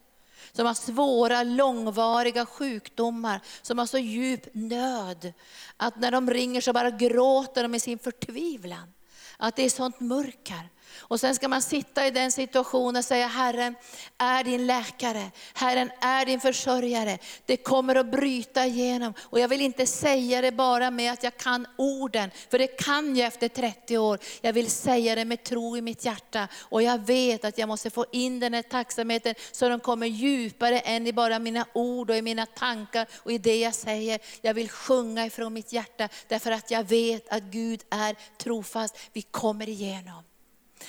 Som 0.53 0.67
har 0.67 0.75
svåra, 0.75 1.43
långvariga 1.43 2.47
sjukdomar, 2.47 3.41
som 3.63 3.79
har 3.79 3.87
så 3.87 3.99
djup 3.99 4.49
nöd. 4.53 5.33
Att 5.77 6.01
när 6.01 6.11
de 6.11 6.31
ringer 6.31 6.61
så 6.61 6.73
bara 6.73 6.91
gråter 6.91 7.63
de 7.63 7.75
i 7.75 7.81
sin 7.81 7.99
förtvivlan. 7.99 8.93
Att 9.37 9.57
det 9.57 9.63
är 9.63 9.71
sånt 9.71 10.01
mörker. 10.01 10.71
Och 10.99 11.21
sen 11.21 11.35
ska 11.35 11.49
man 11.49 11.63
sitta 11.63 12.07
i 12.07 12.11
den 12.11 12.33
situationen 12.33 12.97
och 12.97 13.05
säga, 13.05 13.27
Herren 13.27 13.75
är 14.19 14.45
din 14.45 14.67
läkare, 14.67 15.31
Herren 15.55 15.91
är 16.01 16.27
din 16.27 16.41
försörjare. 16.41 17.19
Det 17.47 17.57
kommer 17.57 17.95
att 17.95 18.11
bryta 18.11 18.67
igenom. 18.67 19.15
Och 19.23 19.41
jag 19.41 19.49
vill 19.49 19.61
inte 19.61 19.87
säga 19.87 20.41
det 20.41 20.53
bara 20.53 20.91
med 20.91 21.13
att 21.13 21.23
jag 21.23 21.37
kan 21.37 21.67
orden, 21.77 22.31
för 22.51 22.59
det 22.59 22.67
kan 22.67 23.17
jag 23.17 23.27
efter 23.27 23.49
30 23.49 23.99
år. 23.99 24.19
Jag 24.41 24.53
vill 24.53 24.71
säga 24.71 25.15
det 25.15 25.25
med 25.25 25.45
tro 25.45 25.77
i 25.77 25.81
mitt 25.81 26.05
hjärta. 26.05 26.49
Och 26.61 26.83
jag 26.83 27.07
vet 27.07 27.45
att 27.45 27.59
jag 27.59 27.69
måste 27.69 27.91
få 27.91 28.07
in 28.13 28.41
den 28.41 28.55
här 28.55 28.63
tacksamheten 28.63 29.35
så 29.53 29.69
den 29.69 29.81
kommer 29.81 30.07
djupare 30.07 30.81
än 30.81 31.07
i 31.07 31.13
bara 31.13 31.39
mina 31.39 31.67
ord 31.73 32.11
och 32.11 32.17
i 32.17 32.23
mina 32.23 32.47
tankar 32.47 33.07
och 33.15 33.33
i 33.33 33.39
det 33.39 33.57
jag 33.57 33.75
säger. 33.75 34.21
Jag 34.41 34.55
vill 34.55 34.69
sjunga 34.69 35.27
ifrån 35.27 35.53
mitt 35.53 35.73
hjärta 35.73 36.09
därför 36.29 36.51
att 36.51 36.71
jag 36.71 36.85
vet 36.85 37.29
att 37.29 37.43
Gud 37.43 37.83
är 37.91 38.17
trofast. 38.39 38.99
Vi 39.13 39.23
kommer 39.23 39.69
igenom. 39.69 40.26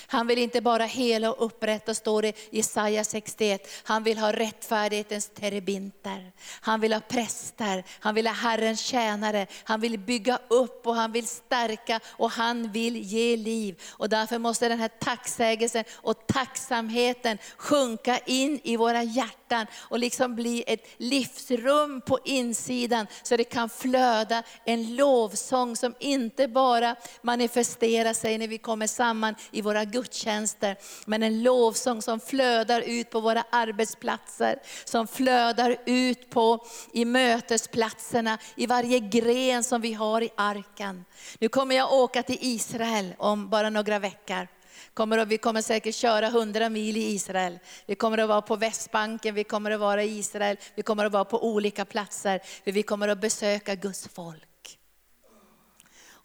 Han 0.06 0.26
vill 0.26 0.38
inte 0.38 0.60
bara 0.60 0.84
hela 0.84 1.32
och 1.32 1.46
upprätta, 1.46 1.94
står 1.94 2.22
det 2.22 2.28
i 2.28 2.56
Jesaja 2.56 3.04
61. 3.04 3.68
Han 3.84 4.02
vill 4.02 4.18
ha 4.18 4.32
rättfärdighetens 4.32 5.30
terebinter. 5.34 6.32
Han 6.60 6.80
vill 6.80 6.92
ha 6.92 7.00
präster, 7.00 7.84
han 8.00 8.14
vill 8.14 8.26
ha 8.26 8.34
Herrens 8.34 8.80
tjänare. 8.80 9.46
Han 9.64 9.80
vill 9.80 9.98
bygga 9.98 10.38
upp 10.48 10.86
och 10.86 10.94
han 10.94 11.12
vill 11.12 11.26
stärka 11.26 12.00
och 12.06 12.30
han 12.30 12.72
vill 12.72 12.96
ge 12.96 13.36
liv. 13.36 13.82
Och 13.90 14.08
därför 14.08 14.38
måste 14.38 14.68
den 14.68 14.78
här 14.78 14.88
tacksägelsen 14.88 15.84
och 15.94 16.26
tacksamheten 16.26 17.38
sjunka 17.56 18.18
in 18.18 18.60
i 18.62 18.76
våra 18.76 19.02
hjärtan 19.02 19.38
hjärtan 19.48 19.66
och 19.80 19.98
liksom 19.98 20.34
bli 20.34 20.64
ett 20.66 20.86
livsrum 20.96 22.00
på 22.00 22.18
insidan 22.24 23.06
så 23.22 23.36
det 23.36 23.44
kan 23.44 23.68
flöda 23.68 24.42
en 24.64 24.96
lovsång 24.96 25.76
som 25.76 25.94
inte 25.98 26.48
bara 26.48 26.96
manifesterar 27.22 28.12
sig 28.12 28.38
när 28.38 28.48
vi 28.48 28.58
kommer 28.58 28.86
samman 28.86 29.34
i 29.50 29.62
våra 29.62 29.84
gudstjänster, 29.90 30.76
men 31.06 31.22
en 31.22 31.42
lovsång 31.42 32.02
som 32.02 32.20
flödar 32.20 32.80
ut 32.80 33.10
på 33.10 33.20
våra 33.20 33.44
arbetsplatser, 33.50 34.58
som 34.84 35.06
flödar 35.06 35.76
ut 35.86 36.30
på 36.30 36.66
i 36.92 37.04
mötesplatserna, 37.04 38.38
i 38.56 38.66
varje 38.66 38.98
gren 38.98 39.64
som 39.64 39.80
vi 39.80 39.92
har 39.92 40.22
i 40.22 40.30
arken. 40.36 41.04
Nu 41.38 41.48
kommer 41.48 41.76
jag 41.76 41.92
åka 41.92 42.22
till 42.22 42.38
Israel 42.40 43.14
om 43.18 43.48
bara 43.48 43.70
några 43.70 43.98
veckor. 43.98 44.48
Kommer 44.94 45.18
att, 45.18 45.28
vi 45.28 45.38
kommer 45.38 45.62
säkert 45.62 45.94
köra 45.94 46.26
100 46.26 46.68
mil 46.68 46.96
i 46.96 47.00
Israel. 47.00 47.58
Vi 47.86 47.94
kommer 47.94 48.18
att 48.18 48.28
vara 48.28 48.42
på 48.42 48.56
Västbanken, 48.56 49.34
vi 49.34 49.44
kommer 49.44 49.70
att 49.70 49.80
vara 49.80 50.02
i 50.04 50.18
Israel, 50.18 50.56
vi 50.74 50.82
kommer 50.82 51.04
att 51.04 51.12
vara 51.12 51.24
på 51.24 51.44
olika 51.44 51.84
platser. 51.84 52.40
För 52.64 52.72
vi 52.72 52.82
kommer 52.82 53.08
att 53.08 53.20
besöka 53.20 53.74
Guds 53.74 54.08
folk. 54.08 54.78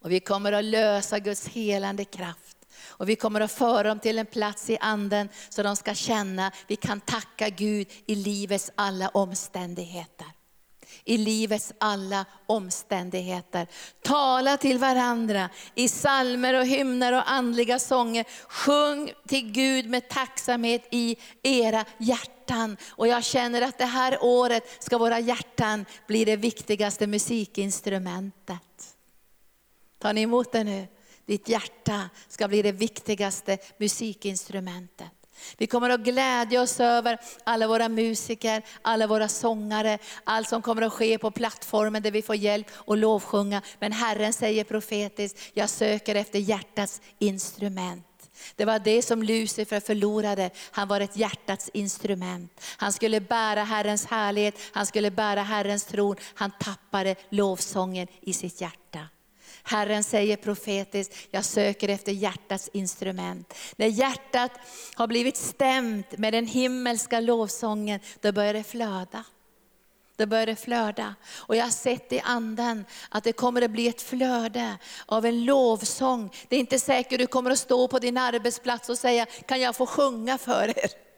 Och 0.03 0.11
vi 0.11 0.19
kommer 0.19 0.51
att 0.51 0.63
lösa 0.63 1.19
Guds 1.19 1.47
helande 1.47 2.05
kraft. 2.05 2.57
Och 2.85 3.09
vi 3.09 3.15
kommer 3.15 3.41
att 3.41 3.51
föra 3.51 3.83
dem 3.83 3.99
till 3.99 4.19
en 4.19 4.25
plats 4.25 4.69
i 4.69 4.77
anden 4.81 5.29
så 5.49 5.63
de 5.63 5.75
ska 5.75 5.93
känna, 5.93 6.51
vi 6.67 6.75
kan 6.75 7.01
tacka 7.01 7.49
Gud 7.49 7.87
i 8.05 8.15
livets 8.15 8.71
alla 8.75 9.09
omständigheter 9.09 10.27
i 11.05 11.17
livets 11.17 11.73
alla 11.77 12.25
omständigheter. 12.45 13.67
Tala 14.01 14.57
till 14.57 14.77
varandra 14.77 15.49
i 15.75 15.87
salmer 15.87 16.53
och 16.53 16.65
hymner 16.65 17.13
och 17.13 17.31
andliga 17.31 17.79
sånger. 17.79 18.25
Sjung 18.47 19.11
till 19.27 19.51
Gud 19.51 19.89
med 19.89 20.09
tacksamhet 20.09 20.87
i 20.91 21.17
era 21.43 21.85
hjärtan. 21.97 22.77
Och 22.89 23.07
jag 23.07 23.23
känner 23.23 23.61
att 23.61 23.77
det 23.77 23.85
här 23.85 24.17
året 24.21 24.83
ska 24.83 24.97
våra 24.97 25.19
hjärtan 25.19 25.85
bli 26.07 26.25
det 26.25 26.35
viktigaste 26.35 27.07
musikinstrumentet. 27.07 28.95
Tar 29.99 30.13
ni 30.13 30.21
emot 30.21 30.51
det 30.51 30.63
nu? 30.63 30.87
Ditt 31.25 31.49
hjärta 31.49 32.09
ska 32.27 32.47
bli 32.47 32.61
det 32.61 32.71
viktigaste 32.71 33.57
musikinstrumentet. 33.77 35.11
Vi 35.57 35.67
kommer 35.67 35.89
att 35.89 35.99
glädja 35.99 36.61
oss 36.61 36.79
över 36.79 37.19
alla 37.43 37.67
våra 37.67 37.89
musiker, 37.89 38.61
alla 38.81 39.07
våra 39.07 39.27
sångare, 39.27 39.97
allt 40.23 40.49
som 40.49 40.61
kommer 40.61 40.81
att 40.81 40.93
ske 40.93 41.17
på 41.17 41.31
plattformen 41.31 42.03
där 42.03 42.11
vi 42.11 42.21
får 42.21 42.35
hjälp 42.35 42.67
och 42.73 42.97
lovsjunga. 42.97 43.61
Men 43.79 43.91
Herren 43.91 44.33
säger 44.33 44.63
profetiskt, 44.63 45.39
jag 45.53 45.69
söker 45.69 46.15
efter 46.15 46.39
hjärtats 46.39 47.01
instrument. 47.19 48.05
Det 48.55 48.65
var 48.65 48.79
det 48.79 49.01
som 49.01 49.23
Lucifer 49.23 49.79
förlorade. 49.79 50.49
Han 50.71 50.87
var 50.87 50.99
ett 50.99 51.17
hjärtats 51.17 51.69
instrument. 51.73 52.61
Han 52.77 52.93
skulle 52.93 53.21
bära 53.21 53.63
Herrens 53.63 54.05
härlighet, 54.05 54.55
han 54.71 54.85
skulle 54.85 55.11
bära 55.11 55.43
Herrens 55.43 55.85
tron. 55.85 56.15
Han 56.33 56.51
tappade 56.59 57.15
lovsången 57.29 58.07
i 58.21 58.33
sitt 58.33 58.61
hjärta. 58.61 58.99
Herren 59.63 60.03
säger 60.03 60.37
profetiskt, 60.37 61.15
jag 61.31 61.45
söker 61.45 61.89
efter 61.89 62.11
hjärtats 62.11 62.69
instrument. 62.73 63.53
När 63.75 63.87
hjärtat 63.87 64.51
har 64.95 65.07
blivit 65.07 65.37
stämt 65.37 66.17
med 66.17 66.33
den 66.33 66.47
himmelska 66.47 67.19
lovsången, 67.19 67.99
då 68.21 68.31
börjar 68.31 68.53
det 68.53 68.63
flöda. 68.63 69.23
Då 70.15 70.25
börjar 70.25 70.45
det 70.45 70.55
flöda. 70.55 71.15
Och 71.35 71.55
jag 71.55 71.63
har 71.63 71.69
sett 71.69 72.13
i 72.13 72.19
anden 72.19 72.85
att 73.09 73.23
det 73.23 73.31
kommer 73.31 73.61
att 73.61 73.71
bli 73.71 73.87
ett 73.87 74.01
flöde 74.01 74.77
av 75.05 75.25
en 75.25 75.45
lovsång. 75.45 76.33
Det 76.47 76.55
är 76.55 76.59
inte 76.59 76.79
säkert 76.79 77.19
du 77.19 77.27
kommer 77.27 77.51
att 77.51 77.59
stå 77.59 77.87
på 77.87 77.99
din 77.99 78.17
arbetsplats 78.17 78.89
och 78.89 78.97
säga, 78.97 79.25
kan 79.25 79.61
jag 79.61 79.75
få 79.75 79.85
sjunga 79.85 80.37
för 80.37 80.79
er? 80.79 81.12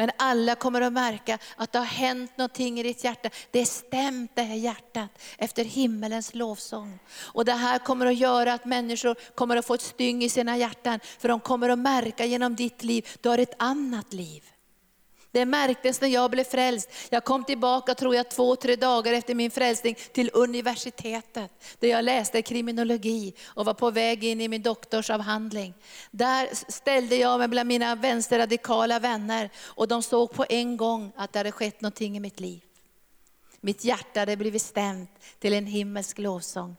Men 0.00 0.10
alla 0.16 0.54
kommer 0.54 0.80
att 0.80 0.92
märka 0.92 1.38
att 1.56 1.72
det 1.72 1.78
har 1.78 1.86
hänt 1.86 2.38
någonting 2.38 2.80
i 2.80 2.82
ditt 2.82 3.04
hjärta. 3.04 3.30
Det 3.50 3.60
är 3.60 3.64
stämt 3.64 4.30
det 4.34 4.42
här 4.42 4.54
hjärtat 4.54 5.10
efter 5.38 5.64
himmelens 5.64 6.34
lovsång. 6.34 6.98
Och 7.18 7.44
det 7.44 7.52
här 7.52 7.78
kommer 7.78 8.06
att 8.06 8.16
göra 8.16 8.52
att 8.52 8.64
människor 8.64 9.16
kommer 9.34 9.56
att 9.56 9.66
få 9.66 9.74
ett 9.74 9.80
styng 9.80 10.22
i 10.22 10.28
sina 10.28 10.56
hjärtan. 10.56 11.00
För 11.18 11.28
de 11.28 11.40
kommer 11.40 11.68
att 11.68 11.78
märka 11.78 12.24
genom 12.24 12.56
ditt 12.56 12.84
liv, 12.84 13.08
du 13.20 13.28
har 13.28 13.38
ett 13.38 13.54
annat 13.58 14.12
liv. 14.12 14.44
Det 15.32 15.44
märktes 15.44 16.00
när 16.00 16.08
jag 16.08 16.30
blev 16.30 16.44
frälst. 16.44 16.90
Jag 17.10 17.24
kom 17.24 17.44
tillbaka, 17.44 17.94
tror 17.94 18.14
jag, 18.14 18.30
två, 18.30 18.56
tre 18.56 18.76
dagar 18.76 19.12
efter 19.12 19.34
min 19.34 19.50
frälsning 19.50 19.96
till 20.12 20.30
universitetet. 20.34 21.50
Där 21.78 21.88
jag 21.88 22.04
läste 22.04 22.42
kriminologi 22.42 23.34
och 23.46 23.64
var 23.64 23.74
på 23.74 23.90
väg 23.90 24.24
in 24.24 24.40
i 24.40 24.48
min 24.48 24.62
doktorsavhandling. 24.62 25.74
Där 26.10 26.48
ställde 26.72 27.16
jag 27.16 27.38
mig 27.38 27.48
bland 27.48 27.68
mina 27.68 27.94
vänsterradikala 27.94 28.98
vänner 28.98 29.50
och 29.58 29.88
de 29.88 30.02
såg 30.02 30.32
på 30.32 30.44
en 30.48 30.76
gång 30.76 31.12
att 31.16 31.32
det 31.32 31.38
hade 31.38 31.52
skett 31.52 31.80
någonting 31.80 32.16
i 32.16 32.20
mitt 32.20 32.40
liv. 32.40 32.60
Mitt 33.60 33.84
hjärta 33.84 34.20
hade 34.20 34.36
blivit 34.36 34.62
stämt 34.62 35.10
till 35.38 35.52
en 35.52 35.66
himmelsk 35.66 36.18
lovsång. 36.18 36.76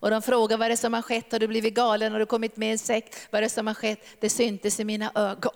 Och 0.00 0.10
de 0.10 0.22
frågade 0.22 0.60
vad 0.60 0.70
det 0.70 0.76
som 0.76 0.94
har 0.94 1.02
skett, 1.02 1.32
har 1.32 1.38
du 1.38 1.48
blivit 1.48 1.74
galen, 1.74 2.12
har 2.12 2.18
du 2.18 2.26
kommit 2.26 2.56
med 2.56 2.68
i 2.68 2.72
en 2.72 2.78
sekt, 2.78 3.28
vad 3.30 3.38
är 3.38 3.42
det 3.42 3.48
som 3.48 3.66
har 3.66 3.74
skett? 3.74 4.06
Det 4.20 4.30
syntes 4.30 4.80
i 4.80 4.84
mina 4.84 5.12
ögon. 5.14 5.52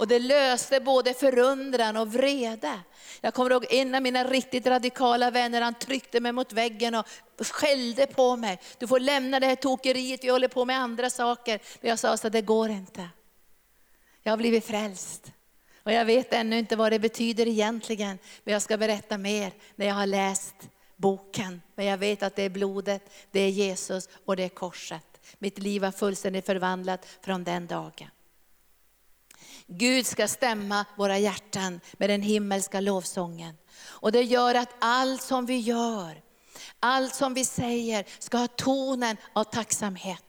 Och 0.00 0.08
det 0.08 0.18
löste 0.18 0.80
både 0.80 1.14
förundran 1.14 1.96
och 1.96 2.12
vrede. 2.12 2.80
Jag 3.20 3.34
kommer 3.34 3.50
ihåg 3.50 3.66
en 3.70 3.94
av 3.94 4.02
mina 4.02 4.24
riktigt 4.24 4.66
radikala 4.66 5.30
vänner, 5.30 5.60
han 5.60 5.74
tryckte 5.74 6.20
mig 6.20 6.32
mot 6.32 6.52
väggen 6.52 6.94
och 6.94 7.06
skällde 7.38 8.06
på 8.06 8.36
mig. 8.36 8.60
Du 8.78 8.86
får 8.86 9.00
lämna 9.00 9.40
det 9.40 9.46
här 9.46 9.56
tokeriet, 9.56 10.24
vi 10.24 10.28
håller 10.28 10.48
på 10.48 10.64
med 10.64 10.78
andra 10.78 11.10
saker. 11.10 11.60
Men 11.80 11.88
jag 11.88 11.98
sa 11.98 12.16
så 12.16 12.28
det 12.28 12.42
går 12.42 12.70
inte. 12.70 13.08
Jag 14.22 14.32
har 14.32 14.36
blivit 14.36 14.66
frälst. 14.66 15.32
Och 15.82 15.92
jag 15.92 16.04
vet 16.04 16.32
ännu 16.32 16.58
inte 16.58 16.76
vad 16.76 16.92
det 16.92 16.98
betyder 16.98 17.48
egentligen, 17.48 18.18
men 18.44 18.52
jag 18.52 18.62
ska 18.62 18.76
berätta 18.76 19.18
mer 19.18 19.52
när 19.76 19.86
jag 19.86 19.94
har 19.94 20.06
läst 20.06 20.54
boken. 20.96 21.62
Men 21.74 21.86
jag 21.86 21.98
vet 21.98 22.22
att 22.22 22.36
det 22.36 22.42
är 22.42 22.50
blodet, 22.50 23.10
det 23.30 23.40
är 23.40 23.50
Jesus 23.50 24.08
och 24.24 24.36
det 24.36 24.44
är 24.44 24.48
korset. 24.48 25.20
Mitt 25.38 25.58
liv 25.58 25.84
har 25.84 25.92
fullständigt 25.92 26.46
förvandlat 26.46 27.06
från 27.22 27.44
den 27.44 27.66
dagen. 27.66 28.08
Gud 29.72 30.06
ska 30.06 30.28
stämma 30.28 30.84
våra 30.96 31.18
hjärtan 31.18 31.80
med 31.92 32.10
den 32.10 32.22
himmelska 32.22 32.80
lovsången. 32.80 33.56
Och 33.82 34.12
det 34.12 34.22
gör 34.22 34.54
att 34.54 34.74
allt 34.78 35.22
som 35.22 35.46
vi 35.46 35.58
gör, 35.58 36.22
allt 36.80 37.14
som 37.14 37.34
vi 37.34 37.44
säger 37.44 38.04
ska 38.18 38.38
ha 38.38 38.46
tonen 38.46 39.16
av 39.32 39.44
tacksamhet. 39.44 40.24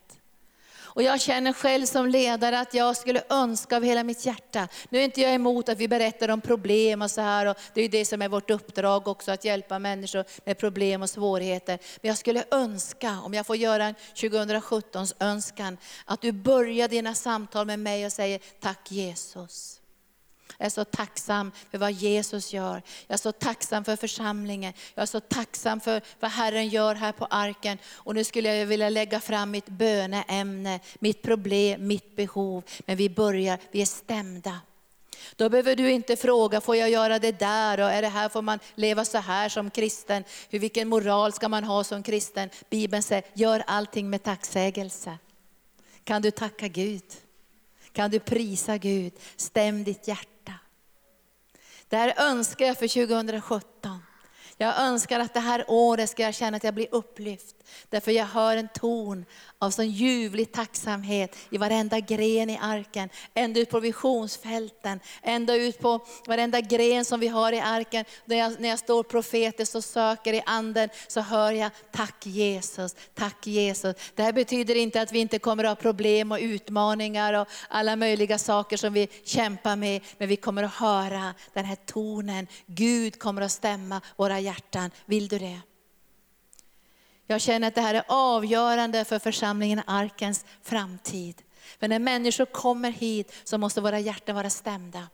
Och 0.94 1.04
jag 1.04 1.22
känner 1.22 1.54
själv 1.54 1.86
som 1.86 2.08
ledare 2.08 2.60
att 2.60 2.74
jag 2.74 2.98
skulle 2.98 3.24
önska 3.30 3.78
av 3.78 3.84
hela 3.84 4.04
mitt 4.04 4.26
hjärta, 4.26 4.68
nu 4.90 5.00
är 5.00 5.04
inte 5.04 5.22
jag 5.22 5.34
emot 5.34 5.70
att 5.70 5.78
vi 5.78 5.88
berättar 5.88 6.30
om 6.30 6.42
problem 6.42 7.02
och 7.02 7.12
så 7.12 7.22
här, 7.22 7.46
och 7.46 7.58
det 7.74 7.82
är 7.82 7.90
det 7.90 8.06
som 8.06 8.22
är 8.22 8.30
vårt 8.30 8.50
uppdrag 8.50 9.08
också, 9.08 9.32
att 9.32 9.46
hjälpa 9.46 9.80
människor 9.80 10.26
med 10.46 10.58
problem 10.58 11.02
och 11.02 11.10
svårigheter. 11.10 11.80
Men 12.02 12.10
jag 12.10 12.18
skulle 12.18 12.44
önska, 12.52 13.20
om 13.24 13.34
jag 13.34 13.46
får 13.46 13.56
göra 13.56 13.86
en 13.86 13.96
2017 14.22 15.06
önskan, 15.20 15.78
att 16.06 16.22
du 16.22 16.32
börjar 16.32 16.88
dina 16.88 17.14
samtal 17.14 17.66
med 17.66 17.80
mig 17.80 18.06
och 18.06 18.12
säger, 18.12 18.40
tack 18.60 18.92
Jesus. 18.92 19.81
Jag 20.62 20.66
är 20.66 20.70
så 20.70 20.86
tacksam 20.86 21.52
för 21.72 21.78
vad 21.78 21.92
Jesus 21.92 22.54
gör. 22.54 22.82
Jag 23.08 23.14
är 23.14 23.18
så 23.18 23.32
tacksam 23.32 23.84
för 23.84 23.96
församlingen. 23.96 24.74
Jag 24.96 25.02
är 25.02 25.06
så 25.06 25.20
tacksam 25.20 25.80
för 25.80 26.02
vad 26.20 26.32
Herren 26.32 26.68
gör 26.68 26.96
här 26.96 27.12
på 27.12 27.26
arken. 27.26 27.78
Och 27.94 28.16
nu 28.16 28.24
skulle 28.24 28.56
jag 28.56 28.66
vilja 28.66 28.90
lägga 28.90 29.20
fram 29.20 29.52
mitt 29.52 29.70
böneämne, 29.70 30.80
mitt 31.00 31.22
problem, 31.22 31.88
mitt 31.88 32.16
behov. 32.16 32.64
Men 32.80 32.98
vi 32.98 33.10
börjar, 33.10 33.60
vi 33.72 33.82
är 33.82 33.86
stämda. 33.86 34.60
Då 35.36 35.50
behöver 35.50 35.76
du 35.76 35.92
inte 35.92 36.16
fråga, 36.16 36.62
får 36.62 36.76
jag 36.76 36.90
göra 36.90 37.20
det 37.20 37.40
där? 37.40 37.80
Och 37.80 37.92
är 37.92 38.02
det 38.02 38.08
här, 38.08 38.30
får 38.30 38.42
man 38.42 38.60
leva 38.76 39.06
så 39.06 39.18
här 39.18 39.50
som 39.50 39.70
kristen? 39.70 40.24
Hur, 40.50 40.60
vilken 40.60 40.88
moral 40.88 41.34
ska 41.34 41.50
man 41.50 41.64
ha 41.64 41.84
som 41.84 42.04
kristen? 42.04 42.50
Bibeln 42.70 43.04
säger, 43.04 43.24
gör 43.34 43.64
allting 43.68 44.10
med 44.10 44.24
tacksägelse. 44.24 45.18
Kan 46.04 46.22
du 46.22 46.32
tacka 46.32 46.68
Gud? 46.68 47.04
Kan 47.92 48.12
du 48.12 48.20
prisa 48.20 48.78
Gud? 48.78 49.14
Stäm 49.36 49.84
ditt 49.84 50.08
hjärta. 50.08 50.32
Det 51.92 51.98
här 51.98 52.14
önskar 52.18 52.66
jag 52.66 52.78
för 52.78 52.88
2017. 52.88 54.04
Jag 54.58 54.80
önskar 54.80 55.20
att 55.20 55.34
det 55.34 55.40
här 55.40 55.66
året 55.68 56.10
ska 56.10 56.24
jag 56.24 56.36
känna 56.36 56.58
att 56.58 56.64
jag 56.64 56.74
blir 56.74 56.88
upplyft. 56.92 57.56
Därför 57.90 58.12
jag 58.12 58.26
hör 58.26 58.58
en 58.58 58.68
ton 58.68 59.26
av 59.60 59.72
sån 59.72 59.90
ljuvlig 59.90 60.52
tacksamhet 60.52 61.36
i 61.50 61.58
varenda 61.58 62.00
gren 62.00 62.50
i 62.50 62.60
arken. 62.62 63.10
Ända 63.34 63.60
ut 63.60 63.70
på 63.70 63.80
visionsfälten, 63.80 65.00
ända 65.22 65.56
ut 65.56 65.80
på 65.80 66.00
varenda 66.28 66.62
gren 66.62 67.06
som 67.06 67.20
vi 67.20 67.28
har 67.28 67.54
i 67.54 67.60
arken. 67.60 68.06
När 68.26 68.36
jag, 68.36 68.62
när 68.62 68.70
jag 68.70 68.80
står 68.80 69.04
profetiskt 69.04 69.76
och 69.76 69.84
söker 69.84 70.34
i 70.34 70.42
anden 70.46 70.90
så 71.08 71.22
hör 71.22 71.52
jag 71.52 71.72
tack 71.92 72.26
Jesus, 72.26 72.96
tack 73.14 73.48
Jesus. 73.48 73.96
Det 74.16 74.24
här 74.24 74.34
betyder 74.34 74.76
inte 74.76 75.02
att 75.02 75.12
vi 75.12 75.20
inte 75.20 75.40
kommer 75.40 75.64
att 75.64 75.70
ha 75.70 75.76
problem 75.76 76.32
och 76.32 76.40
utmaningar 76.42 77.34
och 77.34 77.48
alla 77.70 77.96
möjliga 77.96 78.38
saker 78.38 78.78
som 78.78 78.94
vi 78.94 79.08
kämpar 79.24 79.76
med. 79.76 80.02
Men 80.18 80.28
vi 80.28 80.36
kommer 80.36 80.64
att 80.64 80.74
höra 80.74 81.34
den 81.54 81.66
här 81.66 81.78
tonen. 81.86 82.48
Gud 82.66 83.20
kommer 83.20 83.42
att 83.42 83.52
stämma 83.52 84.02
våra 84.16 84.40
hjärtan. 84.40 84.92
Vill 85.06 85.28
du 85.28 85.40
det? 85.40 85.60
Jag 87.32 87.42
känner 87.42 87.68
att 87.68 87.76
det 87.76 87.82
här 87.82 87.94
är 87.94 88.04
avgörande 88.08 89.06
för 89.06 89.20
församlingen 89.20 89.82
Arkens 89.88 90.46
framtid. 90.62 91.42
För 91.80 91.88
när 91.88 92.00
människor 92.00 92.46
kommer 92.46 92.92
hit 92.92 93.34
så 93.44 93.58
måste 93.58 93.82
våra 93.82 94.00
hjärtan 94.00 94.36
vara 94.36 94.50
stämda. 94.50 95.08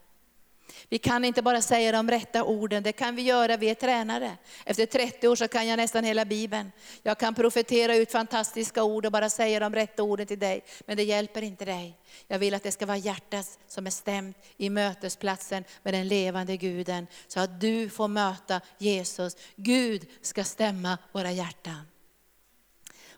Vi 0.90 0.98
kan 0.98 1.26
inte 1.26 1.42
bara 1.42 1.62
säga 1.62 1.92
de 1.92 2.12
rätta 2.12 2.44
orden, 2.44 2.84
det 2.84 2.92
kan 2.92 3.16
vi 3.16 3.22
göra, 3.22 3.58
vi 3.58 3.70
är 3.70 3.76
tränare. 3.76 4.38
Efter 4.66 4.86
30 4.86 5.28
år 5.28 5.36
så 5.36 5.48
kan 5.48 5.68
jag 5.68 5.78
nästan 5.78 6.04
hela 6.04 6.26
Bibeln. 6.26 6.72
Jag 7.04 7.18
kan 7.18 7.36
profetera 7.36 7.96
ut 7.96 8.12
fantastiska 8.12 8.84
ord 8.84 9.06
och 9.06 9.12
bara 9.12 9.30
säga 9.30 9.60
de 9.60 9.74
rätta 9.76 10.04
orden 10.04 10.28
till 10.28 10.40
dig, 10.40 10.64
men 10.86 10.98
det 10.98 11.04
hjälper 11.04 11.42
inte 11.42 11.66
dig. 11.66 11.98
Jag 12.28 12.40
vill 12.40 12.54
att 12.54 12.64
det 12.64 12.72
ska 12.72 12.86
vara 12.86 12.98
hjärtat 12.98 13.60
som 13.68 13.86
är 13.86 13.92
stämt 13.92 14.38
i 14.58 14.70
mötesplatsen 14.70 15.64
med 15.84 15.94
den 15.94 16.08
levande 16.08 16.58
Guden, 16.58 17.08
så 17.28 17.40
att 17.40 17.62
du 17.62 17.90
får 17.90 18.08
möta 18.08 18.62
Jesus. 18.78 19.38
Gud 19.56 20.08
ska 20.22 20.44
stämma 20.44 20.98
våra 21.12 21.32
hjärtan. 21.32 21.82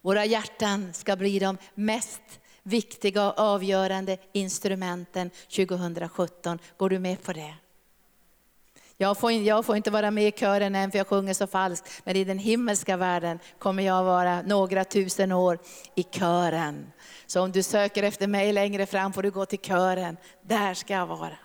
Våra 0.01 0.25
hjärtan 0.25 0.93
ska 0.93 1.15
bli 1.15 1.39
de 1.39 1.57
mest 1.75 2.21
viktiga 2.63 3.27
och 3.27 3.39
avgörande 3.39 4.17
instrumenten 4.31 5.29
2017. 5.55 6.59
Går 6.77 6.89
du 6.89 6.99
med 6.99 7.23
på 7.23 7.33
det? 7.33 7.53
Jag 9.01 9.17
får, 9.17 9.31
jag 9.31 9.65
får, 9.65 9.75
inte 9.75 9.91
vara 9.91 10.11
med 10.11 10.27
i 10.27 10.31
kören 10.31 10.75
än 10.75 10.91
för 10.91 10.97
jag 10.97 11.07
sjunger 11.07 11.33
så 11.33 11.47
falskt, 11.47 12.01
men 12.03 12.15
i 12.15 12.23
den 12.23 12.39
himmelska 12.39 12.97
världen 12.97 13.39
kommer 13.59 13.83
jag 13.83 14.03
vara 14.03 14.41
några 14.41 14.83
tusen 14.83 15.31
år 15.31 15.59
i 15.95 16.03
kören. 16.03 16.91
Så 17.25 17.41
om 17.41 17.51
du 17.51 17.63
söker 17.63 18.03
efter 18.03 18.27
mig 18.27 18.53
längre 18.53 18.85
fram 18.85 19.13
får 19.13 19.23
du 19.23 19.31
gå 19.31 19.45
till 19.45 19.59
kören, 19.59 20.17
där 20.41 20.73
ska 20.73 20.93
jag 20.93 21.07
vara. 21.07 21.37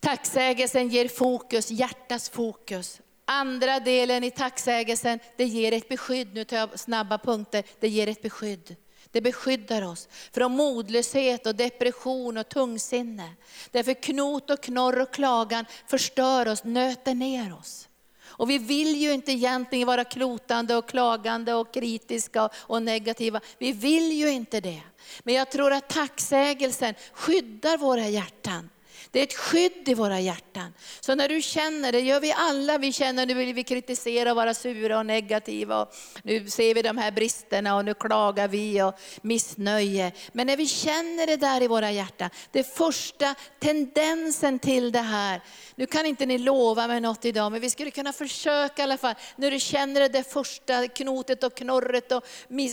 Tacksägelsen 0.00 0.88
ger 0.88 1.08
fokus, 1.08 1.70
hjärtats 1.70 2.30
fokus. 2.30 3.00
Andra 3.28 3.80
delen 3.80 4.24
i 4.24 4.30
tacksägelsen, 4.30 5.18
det 5.36 5.44
ger 5.44 5.72
ett 5.72 5.88
beskydd. 5.88 6.34
Nu 6.34 6.44
tar 6.44 6.56
jag 6.56 6.78
snabba 6.78 7.18
punkter. 7.18 7.64
Det 7.80 7.88
ger 7.88 8.08
ett 8.08 8.22
beskydd. 8.22 8.76
Det 9.10 9.20
beskyddar 9.20 9.82
oss 9.82 10.08
från 10.32 10.52
modlöshet 10.52 11.46
och 11.46 11.54
depression 11.54 12.36
och 12.36 12.48
tungsinne. 12.48 13.30
Därför 13.70 13.94
knot 13.94 14.50
och 14.50 14.62
knorr 14.62 15.00
och 15.00 15.14
klagan 15.14 15.64
förstör 15.86 16.48
oss, 16.48 16.64
nöter 16.64 17.14
ner 17.14 17.54
oss. 17.54 17.88
Och 18.26 18.50
vi 18.50 18.58
vill 18.58 18.96
ju 18.96 19.12
inte 19.12 19.32
egentligen 19.32 19.86
vara 19.86 20.04
klotande 20.04 20.76
och 20.76 20.88
klagande 20.88 21.54
och 21.54 21.74
kritiska 21.74 22.48
och 22.54 22.82
negativa. 22.82 23.40
Vi 23.58 23.72
vill 23.72 24.12
ju 24.12 24.30
inte 24.30 24.60
det. 24.60 24.82
Men 25.22 25.34
jag 25.34 25.50
tror 25.50 25.72
att 25.72 25.88
tacksägelsen 25.88 26.94
skyddar 27.12 27.78
våra 27.78 28.08
hjärtan. 28.08 28.70
Det 29.10 29.18
är 29.18 29.22
ett 29.22 29.34
skydd 29.34 29.88
i 29.88 29.94
våra 29.94 30.20
hjärtan. 30.20 30.74
Så 31.00 31.14
när 31.14 31.28
du 31.28 31.42
känner, 31.42 31.92
det 31.92 32.00
gör 32.00 32.20
vi 32.20 32.32
alla, 32.32 32.78
vi 32.78 32.92
känner 32.92 33.26
nu 33.26 33.34
vill 33.34 33.54
vi 33.54 33.64
kritisera 33.64 34.30
och 34.30 34.36
vara 34.36 34.54
sura 34.54 34.98
och 34.98 35.06
negativa. 35.06 35.82
Och 35.82 35.94
nu 36.22 36.50
ser 36.50 36.74
vi 36.74 36.82
de 36.82 36.98
här 36.98 37.12
bristerna 37.12 37.76
och 37.76 37.84
nu 37.84 37.94
klagar 37.94 38.48
vi 38.48 38.82
och 38.82 38.94
missnöje. 39.22 40.12
Men 40.32 40.46
när 40.46 40.56
vi 40.56 40.66
känner 40.66 41.26
det 41.26 41.36
där 41.36 41.62
i 41.62 41.66
våra 41.66 41.90
hjärtan, 41.90 42.30
det 42.50 42.76
första 42.76 43.34
tendensen 43.58 44.58
till 44.58 44.92
det 44.92 44.98
här. 44.98 45.40
Nu 45.74 45.86
kan 45.86 46.06
inte 46.06 46.26
ni 46.26 46.38
lova 46.38 46.86
mig 46.86 47.00
något 47.00 47.24
idag, 47.24 47.52
men 47.52 47.60
vi 47.60 47.70
skulle 47.70 47.90
kunna 47.90 48.12
försöka 48.12 48.82
i 48.82 48.84
alla 48.84 48.98
fall. 48.98 49.14
När 49.36 49.50
du 49.50 49.60
känner 49.60 50.00
det, 50.00 50.08
där 50.08 50.22
första 50.22 50.88
knotet 50.88 51.44
och 51.44 51.54
knorret 51.56 52.12
och 52.12 52.24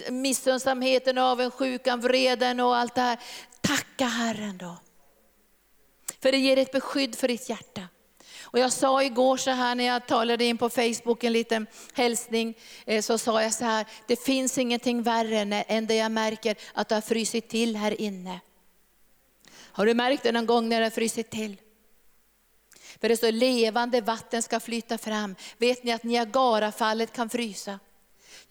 missunnsamheten, 0.10 1.18
avundsjukan, 1.18 2.02
vreden 2.02 2.60
och 2.60 2.76
allt 2.76 2.96
det 2.96 3.02
här. 3.02 3.20
Tacka 3.62 4.06
Herren 4.06 4.58
då. 4.58 4.83
För 6.24 6.32
det 6.32 6.38
ger 6.38 6.58
ett 6.58 6.72
beskydd 6.72 7.16
för 7.16 7.28
ditt 7.28 7.50
hjärta. 7.50 7.82
Och 8.42 8.60
jag 8.60 8.72
sa 8.72 9.04
igår 9.04 9.38
så 9.38 9.52
här 9.52 9.76
när 9.76 9.84
jag 9.84 10.08
talade 10.08 10.46
in 10.46 10.58
på 10.58 10.70
Facebook 10.70 11.24
en 11.24 11.34
liten 11.34 11.68
hälsning, 11.94 12.58
eh, 12.86 13.02
så 13.02 13.18
sa 13.18 13.44
jag 13.44 13.54
så 13.54 13.66
här, 13.66 13.86
det 14.08 14.24
finns 14.24 14.58
ingenting 14.58 15.04
värre 15.04 15.64
än 15.68 15.88
det 15.88 15.96
jag 15.96 16.12
märker 16.12 16.56
att 16.74 16.90
det 16.90 16.96
har 16.96 17.02
frysit 17.02 17.50
till 17.50 17.76
här 17.76 18.02
inne. 18.02 18.40
Har 19.56 19.86
du 19.86 19.94
märkt 19.94 20.24
det 20.24 20.32
någon 20.32 20.46
gång 20.46 20.70
när 20.70 20.80
det 20.80 20.86
har 20.86 20.92
frysit 20.92 21.30
till? 21.30 21.58
För 23.02 23.10
det 23.10 23.18
står 23.18 23.32
levande 23.32 24.02
vatten 24.02 24.44
ska 24.44 24.60
flyta 24.60 24.98
fram. 24.98 25.36
Vet 25.58 25.84
ni 25.84 25.92
att 25.92 26.04
Niagarafallet 26.04 27.14
kan 27.14 27.30
frysa? 27.30 27.80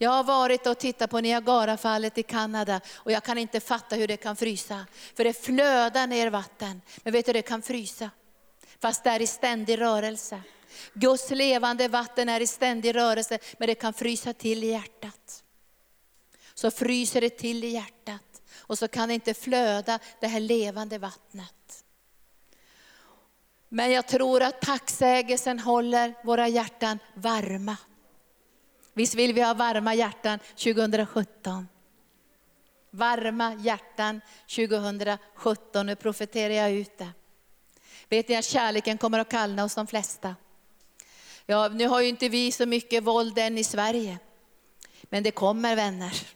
Jag 0.03 0.11
har 0.11 0.23
varit 0.23 0.67
och 0.67 0.77
tittat 0.77 1.09
på 1.09 1.19
Niagarafallet 1.19 2.17
i 2.17 2.23
Kanada 2.23 2.81
och 2.95 3.11
jag 3.11 3.23
kan 3.23 3.37
inte 3.37 3.59
fatta 3.59 3.95
hur 3.95 4.07
det 4.07 4.17
kan 4.17 4.35
frysa. 4.35 4.85
För 5.15 5.23
det 5.23 5.33
flödar 5.33 6.07
ner 6.07 6.29
vatten. 6.29 6.81
Men 7.03 7.13
vet 7.13 7.25
du, 7.25 7.33
det 7.33 7.41
kan 7.41 7.61
frysa. 7.61 8.09
Fast 8.79 9.03
det 9.03 9.09
är 9.09 9.21
i 9.21 9.27
ständig 9.27 9.81
rörelse. 9.81 10.41
Guds 10.93 11.31
levande 11.31 11.87
vatten 11.87 12.29
är 12.29 12.41
i 12.41 12.47
ständig 12.47 12.95
rörelse, 12.95 13.39
men 13.57 13.67
det 13.67 13.75
kan 13.75 13.93
frysa 13.93 14.33
till 14.33 14.63
i 14.63 14.67
hjärtat. 14.67 15.43
Så 16.53 16.71
fryser 16.71 17.21
det 17.21 17.29
till 17.29 17.63
i 17.63 17.67
hjärtat 17.67 18.41
och 18.57 18.77
så 18.77 18.87
kan 18.87 19.07
det 19.07 19.13
inte 19.13 19.33
flöda 19.33 19.99
det 20.19 20.27
här 20.27 20.39
levande 20.39 20.97
vattnet. 20.97 21.83
Men 23.69 23.91
jag 23.91 24.07
tror 24.07 24.43
att 24.43 24.61
tacksägelsen 24.61 25.59
håller 25.59 26.13
våra 26.23 26.47
hjärtan 26.47 26.99
varma. 27.13 27.77
Visst 28.93 29.15
vill 29.15 29.33
vi 29.33 29.41
ha 29.41 29.53
varma 29.53 29.93
hjärtan 29.93 30.39
2017? 30.39 31.67
Varma 32.89 33.53
hjärtan 33.53 34.21
2017, 34.55 35.85
nu 35.85 35.95
profeterar 35.95 36.53
jag 36.53 36.71
ut 36.71 36.97
det. 36.97 37.09
Vet 38.09 38.27
ni 38.27 38.35
att 38.35 38.45
kärleken 38.45 38.97
kommer 38.97 39.19
att 39.19 39.29
kallna 39.29 39.61
hos 39.61 39.75
de 39.75 39.87
flesta? 39.87 40.35
Ja, 41.45 41.67
nu 41.67 41.87
har 41.87 42.01
ju 42.01 42.07
inte 42.07 42.29
vi 42.29 42.51
så 42.51 42.65
mycket 42.65 43.03
våld 43.03 43.37
än 43.37 43.57
i 43.57 43.63
Sverige. 43.63 44.19
Men 45.03 45.23
det 45.23 45.31
kommer 45.31 45.75
vänner. 45.75 46.27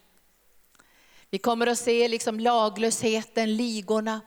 Vi 1.29 1.37
kommer 1.37 1.67
att 1.67 1.79
se 1.79 2.07
liksom 2.07 2.39
laglösheten, 2.39 3.55
ligorna, 3.55 4.21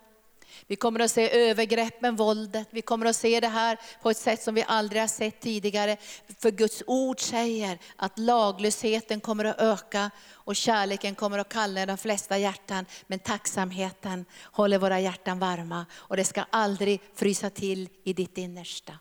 vi 0.71 0.77
kommer 0.77 1.01
att 1.01 1.11
se 1.11 1.51
övergreppen, 1.51 2.17
våldet. 2.17 2.69
Vi 2.71 2.83
kommer 2.83 3.07
att 3.07 3.17
se 3.17 3.41
det 3.41 3.49
här 3.49 3.79
på 4.03 4.11
ett 4.11 4.17
sätt 4.17 4.43
som 4.43 4.55
vi 4.55 4.65
aldrig 4.67 5.03
har 5.03 5.07
sett 5.09 5.41
tidigare. 5.41 5.97
För 6.39 6.51
Guds 6.51 6.83
ord 6.87 7.21
säger 7.21 7.79
att 7.97 8.19
laglösheten 8.19 9.21
kommer 9.21 9.45
att 9.45 9.61
öka 9.61 10.11
och 10.33 10.57
kärleken 10.57 11.15
kommer 11.15 11.39
att 11.39 11.49
kalla 11.49 11.87
de 11.87 11.99
flesta 11.99 12.39
hjärtan. 12.39 12.87
Men 13.07 13.19
tacksamheten 13.19 14.25
håller 14.43 14.79
våra 14.79 15.01
hjärtan 15.01 15.39
varma 15.39 15.87
och 15.95 16.17
det 16.17 16.25
ska 16.25 16.45
aldrig 16.51 17.01
frysa 17.15 17.51
till 17.51 17.89
i 18.05 18.13
ditt 18.13 18.39
innersta. 18.39 18.93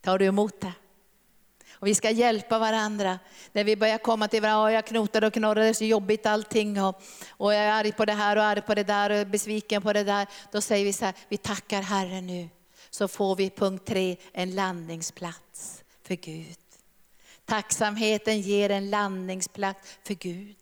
Tar 0.00 0.18
du 0.18 0.24
emot 0.24 0.60
det? 0.60 0.72
Och 1.78 1.86
vi 1.86 1.94
ska 1.94 2.10
hjälpa 2.10 2.58
varandra. 2.58 3.18
När 3.52 3.64
vi 3.64 3.76
börjar 3.76 3.98
komma 3.98 4.28
till 4.28 4.42
varandra, 4.42 4.72
jag 4.72 4.86
knotar 4.86 5.24
och 5.24 5.32
knorrar, 5.32 5.54
det 5.54 5.66
är 5.66 5.72
så 5.72 5.84
jobbigt 5.84 6.26
allting. 6.26 6.82
Och, 6.82 7.02
och 7.28 7.54
jag 7.54 7.60
är 7.60 7.72
arg 7.72 7.92
på 7.92 8.04
det 8.04 8.12
här 8.12 8.36
och 8.36 8.44
arg 8.44 8.62
på 8.62 8.74
det 8.74 8.82
där 8.82 9.20
och 9.20 9.26
besviken 9.26 9.82
på 9.82 9.92
det 9.92 10.04
där. 10.04 10.26
Då 10.52 10.60
säger 10.60 10.84
vi 10.84 10.92
så 10.92 11.04
här, 11.04 11.14
vi 11.28 11.36
tackar 11.36 11.82
Herren 11.82 12.26
nu. 12.26 12.48
Så 12.90 13.08
får 13.08 13.36
vi 13.36 13.50
punkt 13.50 13.86
tre, 13.86 14.16
en 14.32 14.54
landningsplats 14.54 15.84
för 16.02 16.14
Gud. 16.14 16.56
Tacksamheten 17.44 18.40
ger 18.40 18.70
en 18.70 18.90
landningsplats 18.90 19.98
för 20.04 20.14
Gud. 20.14 20.56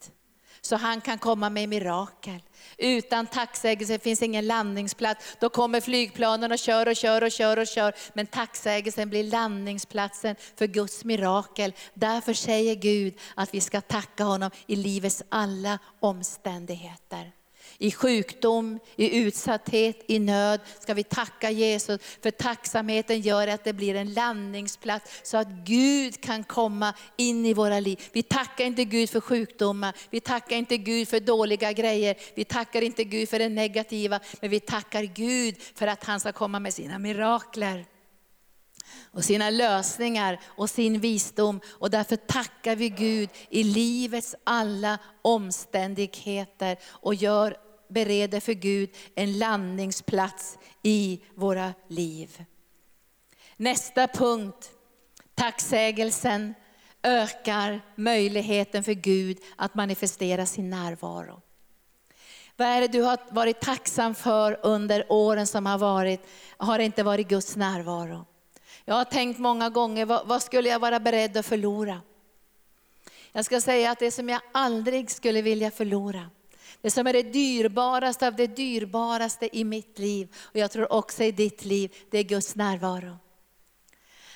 Så 0.66 0.76
han 0.76 1.00
kan 1.00 1.18
komma 1.18 1.50
med 1.50 1.68
mirakel. 1.68 2.42
Utan 2.78 3.26
tacksägelse 3.26 3.98
finns 3.98 4.22
ingen 4.22 4.46
landningsplats. 4.46 5.36
Då 5.40 5.48
kommer 5.48 5.80
flygplanen 5.80 6.52
och 6.52 6.58
kör 6.58 6.88
och 6.88 6.96
kör 6.96 7.22
och 7.22 7.32
kör 7.32 7.58
och 7.58 7.66
kör. 7.66 7.94
Men 8.12 8.26
tacksägelsen 8.26 9.10
blir 9.10 9.24
landningsplatsen 9.24 10.36
för 10.56 10.66
Guds 10.66 11.04
mirakel. 11.04 11.72
Därför 11.94 12.32
säger 12.32 12.74
Gud 12.74 13.18
att 13.34 13.54
vi 13.54 13.60
ska 13.60 13.80
tacka 13.80 14.24
honom 14.24 14.50
i 14.66 14.76
livets 14.76 15.22
alla 15.28 15.78
omständigheter. 16.00 17.32
I 17.78 17.90
sjukdom, 17.90 18.78
i 18.96 19.18
utsatthet, 19.18 20.04
i 20.06 20.18
nöd 20.18 20.60
ska 20.80 20.94
vi 20.94 21.04
tacka 21.04 21.50
Jesus. 21.50 22.00
För 22.22 22.30
tacksamheten 22.30 23.20
gör 23.20 23.48
att 23.48 23.64
det 23.64 23.72
blir 23.72 23.94
en 23.94 24.12
landningsplats 24.12 25.20
så 25.22 25.36
att 25.36 25.48
Gud 25.48 26.20
kan 26.20 26.44
komma 26.44 26.94
in 27.16 27.46
i 27.46 27.54
våra 27.54 27.80
liv. 27.80 28.00
Vi 28.12 28.22
tackar 28.22 28.64
inte 28.64 28.84
Gud 28.84 29.10
för 29.10 29.20
sjukdomar, 29.20 29.96
vi 30.10 30.20
tackar 30.20 30.56
inte 30.56 30.76
Gud 30.76 31.08
för 31.08 31.20
dåliga 31.20 31.72
grejer, 31.72 32.16
vi 32.34 32.44
tackar 32.44 32.82
inte 32.82 33.04
Gud 33.04 33.28
för 33.28 33.38
det 33.38 33.48
negativa, 33.48 34.20
men 34.40 34.50
vi 34.50 34.60
tackar 34.60 35.02
Gud 35.02 35.56
för 35.74 35.86
att 35.86 36.04
han 36.04 36.20
ska 36.20 36.32
komma 36.32 36.60
med 36.60 36.74
sina 36.74 36.98
mirakler 36.98 37.86
och 39.12 39.24
sina 39.24 39.50
lösningar 39.50 40.40
och 40.44 40.70
sin 40.70 41.00
visdom. 41.00 41.60
Och 41.70 41.90
därför 41.90 42.16
tackar 42.16 42.76
vi 42.76 42.88
Gud 42.88 43.30
i 43.48 43.62
livets 43.62 44.34
alla 44.44 44.98
omständigheter 45.22 46.76
och 46.84 47.14
gör 47.14 47.56
bereder 47.88 48.40
för 48.40 48.52
Gud 48.52 48.90
en 49.14 49.38
landningsplats 49.38 50.58
i 50.82 51.20
våra 51.34 51.74
liv. 51.88 52.44
Nästa 53.56 54.08
punkt, 54.08 54.70
tacksägelsen 55.34 56.54
ökar 57.02 57.80
möjligheten 57.94 58.84
för 58.84 58.92
Gud 58.92 59.38
att 59.56 59.74
manifestera 59.74 60.46
sin 60.46 60.70
närvaro. 60.70 61.40
Vad 62.56 62.68
är 62.68 62.80
det 62.80 62.88
du 62.88 63.02
har 63.02 63.18
varit 63.30 63.60
tacksam 63.60 64.14
för 64.14 64.60
under 64.62 65.12
åren 65.12 65.46
som 65.46 65.66
har 65.66 65.78
varit? 65.78 66.20
Har 66.56 66.78
det 66.78 66.84
inte 66.84 67.02
varit 67.02 67.28
Guds 67.28 67.56
närvaro? 67.56 68.26
Jag 68.84 68.94
har 68.94 69.04
tänkt 69.04 69.38
många 69.38 69.70
gånger, 69.70 70.04
vad, 70.04 70.26
vad 70.26 70.42
skulle 70.42 70.68
jag 70.68 70.78
vara 70.78 71.00
beredd 71.00 71.36
att 71.36 71.46
förlora? 71.46 72.00
Jag 73.32 73.44
ska 73.44 73.60
säga 73.60 73.90
att 73.90 73.98
det 73.98 74.10
som 74.10 74.28
jag 74.28 74.40
aldrig 74.52 75.10
skulle 75.10 75.42
vilja 75.42 75.70
förlora, 75.70 76.30
det 76.84 76.90
som 76.90 77.06
är 77.06 77.12
det 77.12 77.22
dyrbaraste 77.22 78.26
av 78.26 78.36
det 78.36 78.46
dyrbaraste 78.46 79.58
i 79.58 79.64
mitt 79.64 79.98
liv, 79.98 80.34
och 80.42 80.56
jag 80.56 80.70
tror 80.70 80.92
också 80.92 81.22
i 81.22 81.32
ditt 81.32 81.64
liv, 81.64 81.94
det 82.10 82.18
är 82.18 82.22
Guds 82.22 82.54
närvaro. 82.54 83.16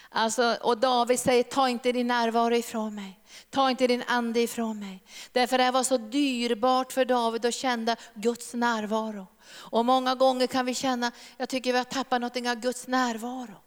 Alltså, 0.09 0.57
och 0.61 0.79
David 0.79 1.19
säger, 1.19 1.43
ta 1.43 1.69
inte 1.69 1.93
din 1.93 2.07
närvaro 2.07 2.55
ifrån 2.55 2.95
mig. 2.95 3.21
Ta 3.51 3.71
inte 3.71 3.87
din 3.87 4.03
ande 4.07 4.41
ifrån 4.41 4.79
mig. 4.79 5.03
Därför 5.33 5.59
det 5.59 5.71
var 5.71 5.83
så 5.83 5.97
dyrbart 5.97 6.93
för 6.93 7.05
David 7.05 7.47
att 7.47 7.55
känna 7.55 7.97
Guds 8.15 8.55
närvaro. 8.55 9.27
Och 9.51 9.85
många 9.85 10.15
gånger 10.15 10.47
kan 10.47 10.67
vi 10.67 10.75
känna, 10.75 11.13
jag 11.37 11.49
tycker 11.49 11.73
vi 11.73 11.79
har 11.79 11.85
tappat 11.85 12.21
någonting 12.21 12.51
av 12.51 12.57
Guds 12.57 12.87
närvaro. 12.87 13.63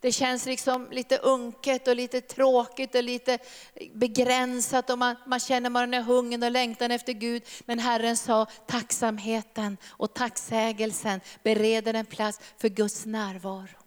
Det 0.00 0.12
känns 0.12 0.46
liksom 0.46 0.88
lite 0.90 1.18
unket 1.18 1.88
och 1.88 1.96
lite 1.96 2.20
tråkigt 2.20 2.94
och 2.94 3.02
lite 3.02 3.38
begränsat 3.94 4.90
och 4.90 4.98
man, 4.98 5.16
man 5.26 5.40
känner 5.40 5.70
man 5.70 5.94
är 5.94 6.02
hungern 6.02 6.42
och 6.42 6.50
längtan 6.50 6.90
efter 6.90 7.12
Gud. 7.12 7.42
Men 7.64 7.78
Herren 7.78 8.16
sa 8.16 8.46
tacksamheten 8.66 9.76
och 9.86 10.14
tacksägelsen 10.14 11.20
bereder 11.42 11.94
en 11.94 12.06
plats 12.06 12.40
för 12.58 12.68
Guds 12.68 13.06
närvaro. 13.06 13.86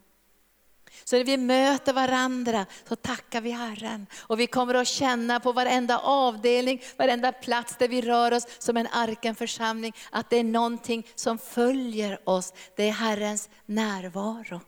Så 1.04 1.16
när 1.16 1.24
vi 1.24 1.38
möter 1.38 1.94
varandra 1.94 2.66
så 2.88 2.96
tackar 2.96 3.42
vi 3.42 3.52
Herren. 3.52 4.08
Och 4.20 4.40
vi 4.40 4.48
kommer 4.48 4.74
att 4.74 4.88
känna 4.88 5.40
på 5.40 5.52
varenda 5.52 6.00
avdelning, 6.00 6.82
varenda 6.98 7.32
plats 7.32 7.76
där 7.80 7.88
vi 7.88 8.02
rör 8.02 8.34
oss 8.34 8.48
som 8.60 8.78
en 8.78 8.88
arkenförsamling, 8.88 9.94
att 10.12 10.30
det 10.30 10.38
är 10.38 10.44
någonting 10.44 11.08
som 11.16 11.38
följer 11.38 12.30
oss. 12.30 12.54
Det 12.76 12.88
är 12.88 12.92
Herrens 12.92 13.50
närvaro. 13.66 14.62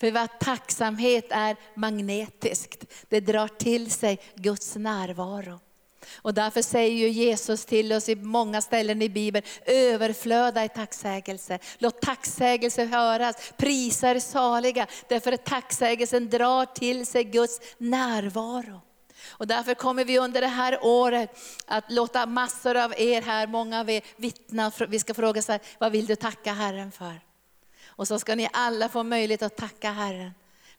För 0.00 0.10
vad 0.10 0.38
tacksamhet 0.38 1.26
är 1.30 1.56
magnetiskt. 1.74 2.84
Det 3.08 3.20
drar 3.20 3.48
till 3.48 3.90
sig 3.90 4.20
Guds 4.34 4.76
närvaro. 4.76 5.60
Och 6.16 6.34
därför 6.34 6.62
säger 6.62 6.96
ju 6.96 7.08
Jesus 7.08 7.64
till 7.64 7.92
oss 7.92 8.08
i 8.08 8.16
många 8.16 8.62
ställen 8.62 9.02
i 9.02 9.08
Bibeln, 9.08 9.46
överflöda 9.66 10.64
i 10.64 10.68
tacksägelse. 10.68 11.58
Låt 11.78 12.00
tacksägelse 12.00 12.84
höras, 12.84 13.52
prisa 13.56 14.10
er 14.10 14.18
saliga, 14.18 14.86
därför 15.08 15.32
att 15.32 15.44
tacksägelsen 15.44 16.30
drar 16.30 16.64
till 16.64 17.06
sig 17.06 17.24
Guds 17.24 17.60
närvaro. 17.78 18.80
Och 19.28 19.46
därför 19.46 19.74
kommer 19.74 20.04
vi 20.04 20.18
under 20.18 20.40
det 20.40 20.46
här 20.46 20.78
året 20.82 21.38
att 21.66 21.92
låta 21.92 22.26
massor 22.26 22.76
av 22.76 22.94
er 22.96 23.22
här, 23.22 23.46
många 23.46 23.80
av 23.80 23.90
er 23.90 24.02
vittna. 24.16 24.72
Vi 24.88 24.98
ska 24.98 25.14
fråga 25.14 25.42
så 25.42 25.52
här, 25.52 25.60
vad 25.78 25.92
vill 25.92 26.06
du 26.06 26.16
tacka 26.16 26.52
Herren 26.52 26.92
för? 26.92 27.20
Och 27.96 28.08
så 28.08 28.18
ska 28.18 28.34
ni 28.34 28.48
alla 28.52 28.88
få 28.88 29.02
möjlighet 29.02 29.42
att 29.42 29.56
tacka 29.56 29.90
Herren. 29.90 30.30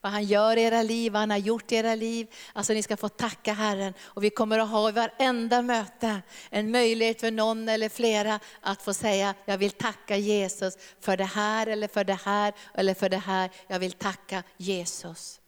Vad 0.02 0.12
han 0.12 0.24
gör 0.24 0.58
i 0.58 0.62
era 0.62 0.82
liv, 0.82 1.12
vad 1.12 1.20
han 1.20 1.30
har 1.30 1.38
gjort 1.38 1.72
i 1.72 1.76
era 1.76 1.96
liv. 1.96 2.28
Alltså 2.54 2.74
ni 2.74 2.84
ska 2.84 2.98
få 2.98 3.10
tacka 3.10 3.54
Herren. 3.54 3.94
Och 4.02 4.24
vi 4.24 4.30
kommer 4.30 4.60
att 4.60 4.70
ha 4.70 4.90
i 4.90 4.92
varenda 4.92 5.62
möte 5.62 6.22
en 6.50 6.72
möjlighet 6.72 7.20
för 7.20 7.32
någon 7.32 7.70
eller 7.70 7.90
flera 7.90 8.40
att 8.62 8.82
få 8.82 8.94
säga, 8.94 9.34
jag 9.46 9.58
vill 9.58 9.72
tacka 9.72 10.18
Jesus 10.18 10.78
för 11.02 11.18
det 11.18 11.24
här 11.24 11.68
eller 11.68 11.88
för 11.88 12.04
det 12.04 12.20
här 12.24 12.54
eller 12.74 12.94
för 12.94 13.10
det 13.10 13.18
här. 13.18 13.50
Jag 13.68 13.80
vill 13.80 13.92
tacka 13.92 14.44
Jesus. 14.58 15.40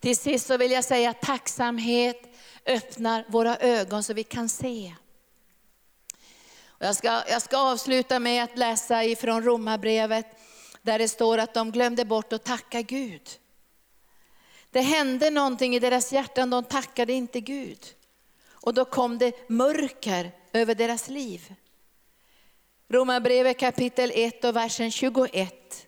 Till 0.00 0.16
sist 0.16 0.46
så 0.46 0.56
vill 0.56 0.72
jag 0.72 0.84
säga 0.84 1.10
att 1.10 1.20
tacksamhet 1.20 2.36
öppnar 2.66 3.24
våra 3.28 3.56
ögon 3.56 4.02
så 4.02 4.14
vi 4.14 4.24
kan 4.24 4.48
se. 4.48 4.94
Jag 6.78 6.96
ska, 6.96 7.22
jag 7.28 7.42
ska 7.42 7.56
avsluta 7.56 8.18
med 8.18 8.44
att 8.44 8.58
läsa 8.58 9.04
ifrån 9.04 9.42
Romarbrevet 9.42 10.26
där 10.84 10.98
det 10.98 11.08
står 11.08 11.38
att 11.38 11.54
de 11.54 11.70
glömde 11.70 12.04
bort 12.04 12.32
att 12.32 12.44
tacka 12.44 12.82
Gud. 12.82 13.30
Det 14.70 14.80
hände 14.80 15.30
någonting 15.30 15.74
i 15.74 15.78
deras 15.78 16.12
hjärtan, 16.12 16.50
de 16.50 16.64
tackade 16.64 17.12
inte 17.12 17.40
Gud. 17.40 17.94
Och 18.46 18.74
då 18.74 18.84
kom 18.84 19.18
det 19.18 19.50
mörker 19.50 20.32
över 20.52 20.74
deras 20.74 21.08
liv. 21.08 21.54
Romarbrevet 22.88 23.58
kapitel 23.58 24.12
1 24.14 24.44
och 24.44 24.56
versen 24.56 24.90
21. 24.90 25.86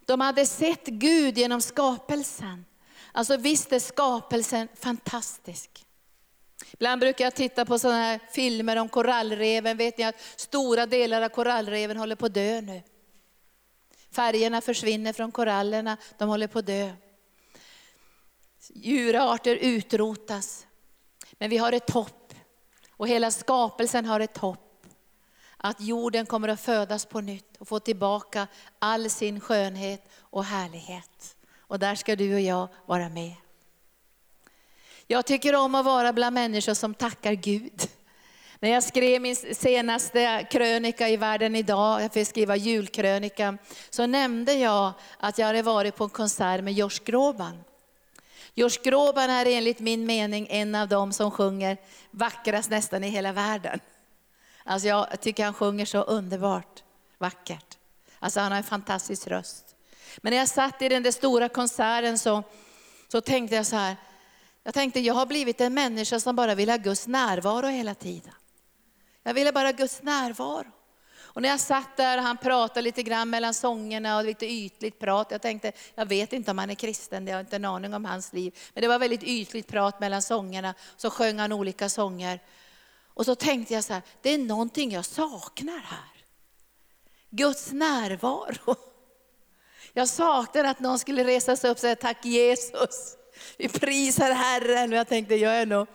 De 0.00 0.20
hade 0.20 0.46
sett 0.46 0.86
Gud 0.86 1.38
genom 1.38 1.60
skapelsen. 1.60 2.64
Alltså 3.12 3.36
visst 3.36 3.72
är 3.72 3.78
skapelsen 3.78 4.68
fantastisk. 4.74 5.86
Ibland 6.72 7.00
brukar 7.00 7.24
jag 7.24 7.34
titta 7.34 7.64
på 7.64 7.78
sådana 7.78 7.98
här 7.98 8.20
filmer 8.32 8.76
om 8.76 8.88
korallreven. 8.88 9.76
Vet 9.76 9.98
ni 9.98 10.04
att 10.04 10.20
stora 10.36 10.86
delar 10.86 11.22
av 11.22 11.28
korallreven 11.28 11.96
håller 11.96 12.16
på 12.16 12.26
att 12.26 12.34
dö 12.34 12.60
nu. 12.60 12.82
Färgerna 14.18 14.60
försvinner 14.60 15.12
från 15.12 15.32
korallerna, 15.32 15.96
de 16.18 16.28
håller 16.28 16.46
på 16.46 16.58
att 16.58 16.66
dö. 16.66 16.92
Djurarter 18.74 19.56
utrotas. 19.56 20.66
Men 21.32 21.50
vi 21.50 21.56
har 21.56 21.72
ett 21.72 21.90
hopp. 21.90 22.34
Och 22.90 23.08
hela 23.08 23.30
skapelsen 23.30 24.06
har 24.06 24.20
ett 24.20 24.36
hopp. 24.36 24.86
Att 25.56 25.80
jorden 25.80 26.26
kommer 26.26 26.48
att 26.48 26.60
födas 26.60 27.04
på 27.04 27.20
nytt 27.20 27.56
och 27.56 27.68
få 27.68 27.80
tillbaka 27.80 28.46
all 28.78 29.10
sin 29.10 29.40
skönhet 29.40 30.08
och 30.18 30.44
härlighet. 30.44 31.36
Och 31.58 31.78
där 31.78 31.94
ska 31.94 32.16
du 32.16 32.34
och 32.34 32.40
jag 32.40 32.68
vara 32.86 33.08
med. 33.08 33.34
Jag 35.06 35.26
tycker 35.26 35.54
om 35.54 35.74
att 35.74 35.84
vara 35.84 36.12
bland 36.12 36.34
människor 36.34 36.74
som 36.74 36.94
tackar 36.94 37.32
Gud. 37.32 37.88
När 38.60 38.70
jag 38.70 38.82
skrev 38.82 39.22
min 39.22 39.36
senaste 39.36 40.46
krönika 40.50 41.08
i 41.08 41.16
Världen 41.16 41.56
idag, 41.56 42.02
jag 42.02 42.12
fick 42.12 42.28
skriva 42.28 42.56
julkrönika, 42.56 43.58
så 43.90 44.06
nämnde 44.06 44.54
jag 44.54 44.92
att 45.18 45.38
jag 45.38 45.46
hade 45.46 45.62
varit 45.62 45.96
på 45.96 46.04
en 46.04 46.10
konsert 46.10 46.64
med 46.64 46.72
Josh 46.72 47.04
Groban. 47.04 47.64
Josh 48.54 48.82
Groban 48.82 49.30
är 49.30 49.46
enligt 49.46 49.80
min 49.80 50.06
mening 50.06 50.46
en 50.50 50.74
av 50.74 50.88
dem 50.88 51.12
som 51.12 51.30
sjunger 51.30 51.76
vackrast 52.10 52.70
nästan 52.70 53.04
i 53.04 53.08
hela 53.08 53.32
världen. 53.32 53.80
Alltså 54.64 54.88
jag 54.88 55.20
tycker 55.20 55.44
han 55.44 55.54
sjunger 55.54 55.84
så 55.84 56.02
underbart 56.02 56.82
vackert. 57.18 57.78
Alltså 58.18 58.40
han 58.40 58.52
har 58.52 58.58
en 58.58 58.64
fantastisk 58.64 59.26
röst. 59.26 59.76
Men 60.18 60.30
när 60.30 60.38
jag 60.38 60.48
satt 60.48 60.82
i 60.82 60.88
den 60.88 61.02
där 61.02 61.10
stora 61.10 61.48
konserten 61.48 62.18
så, 62.18 62.42
så 63.08 63.20
tänkte 63.20 63.56
jag 63.56 63.66
så 63.66 63.76
här, 63.76 63.96
jag 64.62 64.74
tänkte 64.74 65.00
jag 65.00 65.14
har 65.14 65.26
blivit 65.26 65.60
en 65.60 65.74
människa 65.74 66.20
som 66.20 66.36
bara 66.36 66.54
vill 66.54 66.70
ha 66.70 66.76
Guds 66.76 67.06
närvaro 67.06 67.66
hela 67.66 67.94
tiden. 67.94 68.32
Jag 69.28 69.34
ville 69.34 69.52
bara 69.52 69.72
Guds 69.72 70.02
närvaro. 70.02 70.66
Och 71.20 71.42
när 71.42 71.48
jag 71.48 71.60
satt 71.60 71.96
där, 71.96 72.18
han 72.18 72.36
pratade 72.36 72.82
lite 72.82 73.02
grann 73.02 73.30
mellan 73.30 73.54
sångerna 73.54 74.16
och 74.16 74.24
lite 74.24 74.46
ytligt 74.46 74.98
prat. 74.98 75.30
Jag 75.30 75.42
tänkte, 75.42 75.72
jag 75.94 76.06
vet 76.06 76.32
inte 76.32 76.50
om 76.50 76.58
han 76.58 76.70
är 76.70 76.74
kristen, 76.74 77.26
jag 77.26 77.34
har 77.34 77.40
inte 77.40 77.56
en 77.56 77.64
aning 77.64 77.94
om 77.94 78.04
hans 78.04 78.32
liv. 78.32 78.58
Men 78.74 78.82
det 78.82 78.88
var 78.88 78.98
väldigt 78.98 79.22
ytligt 79.22 79.66
prat 79.66 80.00
mellan 80.00 80.22
sångerna. 80.22 80.74
Så 80.96 81.10
sjöng 81.10 81.38
han 81.38 81.52
olika 81.52 81.88
sånger. 81.88 82.42
Och 83.14 83.24
så 83.24 83.34
tänkte 83.34 83.74
jag 83.74 83.84
så 83.84 83.92
här, 83.92 84.02
det 84.22 84.30
är 84.30 84.38
någonting 84.38 84.90
jag 84.92 85.04
saknar 85.04 85.78
här. 85.78 86.24
Guds 87.30 87.72
närvaro. 87.72 88.76
Jag 89.92 90.08
saknar 90.08 90.64
att 90.64 90.80
någon 90.80 90.98
skulle 90.98 91.24
resa 91.24 91.56
sig 91.56 91.70
upp 91.70 91.76
och 91.76 91.80
säga 91.80 91.96
tack 91.96 92.24
Jesus. 92.24 93.16
Vi 93.56 93.68
prisar 93.68 94.30
Herren. 94.30 94.92
Och 94.92 94.98
jag 94.98 95.08
tänkte, 95.08 95.34
jag 95.34 95.56
är 95.56 95.66
nog 95.66 95.86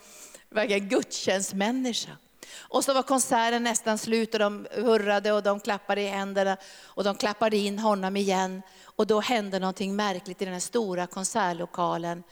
verkligen 0.50 0.90
gudstjänstmänniska. 0.90 2.18
Och 2.56 2.84
så 2.84 2.94
var 2.94 3.04
konserten 3.04 3.64
nästan 3.64 3.98
slut 3.98 4.34
och 4.34 4.40
de 4.40 4.68
hurrade 4.72 5.32
och 5.32 5.44
de 5.44 5.60
klappade 5.60 6.02
i 6.02 6.08
händerna 6.08 6.58
och 6.84 7.04
de 7.04 7.16
klappade 7.16 7.58
in 7.58 7.80
honom 7.80 8.18
igen. 8.18 8.62
Och 8.84 9.08
då 9.08 9.20
hände 9.20 9.60
någonting 9.60 9.96
märkligt 9.96 10.42
i 10.42 10.46
den 10.46 10.54
här 10.54 10.62
stora 10.62 11.08
konsertlokalen. 11.08 12.24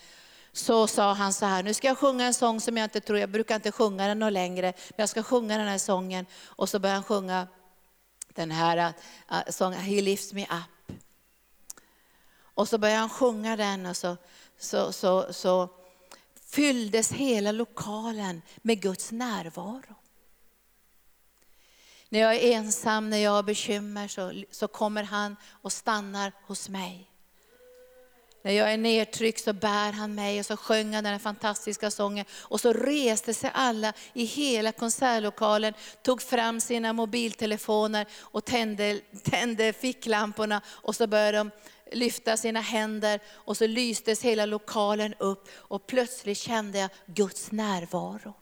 Så 0.53 0.87
sa 0.87 1.13
han 1.13 1.33
så 1.33 1.45
här, 1.45 1.63
nu 1.63 1.73
ska 1.73 1.87
jag 1.87 1.97
sjunga 1.97 2.25
en 2.25 2.33
sång 2.33 2.61
som 2.61 2.77
jag 2.77 2.85
inte 2.85 3.01
tror, 3.01 3.19
jag 3.19 3.29
brukar 3.29 3.55
inte 3.55 3.71
sjunga 3.71 4.07
den 4.07 4.33
längre, 4.33 4.73
men 4.89 4.95
jag 4.95 5.09
ska 5.09 5.23
sjunga 5.23 5.57
den 5.57 5.67
här 5.67 5.77
sången. 5.77 6.25
Och 6.43 6.69
så 6.69 6.79
började 6.79 6.97
han 6.97 7.03
sjunga 7.03 7.47
den 8.33 8.51
här 8.51 8.77
äh, 8.77 8.85
äh, 9.31 9.37
uh, 9.37 9.51
sången, 9.51 9.79
He 9.79 10.01
lifts 10.01 10.33
me 10.33 10.43
up. 10.43 10.95
Och 12.53 12.67
så 12.67 12.77
började 12.77 12.99
han 12.99 13.09
sjunga 13.09 13.55
den 13.55 13.85
och 13.85 13.97
så, 13.97 14.17
så, 14.57 14.91
så, 14.91 15.33
så 15.33 15.69
fylldes 16.45 17.11
hela 17.11 17.51
lokalen 17.51 18.41
med 18.61 18.81
Guds 18.81 19.11
närvaro. 19.11 19.95
När 22.13 22.19
jag 22.19 22.35
är 22.35 22.51
ensam, 22.57 23.09
när 23.09 23.17
jag 23.17 23.31
har 23.31 23.43
bekymmer 23.43 24.07
så, 24.07 24.43
så 24.51 24.67
kommer 24.67 25.03
han 25.03 25.35
och 25.61 25.71
stannar 25.71 26.31
hos 26.47 26.69
mig. 26.69 27.09
När 28.43 28.51
jag 28.51 28.73
är 28.73 28.77
nedtryckt 28.77 29.43
så 29.43 29.53
bär 29.53 29.91
han 29.91 30.15
mig 30.15 30.39
och 30.39 30.45
så 30.45 30.57
sjöng 30.57 30.93
han 30.93 31.03
den 31.03 31.13
här 31.13 31.19
fantastiska 31.19 31.91
sången. 31.91 32.25
Och 32.31 32.61
så 32.61 32.73
reste 32.73 33.33
sig 33.33 33.51
alla 33.53 33.93
i 34.13 34.25
hela 34.25 34.71
konsertlokalen, 34.71 35.73
tog 36.01 36.21
fram 36.21 36.61
sina 36.61 36.93
mobiltelefoner 36.93 38.07
och 38.19 38.45
tände, 38.45 38.99
tände 39.23 39.73
ficklamporna 39.73 40.61
och 40.67 40.95
så 40.95 41.07
började 41.07 41.37
de 41.37 41.51
lyfta 41.91 42.37
sina 42.37 42.61
händer 42.61 43.19
och 43.29 43.57
så 43.57 43.67
lystes 43.67 44.21
hela 44.21 44.45
lokalen 44.45 45.13
upp 45.19 45.49
och 45.53 45.87
plötsligt 45.87 46.37
kände 46.37 46.79
jag 46.79 46.89
Guds 47.05 47.51
närvaro. 47.51 48.33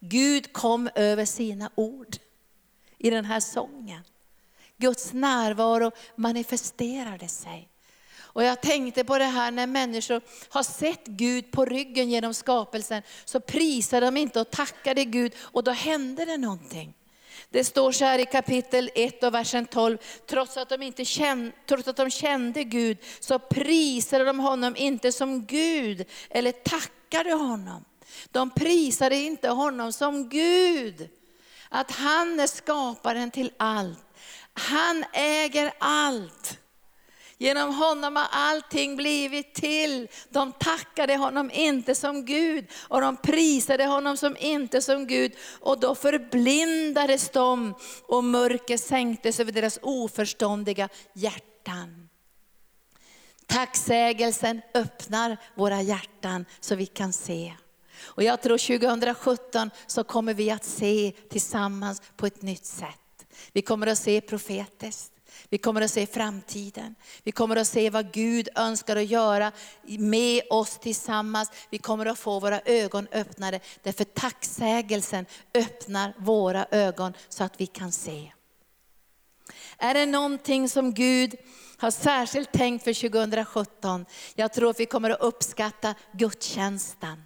Gud 0.00 0.52
kom 0.52 0.90
över 0.94 1.24
sina 1.24 1.70
ord 1.74 2.16
i 3.04 3.10
den 3.10 3.24
här 3.24 3.40
sången. 3.40 4.02
Guds 4.76 5.12
närvaro 5.12 5.90
manifesterade 6.16 7.28
sig. 7.28 7.68
Och 8.18 8.44
jag 8.44 8.60
tänkte 8.60 9.04
på 9.04 9.18
det 9.18 9.24
här 9.24 9.50
när 9.50 9.66
människor 9.66 10.20
har 10.48 10.62
sett 10.62 11.06
Gud 11.06 11.50
på 11.50 11.64
ryggen 11.64 12.10
genom 12.10 12.34
skapelsen, 12.34 13.02
så 13.24 13.40
prisar 13.40 14.00
de 14.00 14.16
inte 14.16 14.40
och 14.40 14.50
tackade 14.50 15.04
Gud 15.04 15.34
och 15.38 15.64
då 15.64 15.70
hände 15.70 16.24
det 16.24 16.36
någonting. 16.36 16.94
Det 17.50 17.64
står 17.64 17.92
så 17.92 18.04
här 18.04 18.18
i 18.18 18.26
kapitel 18.26 18.90
1 18.94 19.22
och 19.22 19.34
versen 19.34 19.66
12, 19.66 19.98
trots 20.26 20.56
att, 20.56 20.68
de 20.68 20.82
inte 20.82 21.04
kände, 21.04 21.52
trots 21.66 21.88
att 21.88 21.96
de 21.96 22.10
kände 22.10 22.64
Gud 22.64 22.98
så 23.20 23.38
prisade 23.38 24.24
de 24.24 24.38
honom 24.38 24.76
inte 24.76 25.12
som 25.12 25.46
Gud 25.46 26.04
eller 26.30 26.52
tackade 26.52 27.32
honom. 27.32 27.84
De 28.30 28.50
prisade 28.50 29.16
inte 29.16 29.48
honom 29.48 29.92
som 29.92 30.28
Gud. 30.28 31.10
Att 31.74 31.90
han 31.90 32.40
är 32.40 32.46
skaparen 32.46 33.30
till 33.30 33.52
allt. 33.56 34.06
Han 34.52 35.04
äger 35.12 35.72
allt. 35.78 36.58
Genom 37.38 37.74
honom 37.74 38.16
har 38.16 38.26
allting 38.30 38.96
blivit 38.96 39.54
till. 39.54 40.08
De 40.28 40.52
tackade 40.52 41.16
honom 41.16 41.50
inte 41.50 41.94
som 41.94 42.24
Gud 42.24 42.66
och 42.88 43.00
de 43.00 43.16
prisade 43.16 43.84
honom 43.84 44.16
som 44.16 44.36
inte 44.36 44.82
som 44.82 45.06
Gud. 45.06 45.32
Och 45.60 45.80
då 45.80 45.94
förblindades 45.94 47.30
de 47.30 47.74
och 48.06 48.24
mörker 48.24 48.76
sänktes 48.76 49.40
över 49.40 49.52
deras 49.52 49.78
oförståndiga 49.82 50.88
hjärtan. 51.14 52.08
Tacksägelsen 53.46 54.62
öppnar 54.74 55.36
våra 55.54 55.82
hjärtan 55.82 56.44
så 56.60 56.74
vi 56.74 56.86
kan 56.86 57.12
se. 57.12 57.54
Och 58.04 58.22
jag 58.22 58.42
tror 58.42 58.78
2017 58.78 59.70
så 59.86 60.04
kommer 60.04 60.34
vi 60.34 60.50
att 60.50 60.64
se 60.64 61.12
tillsammans 61.30 62.02
på 62.16 62.26
ett 62.26 62.42
nytt 62.42 62.66
sätt. 62.66 63.26
Vi 63.52 63.62
kommer 63.62 63.86
att 63.86 63.98
se 63.98 64.20
profetiskt. 64.20 65.10
Vi 65.48 65.58
kommer 65.58 65.80
att 65.80 65.90
se 65.90 66.06
framtiden. 66.06 66.94
Vi 67.22 67.32
kommer 67.32 67.56
att 67.56 67.66
se 67.66 67.90
vad 67.90 68.12
Gud 68.12 68.48
önskar 68.54 68.96
att 68.96 69.06
göra 69.06 69.52
med 69.98 70.42
oss 70.50 70.78
tillsammans. 70.78 71.50
Vi 71.70 71.78
kommer 71.78 72.06
att 72.06 72.18
få 72.18 72.40
våra 72.40 72.60
ögon 72.60 73.08
öppnade. 73.12 73.60
Därför 73.82 74.04
tacksägelsen 74.04 75.26
öppnar 75.54 76.14
våra 76.18 76.66
ögon 76.70 77.12
så 77.28 77.44
att 77.44 77.60
vi 77.60 77.66
kan 77.66 77.92
se. 77.92 78.32
Är 79.78 79.94
det 79.94 80.06
någonting 80.06 80.68
som 80.68 80.94
Gud 80.94 81.34
har 81.76 81.90
särskilt 81.90 82.52
tänkt 82.52 82.84
för 82.84 83.08
2017? 83.08 84.06
Jag 84.34 84.52
tror 84.52 84.70
att 84.70 84.80
vi 84.80 84.86
kommer 84.86 85.10
att 85.10 85.20
uppskatta 85.20 85.94
gudstjänsten. 86.12 87.22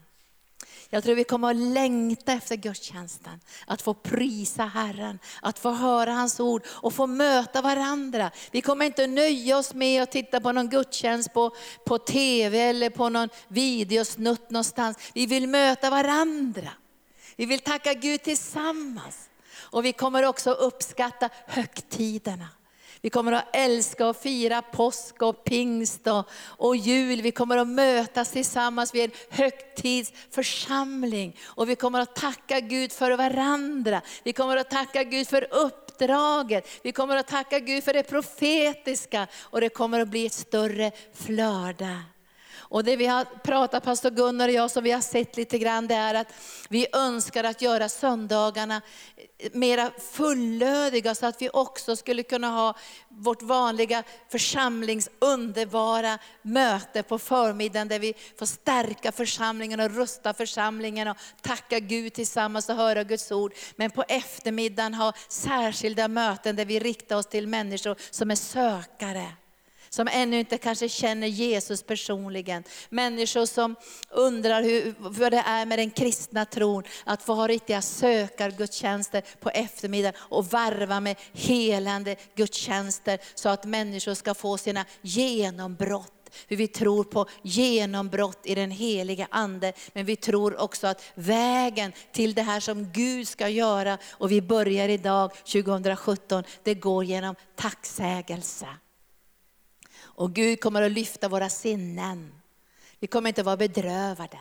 Jag 0.91 1.05
tror 1.05 1.15
vi 1.15 1.25
kommer 1.25 1.51
att 1.51 1.57
längta 1.57 2.33
efter 2.33 2.57
gudstjänsten. 2.57 3.41
Att 3.67 3.83
få 3.83 3.95
prisa 3.95 4.65
Herren, 4.65 5.19
att 5.43 5.59
få 5.59 5.71
höra 5.71 6.13
hans 6.13 6.41
ord 6.41 6.63
och 6.67 6.95
få 6.95 7.07
möta 7.07 7.63
varandra. 7.63 8.31
Vi 8.51 8.61
kommer 8.61 8.87
inte 8.87 9.07
nöja 9.07 9.59
oss 9.59 9.75
med 9.75 10.03
att 10.03 10.13
titta 10.13 10.41
på 10.41 10.53
någon 10.53 10.69
gudstjänst 10.69 11.33
på, 11.33 11.51
på 11.87 11.99
TV 11.99 12.59
eller 12.59 12.91
på 12.91 13.09
någon 13.09 13.29
videosnutt 13.49 14.51
någonstans. 14.51 14.99
Vi 15.15 15.27
vill 15.27 15.49
möta 15.49 15.91
varandra. 15.91 16.71
Vi 17.37 17.47
vill 17.47 17.61
tacka 17.61 17.95
Gud 17.95 18.23
tillsammans. 18.23 19.31
Och 19.71 19.85
vi 19.85 19.93
kommer 19.93 20.25
också 20.25 20.51
uppskatta 20.51 21.29
högtiderna. 21.47 22.49
Vi 23.01 23.11
kommer 23.11 23.33
att 23.33 23.57
älska 23.57 24.07
och 24.07 24.17
fira 24.17 24.63
påsk 24.63 25.23
och 25.23 25.45
pingst 25.45 26.07
och, 26.07 26.29
och 26.47 26.77
jul. 26.77 27.23
Vi 27.23 27.31
kommer 27.31 27.57
att 27.57 27.69
mötas 27.69 28.31
tillsammans 28.31 28.95
vid 28.95 29.05
en 29.05 29.11
högtidsförsamling. 29.31 31.37
Och 31.45 31.69
vi 31.69 31.77
kommer 31.77 32.01
att 32.01 32.17
tacka 32.17 32.61
Gud 32.61 32.93
för 32.93 33.11
varandra. 33.11 34.03
Vi 34.23 34.33
kommer 34.33 34.57
att 34.57 34.71
tacka 34.71 35.03
Gud 35.03 35.29
för 35.29 35.47
uppdraget. 35.51 36.69
Vi 36.83 36.93
kommer 36.93 37.17
att 37.17 37.29
tacka 37.29 37.59
Gud 37.59 37.85
för 37.85 37.93
det 37.93 38.03
profetiska. 38.03 39.27
Och 39.43 39.61
det 39.61 39.69
kommer 39.69 40.01
att 40.01 40.09
bli 40.09 40.27
ett 40.27 40.33
större 40.33 40.93
flöde. 41.15 41.99
Och 42.71 42.85
det 42.85 42.97
vi 42.97 43.07
har 43.07 43.25
pratat, 43.25 43.85
pastor 43.85 44.11
Gunnar 44.11 44.49
och 44.49 44.55
jag, 44.55 44.71
som 44.71 44.85
vi 44.85 44.91
har 44.91 45.01
sett 45.01 45.37
lite 45.37 45.59
grann, 45.59 45.87
det 45.87 45.95
är 45.95 46.15
att 46.15 46.33
vi 46.69 46.87
önskar 46.93 47.45
att 47.45 47.63
göra 47.63 47.89
söndagarna 47.89 48.83
mera 49.53 49.91
fullödiga 50.13 51.15
så 51.15 51.27
att 51.27 51.43
vi 51.43 51.51
också 51.53 51.97
skulle 51.97 52.23
kunna 52.23 52.51
ha 52.51 52.77
vårt 53.09 53.43
vanliga 53.43 54.03
församlings 54.29 55.09
underbara 55.19 56.19
möte 56.43 57.03
på 57.03 57.19
förmiddagen 57.19 57.89
där 57.89 57.99
vi 57.99 58.15
får 58.39 58.47
stärka 58.47 59.13
församlingen 59.13 59.81
och 59.81 59.95
rusta 59.95 60.35
församlingen 60.35 61.09
och 61.09 61.17
tacka 61.43 61.79
Gud 61.79 62.13
tillsammans 62.13 62.69
och 62.69 62.77
höra 62.77 63.05
Guds 63.05 63.33
ord. 63.33 63.55
Men 63.77 63.91
på 63.91 64.05
eftermiddagen 64.09 64.95
ha 64.95 65.13
särskilda 65.29 66.09
möten 66.09 66.57
där 66.57 66.65
vi 66.65 66.79
riktar 66.79 67.17
oss 67.17 67.27
till 67.27 67.49
människor 67.49 67.97
som 68.11 68.31
är 68.31 68.35
sökare 68.35 69.33
som 69.89 70.09
ännu 70.13 70.39
inte 70.39 70.59
kanske 70.59 70.89
känner 70.89 71.27
Jesus 71.27 71.83
personligen. 71.83 72.65
Människor 72.89 73.47
som 73.47 73.77
undrar 74.11 74.63
hur, 74.63 74.95
vad 74.99 75.33
det 75.33 75.43
är 75.47 75.67
med 75.67 75.79
den 75.79 75.91
kristna 75.91 76.45
tron, 76.45 76.83
att 77.05 77.23
få 77.23 77.35
ha 77.35 77.49
riktiga 77.49 77.83
sökargudstjänster 77.83 79.23
på 79.41 79.51
eftermiddagen 79.51 80.21
och 80.21 80.47
varva 80.47 81.01
med 81.01 81.17
helande 81.33 82.17
gudstjänster 82.35 83.19
så 83.35 83.49
att 83.49 83.65
människor 83.65 84.15
ska 84.15 84.35
få 84.35 84.59
sina 84.59 84.85
genombrott 85.03 86.13
Hur 86.47 86.57
vi 86.57 86.69
tror 86.69 87.05
på 87.05 87.27
genombrott 87.43 88.41
i 88.45 88.55
den 88.55 88.71
heliga 88.71 89.29
Ande. 89.31 89.73
Men 89.93 90.05
vi 90.05 90.17
tror 90.17 90.61
också 90.61 90.87
att 90.87 91.05
vägen 91.15 91.93
till 92.13 92.35
det 92.35 92.43
här 92.43 92.61
som 92.61 92.93
Gud 92.93 93.29
ska 93.29 93.49
göra, 93.49 93.99
och 94.11 94.31
vi 94.31 94.43
börjar 94.43 94.89
idag 94.89 95.33
2017, 95.37 96.45
det 96.63 96.75
går 96.75 97.05
genom 97.05 97.35
tacksägelse. 97.57 98.67
Och 100.19 100.33
Gud 100.33 100.61
kommer 100.61 100.83
att 100.83 100.93
lyfta 100.93 101.29
våra 101.29 101.49
sinnen. 101.49 102.33
Vi 103.01 103.07
kommer 103.07 103.29
inte 103.29 103.41
att 103.41 103.45
vara 103.45 103.57
bedrövade. 103.57 104.39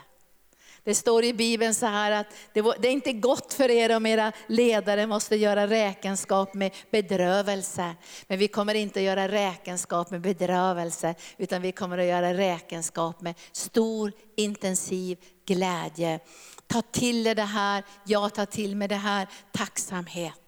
Det 0.83 0.95
står 0.95 1.23
i 1.23 1.33
Bibeln 1.33 1.75
så 1.75 1.85
här 1.85 2.11
att 2.11 2.27
det, 2.53 2.59
är 2.59 2.85
inte 2.85 3.13
gott 3.13 3.53
för 3.53 3.71
er 3.71 3.95
om 3.95 4.05
era 4.05 4.31
ledare 4.47 5.07
måste 5.07 5.35
göra 5.35 5.67
räkenskap 5.67 6.53
med 6.53 6.71
bedrövelse. 6.91 7.95
Men 8.27 8.39
vi 8.39 8.47
kommer 8.47 8.73
inte 8.75 8.99
att 8.99 9.05
göra 9.05 9.27
räkenskap 9.27 10.11
med 10.11 10.21
bedrövelse, 10.21 11.15
utan 11.37 11.61
vi 11.61 11.71
kommer 11.71 11.97
att 11.97 12.05
göra 12.05 12.33
räkenskap 12.33 13.21
med 13.21 13.35
stor 13.51 14.11
intensiv 14.37 15.17
glädje. 15.45 16.19
Ta 16.67 16.81
till 16.81 17.27
er 17.27 17.35
det 17.35 17.41
här, 17.41 17.83
jag 18.05 18.33
tar 18.33 18.45
till 18.45 18.75
mig 18.75 18.87
det 18.87 18.95
här, 18.95 19.27
tacksamhet. 19.51 20.46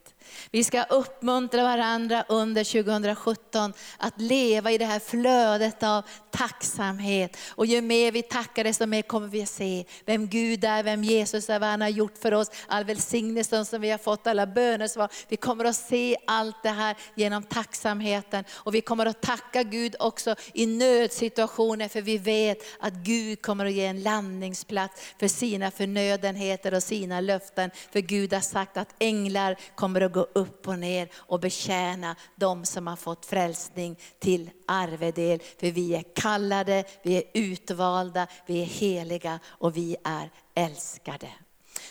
Vi 0.52 0.64
ska 0.64 0.84
uppmuntra 0.84 1.64
varandra 1.64 2.26
under 2.30 2.64
2017 2.84 3.74
att 3.98 4.22
leva 4.22 4.72
i 4.72 4.78
det 4.78 4.86
här 4.86 5.00
flödet 5.00 5.84
av 5.84 6.04
tacksamhet. 6.32 7.38
Och 7.50 7.66
ju 7.66 7.82
mer 7.82 8.12
vi 8.12 8.22
tackar 8.22 8.64
desto 8.64 8.86
mer 8.86 9.02
kommer 9.02 9.28
vi 9.28 9.42
att 9.42 9.50
se 9.50 9.86
vem 10.06 10.28
Gud 10.28 10.64
är, 10.64 10.84
vem 10.84 11.04
Jesus 11.04 11.50
är, 11.50 11.60
vad 11.60 11.70
han 11.70 11.82
har 11.82 11.90
gjort 11.90 12.18
för 12.18 12.34
oss, 12.34 12.52
all 12.68 12.84
välsignelse 12.84 13.66
som 13.66 13.82
vi 13.82 13.92
har 13.92 13.98
fått, 13.98 14.28
alla 14.28 14.48
bönesvar. 14.48 15.10
Vi 15.28 15.38
kommer 15.38 15.66
att 15.66 15.76
se 15.76 16.18
allt 16.28 16.64
det 16.64 16.70
här 16.70 16.96
genom 17.16 17.44
tacksamheten. 17.44 18.44
Och 18.52 18.76
vi 18.76 18.82
kommer 18.82 19.06
att 19.06 19.22
tacka 19.22 19.64
Gud 19.64 19.96
också 20.00 20.36
i 20.54 20.66
nödsituationer, 20.66 21.88
för 21.88 22.02
vi 22.02 22.18
vet 22.18 22.58
att 22.80 22.94
Gud 22.94 23.42
kommer 23.42 23.66
att 23.66 23.74
ge 23.74 23.86
en 23.86 24.02
landningsplats 24.02 25.02
för 25.20 25.28
sina 25.28 25.72
förnödenheter 25.72 26.74
och 26.74 26.84
sina 26.84 27.22
löften. 27.22 27.72
För 27.92 28.00
Gud 28.00 28.34
har 28.34 28.42
sagt 28.42 28.78
att 28.78 28.96
änglar 29.00 29.56
kommer 29.76 30.02
att 30.02 30.14
gå 30.14 30.19
upp 30.34 30.68
och 30.68 30.80
ner 30.80 31.10
och 31.16 31.40
betjäna 31.40 32.16
de 32.36 32.66
som 32.66 32.88
har 32.88 32.96
fått 32.96 33.26
frälsning 33.26 34.00
till 34.20 34.50
arvedel. 34.66 35.40
För 35.60 35.72
vi 35.72 35.96
är 35.96 36.04
kallade, 36.16 36.84
vi 37.04 37.16
är 37.16 37.24
utvalda, 37.34 38.28
vi 38.46 38.62
är 38.62 38.66
heliga 38.66 39.40
och 39.48 39.78
vi 39.78 39.96
är 40.04 40.30
älskade. 40.56 41.30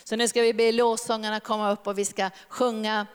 Så 0.03 0.15
nu 0.15 0.27
ska 0.27 0.41
vi 0.41 0.53
be 0.53 0.71
lovsångarna 0.71 1.39
komma 1.39 1.71
upp 1.71 1.87
och 1.87 1.97
vi 1.97 2.05
ska 2.05 2.29
sjunga 2.49 3.07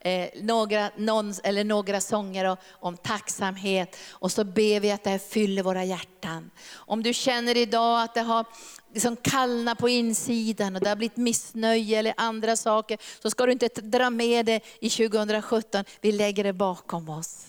eh, 0.00 0.28
några, 0.42 0.90
någon, 0.96 1.34
eller 1.42 1.64
några 1.64 2.00
sånger 2.00 2.56
om 2.70 2.96
tacksamhet. 2.96 3.96
Och 4.10 4.32
så 4.32 4.44
ber 4.44 4.80
vi 4.80 4.90
att 4.90 5.04
det 5.04 5.10
här 5.10 5.18
fyller 5.18 5.62
våra 5.62 5.84
hjärtan. 5.84 6.50
Om 6.72 7.02
du 7.02 7.14
känner 7.14 7.56
idag 7.56 8.02
att 8.02 8.14
det 8.14 8.20
har 8.20 8.44
liksom 8.92 9.16
kallnat 9.16 9.78
på 9.78 9.88
insidan 9.88 10.76
och 10.76 10.82
det 10.82 10.88
har 10.88 10.96
blivit 10.96 11.16
missnöje 11.16 11.98
eller 11.98 12.14
andra 12.16 12.56
saker, 12.56 12.98
så 13.22 13.30
ska 13.30 13.46
du 13.46 13.52
inte 13.52 13.68
dra 13.68 14.10
med 14.10 14.46
det 14.46 14.60
i 14.80 14.90
2017. 14.90 15.84
Vi 16.00 16.12
lägger 16.12 16.44
det 16.44 16.52
bakom 16.52 17.08
oss. 17.08 17.46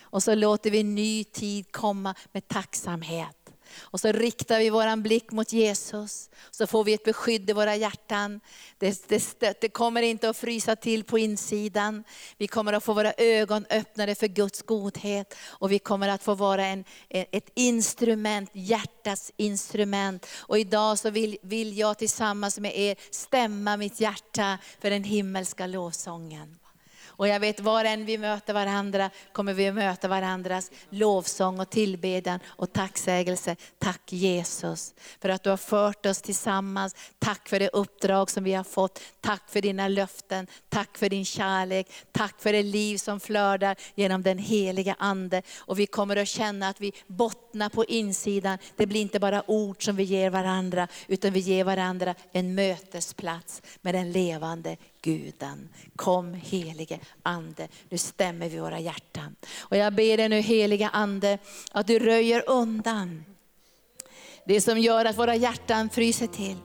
Och 0.00 0.22
så 0.22 0.34
låter 0.34 0.70
vi 0.70 0.82
ny 0.82 1.24
tid 1.24 1.72
komma 1.72 2.14
med 2.32 2.48
tacksamhet. 2.48 3.45
Och 3.80 4.00
så 4.00 4.12
riktar 4.12 4.58
vi 4.58 4.70
våran 4.70 5.02
blick 5.02 5.32
mot 5.32 5.52
Jesus, 5.52 6.30
så 6.50 6.66
får 6.66 6.84
vi 6.84 6.92
ett 6.92 7.04
beskydd 7.04 7.50
i 7.50 7.52
våra 7.52 7.76
hjärtan. 7.76 8.40
Det, 8.78 9.08
det, 9.08 9.60
det, 9.60 9.68
kommer 9.68 10.02
inte 10.02 10.28
att 10.28 10.36
frysa 10.36 10.76
till 10.76 11.04
på 11.04 11.18
insidan. 11.18 12.04
Vi 12.36 12.46
kommer 12.46 12.72
att 12.72 12.84
få 12.84 12.92
våra 12.92 13.12
ögon 13.18 13.66
öppnade 13.70 14.14
för 14.14 14.26
Guds 14.26 14.62
godhet. 14.62 15.34
Och 15.44 15.72
vi 15.72 15.78
kommer 15.78 16.08
att 16.08 16.22
få 16.22 16.34
vara 16.34 16.66
en, 16.66 16.84
ett 17.08 17.50
instrument, 17.54 18.50
hjärtats 18.52 19.32
instrument. 19.36 20.26
Och 20.36 20.58
idag 20.58 20.98
så 20.98 21.10
vill, 21.10 21.38
vill 21.42 21.78
jag 21.78 21.98
tillsammans 21.98 22.58
med 22.58 22.78
er 22.78 22.96
stämma 23.10 23.76
mitt 23.76 24.00
hjärta 24.00 24.58
för 24.80 24.90
den 24.90 25.04
himmelska 25.04 25.66
lovsången. 25.66 26.58
Och 27.16 27.28
jag 27.28 27.40
vet 27.40 27.60
var 27.60 27.84
än 27.84 28.04
vi 28.04 28.18
möter 28.18 28.54
varandra 28.54 29.10
kommer 29.32 29.54
vi 29.54 29.72
möta 29.72 30.08
varandras 30.08 30.70
lovsång 30.90 31.60
och 31.60 31.70
tillbedjan 31.70 32.40
och 32.46 32.72
tacksägelse. 32.72 33.56
Tack 33.78 34.12
Jesus 34.12 34.94
för 35.20 35.28
att 35.28 35.42
du 35.42 35.50
har 35.50 35.56
fört 35.56 36.06
oss 36.06 36.22
tillsammans. 36.22 36.94
Tack 37.18 37.48
för 37.48 37.58
det 37.58 37.68
uppdrag 37.68 38.30
som 38.30 38.44
vi 38.44 38.54
har 38.54 38.64
fått. 38.64 39.00
Tack 39.20 39.42
för 39.48 39.60
dina 39.60 39.88
löften. 39.88 40.46
Tack 40.68 40.98
för 40.98 41.08
din 41.08 41.24
kärlek. 41.24 41.92
Tack 42.12 42.34
för 42.38 42.52
det 42.52 42.62
liv 42.62 42.96
som 42.96 43.20
flödar 43.20 43.76
genom 43.94 44.22
den 44.22 44.38
heliga 44.38 44.96
Ande. 44.98 45.42
Och 45.58 45.78
vi 45.78 45.86
kommer 45.86 46.16
att 46.16 46.28
känna 46.28 46.68
att 46.68 46.80
vi 46.80 46.92
bottnar 47.06 47.68
på 47.68 47.84
insidan. 47.84 48.58
Det 48.76 48.86
blir 48.86 49.00
inte 49.00 49.20
bara 49.20 49.50
ord 49.50 49.84
som 49.84 49.96
vi 49.96 50.02
ger 50.02 50.30
varandra, 50.30 50.88
utan 51.06 51.32
vi 51.32 51.40
ger 51.40 51.64
varandra 51.64 52.14
en 52.32 52.54
mötesplats 52.54 53.62
med 53.80 53.94
den 53.94 54.12
levande 54.12 54.76
Guden. 55.02 55.68
Kom 55.96 56.34
helige 56.34 56.98
Ande, 57.22 57.68
nu 57.88 57.98
stämmer 57.98 58.48
vi 58.48 58.58
våra 58.58 58.80
hjärtan. 58.80 59.36
Och 59.58 59.76
jag 59.76 59.94
ber 59.94 60.16
dig 60.16 60.28
nu 60.28 60.40
helige 60.40 60.88
Ande 60.88 61.38
att 61.72 61.86
du 61.86 61.98
röjer 61.98 62.42
undan 62.46 63.24
det 64.46 64.60
som 64.60 64.78
gör 64.78 65.04
att 65.04 65.18
våra 65.18 65.36
hjärtan 65.36 65.90
fryser 65.90 66.26
till. 66.26 66.56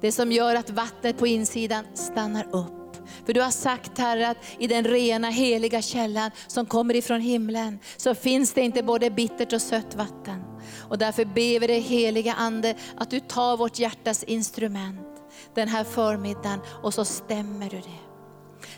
Det 0.00 0.12
som 0.12 0.32
gör 0.32 0.54
att 0.54 0.70
vattnet 0.70 1.18
på 1.18 1.26
insidan 1.26 1.84
stannar 1.94 2.44
upp. 2.56 2.96
För 3.26 3.32
du 3.32 3.40
har 3.40 3.50
sagt 3.50 3.98
Herre 3.98 4.28
att 4.28 4.36
i 4.58 4.66
den 4.66 4.84
rena 4.84 5.30
heliga 5.30 5.82
källan 5.82 6.30
som 6.46 6.66
kommer 6.66 6.96
ifrån 6.96 7.20
himlen 7.20 7.78
så 7.96 8.14
finns 8.14 8.52
det 8.52 8.60
inte 8.60 8.82
både 8.82 9.10
bittert 9.10 9.52
och 9.52 9.62
sött 9.62 9.94
vatten. 9.94 10.44
Och 10.88 10.98
därför 10.98 11.24
ber 11.24 11.60
vi 11.60 11.66
dig 11.66 11.80
heliga 11.80 12.34
Ande 12.34 12.74
att 12.96 13.10
du 13.10 13.20
tar 13.20 13.56
vårt 13.56 13.78
hjärtas 13.78 14.24
instrument 14.24 15.13
den 15.54 15.68
här 15.68 15.84
förmiddagen 15.84 16.60
och 16.82 16.94
så 16.94 17.04
stämmer 17.04 17.70
du 17.70 17.76
det. 17.76 18.00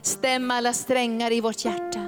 Stäm 0.03 0.51
alla 0.51 0.73
strängar 0.73 1.33
i 1.33 1.41
vårt 1.41 1.65
hjärta. 1.65 2.01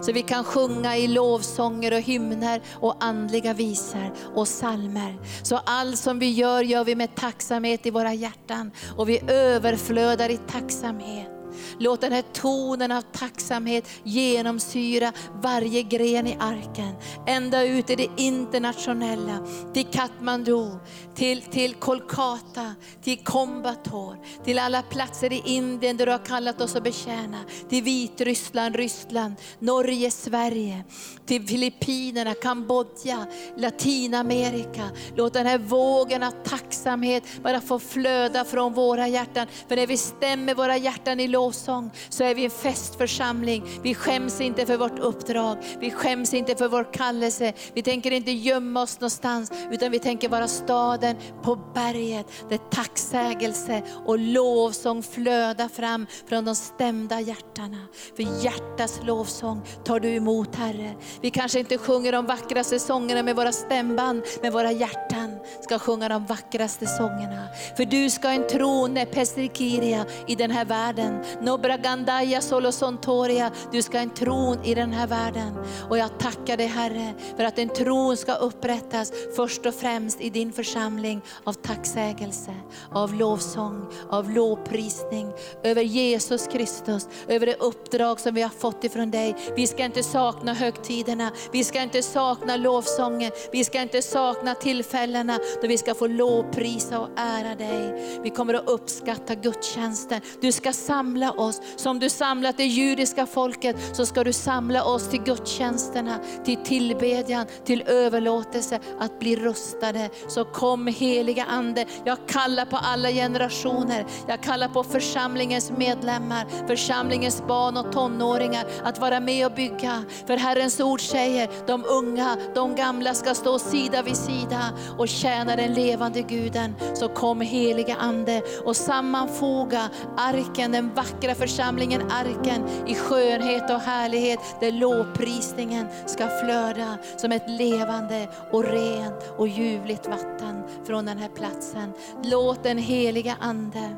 Så 0.00 0.12
vi 0.12 0.22
kan 0.22 0.44
sjunga 0.44 0.96
i 0.96 1.08
lovsånger 1.08 1.92
och 1.92 2.00
hymner 2.00 2.62
och 2.80 3.04
andliga 3.04 3.54
visor 3.54 4.12
och 4.34 4.48
salmer. 4.48 5.18
Så 5.42 5.56
allt 5.56 5.98
som 5.98 6.18
vi 6.18 6.30
gör, 6.30 6.62
gör 6.62 6.84
vi 6.84 6.94
med 6.94 7.14
tacksamhet 7.14 7.86
i 7.86 7.90
våra 7.90 8.14
hjärtan. 8.14 8.70
Och 8.96 9.08
vi 9.08 9.20
överflödar 9.28 10.28
i 10.28 10.36
tacksamhet. 10.36 11.39
Låt 11.78 12.00
den 12.00 12.12
här 12.12 12.24
tonen 12.32 12.92
av 12.92 13.02
tacksamhet 13.02 13.88
genomsyra 14.04 15.12
varje 15.42 15.82
gren 15.82 16.26
i 16.26 16.36
arken. 16.40 16.94
Ända 17.26 17.64
ut 17.64 17.90
i 17.90 17.96
det 17.96 18.08
internationella, 18.16 19.38
till 19.74 19.86
Katmandu, 19.86 20.70
till, 21.14 21.42
till 21.42 21.74
Kolkata, 21.74 22.74
till 23.02 23.24
Kombator, 23.24 24.16
till 24.44 24.58
alla 24.58 24.82
platser 24.82 25.32
i 25.32 25.42
Indien 25.44 25.96
där 25.96 26.06
du 26.06 26.12
har 26.12 26.24
kallat 26.26 26.60
oss 26.60 26.76
att 26.76 26.84
betjäna. 26.84 27.38
Till 27.68 27.82
Vitryssland, 27.82 28.76
Ryssland, 28.76 29.34
Norge, 29.58 30.10
Sverige, 30.10 30.84
till 31.26 31.46
Filippinerna, 31.46 32.34
Kambodja, 32.34 33.26
Latinamerika. 33.56 34.90
Låt 35.16 35.32
den 35.32 35.46
här 35.46 35.58
vågen 35.58 36.22
av 36.22 36.30
tacksamhet 36.44 37.24
bara 37.42 37.60
få 37.60 37.78
flöda 37.78 38.44
från 38.44 38.72
våra 38.72 39.08
hjärtan. 39.08 39.46
För 39.68 39.76
när 39.76 39.86
vi 39.86 39.96
stämmer 39.96 40.54
våra 40.54 40.76
hjärtan 40.76 41.20
i 41.20 41.28
lovsång 41.40 41.90
så 42.08 42.24
är 42.24 42.34
vi 42.34 42.44
en 42.44 42.50
festförsamling. 42.50 43.64
Vi 43.82 43.94
skäms 43.94 44.40
inte 44.40 44.66
för 44.66 44.76
vårt 44.76 44.98
uppdrag, 44.98 45.56
vi 45.80 45.90
skäms 45.90 46.34
inte 46.34 46.56
för 46.56 46.68
vår 46.68 46.92
kallelse. 46.92 47.52
Vi 47.74 47.82
tänker 47.82 48.10
inte 48.10 48.30
gömma 48.30 48.82
oss 48.82 49.00
någonstans, 49.00 49.52
utan 49.70 49.90
vi 49.90 49.98
tänker 49.98 50.28
vara 50.28 50.48
staden 50.48 51.16
på 51.42 51.56
berget 51.74 52.26
där 52.48 52.58
tacksägelse 52.70 53.82
och 54.06 54.18
lovsång 54.18 55.02
flödar 55.02 55.68
fram 55.68 56.06
från 56.28 56.44
de 56.44 56.54
stämda 56.54 57.20
hjärtana. 57.20 57.86
För 58.16 58.44
hjärtas 58.44 59.00
lovsång 59.04 59.62
tar 59.84 60.00
du 60.00 60.08
emot 60.08 60.56
Herre. 60.56 60.94
Vi 61.20 61.30
kanske 61.30 61.58
inte 61.58 61.78
sjunger 61.78 62.12
de 62.12 62.26
vackraste 62.26 62.78
sångerna 62.78 63.22
med 63.22 63.36
våra 63.36 63.52
stämband, 63.52 64.22
men 64.42 64.52
våra 64.52 64.72
hjärtan 64.72 65.36
ska 65.60 65.78
sjunga 65.78 66.08
de 66.08 66.26
vackraste 66.26 66.86
sångerna. 66.86 67.48
För 67.76 67.84
du 67.84 68.10
ska 68.10 68.28
en 68.28 68.48
trone, 68.48 69.06
Pesrikiria, 69.06 70.06
i 70.26 70.34
den 70.34 70.50
här 70.50 70.64
världen. 70.64 71.24
Nobragandaya 71.40 72.40
Solosontoria, 72.40 73.50
du 73.72 73.82
ska 73.82 73.96
ha 73.96 74.02
en 74.02 74.10
tron 74.10 74.64
i 74.64 74.74
den 74.74 74.92
här 74.92 75.06
världen. 75.06 75.58
Och 75.88 75.98
jag 75.98 76.18
tackar 76.18 76.56
dig 76.56 76.66
Herre 76.66 77.14
för 77.36 77.44
att 77.44 77.58
en 77.58 77.68
tron 77.68 78.16
ska 78.16 78.34
upprättas 78.34 79.12
först 79.36 79.66
och 79.66 79.74
främst 79.74 80.20
i 80.20 80.30
din 80.30 80.52
församling 80.52 81.22
av 81.44 81.52
tacksägelse, 81.52 82.54
av 82.90 83.14
lovsång, 83.14 83.86
av 84.10 84.30
lovprisning 84.30 85.32
över 85.62 85.82
Jesus 85.82 86.46
Kristus, 86.46 87.08
över 87.28 87.46
det 87.46 87.54
uppdrag 87.54 88.20
som 88.20 88.34
vi 88.34 88.42
har 88.42 88.50
fått 88.50 88.84
ifrån 88.84 89.10
dig. 89.10 89.36
Vi 89.56 89.66
ska 89.66 89.84
inte 89.84 90.02
sakna 90.02 90.54
högtiderna, 90.54 91.30
vi 91.52 91.64
ska 91.64 91.82
inte 91.82 92.02
sakna 92.02 92.56
lovsången, 92.56 93.32
vi 93.52 93.64
ska 93.64 93.82
inte 93.82 94.02
sakna 94.02 94.54
tillfällena 94.54 95.38
då 95.62 95.68
vi 95.68 95.78
ska 95.78 95.94
få 95.94 96.06
lovprisa 96.06 96.98
och 96.98 97.08
ära 97.16 97.54
dig. 97.54 98.20
Vi 98.22 98.30
kommer 98.30 98.54
att 98.54 98.68
uppskatta 98.68 99.34
gudstjänsten. 99.34 100.20
Du 100.40 100.52
ska 100.52 100.72
samla 100.72 101.19
oss, 101.28 101.60
som 101.76 101.98
du 101.98 102.10
samlat 102.10 102.56
det 102.56 102.64
judiska 102.64 103.26
folket 103.26 103.76
så 103.96 104.06
ska 104.06 104.24
du 104.24 104.32
samla 104.32 104.84
oss 104.84 105.08
till 105.08 105.22
gudstjänsterna, 105.22 106.18
till 106.44 106.56
tillbedjan, 106.64 107.46
till 107.64 107.82
överlåtelse, 107.82 108.80
att 108.98 109.18
bli 109.18 109.36
rustade. 109.36 110.10
Så 110.28 110.44
kom 110.44 110.86
heliga 110.86 111.44
Ande, 111.44 111.86
jag 112.04 112.18
kallar 112.28 112.64
på 112.64 112.76
alla 112.76 113.10
generationer, 113.10 114.06
jag 114.28 114.42
kallar 114.42 114.68
på 114.68 114.82
församlingens 114.82 115.70
medlemmar, 115.70 116.66
församlingens 116.66 117.42
barn 117.46 117.76
och 117.76 117.92
tonåringar 117.92 118.64
att 118.84 118.98
vara 118.98 119.20
med 119.20 119.46
och 119.46 119.52
bygga. 119.52 120.04
För 120.26 120.36
Herrens 120.36 120.80
ord 120.80 121.00
säger, 121.00 121.50
de 121.66 121.84
unga, 121.84 122.36
de 122.54 122.74
gamla 122.74 123.14
ska 123.14 123.34
stå 123.34 123.58
sida 123.58 124.02
vid 124.02 124.16
sida 124.16 124.60
och 124.98 125.08
tjäna 125.08 125.56
den 125.56 125.74
levande 125.74 126.22
Guden. 126.22 126.74
Så 126.94 127.08
kom 127.08 127.40
heliga 127.40 127.96
Ande 127.96 128.42
och 128.64 128.76
sammanfoga 128.76 129.88
arken, 130.16 130.72
den 130.72 130.94
vackra 130.94 131.09
vackra 131.12 131.34
församlingen 131.34 132.10
arken 132.10 132.68
i 132.86 132.94
skönhet 132.94 133.70
och 133.70 133.80
härlighet 133.80 134.40
där 134.60 134.72
lovprisningen 134.72 135.86
ska 136.06 136.28
flöda 136.28 136.98
som 137.16 137.32
ett 137.32 137.50
levande 137.50 138.28
och 138.52 138.64
rent 138.64 139.32
och 139.36 139.48
ljuvligt 139.48 140.06
vatten 140.06 140.62
från 140.86 141.06
den 141.06 141.18
här 141.18 141.28
platsen. 141.28 141.92
Låt 142.24 142.62
den 142.62 142.78
heliga 142.78 143.36
Ande 143.40 143.96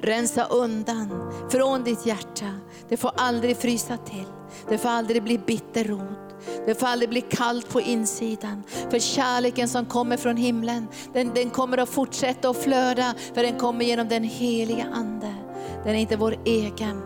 rensa 0.00 0.44
undan 0.44 1.32
från 1.50 1.84
ditt 1.84 2.06
hjärta. 2.06 2.60
Det 2.88 2.96
får 2.96 3.10
aldrig 3.16 3.56
frysa 3.56 3.96
till. 3.96 4.26
Det 4.68 4.78
får 4.78 4.88
aldrig 4.88 5.22
bli 5.22 5.38
bitter 5.38 5.84
rot. 5.84 6.26
Det 6.66 6.80
får 6.80 6.86
aldrig 6.86 7.10
bli 7.10 7.20
kallt 7.20 7.68
på 7.68 7.80
insidan. 7.80 8.62
För 8.90 8.98
kärleken 8.98 9.68
som 9.68 9.86
kommer 9.86 10.16
från 10.16 10.36
himlen, 10.36 10.88
den, 11.12 11.34
den 11.34 11.50
kommer 11.50 11.78
att 11.78 11.88
fortsätta 11.88 12.50
att 12.50 12.56
flöda, 12.62 13.14
för 13.34 13.42
den 13.42 13.58
kommer 13.58 13.84
genom 13.84 14.08
den 14.08 14.24
heliga 14.24 14.86
Ande. 14.94 15.45
Den 15.86 15.94
är 15.94 15.98
inte 15.98 16.16
vår 16.16 16.36
egen 16.44 17.02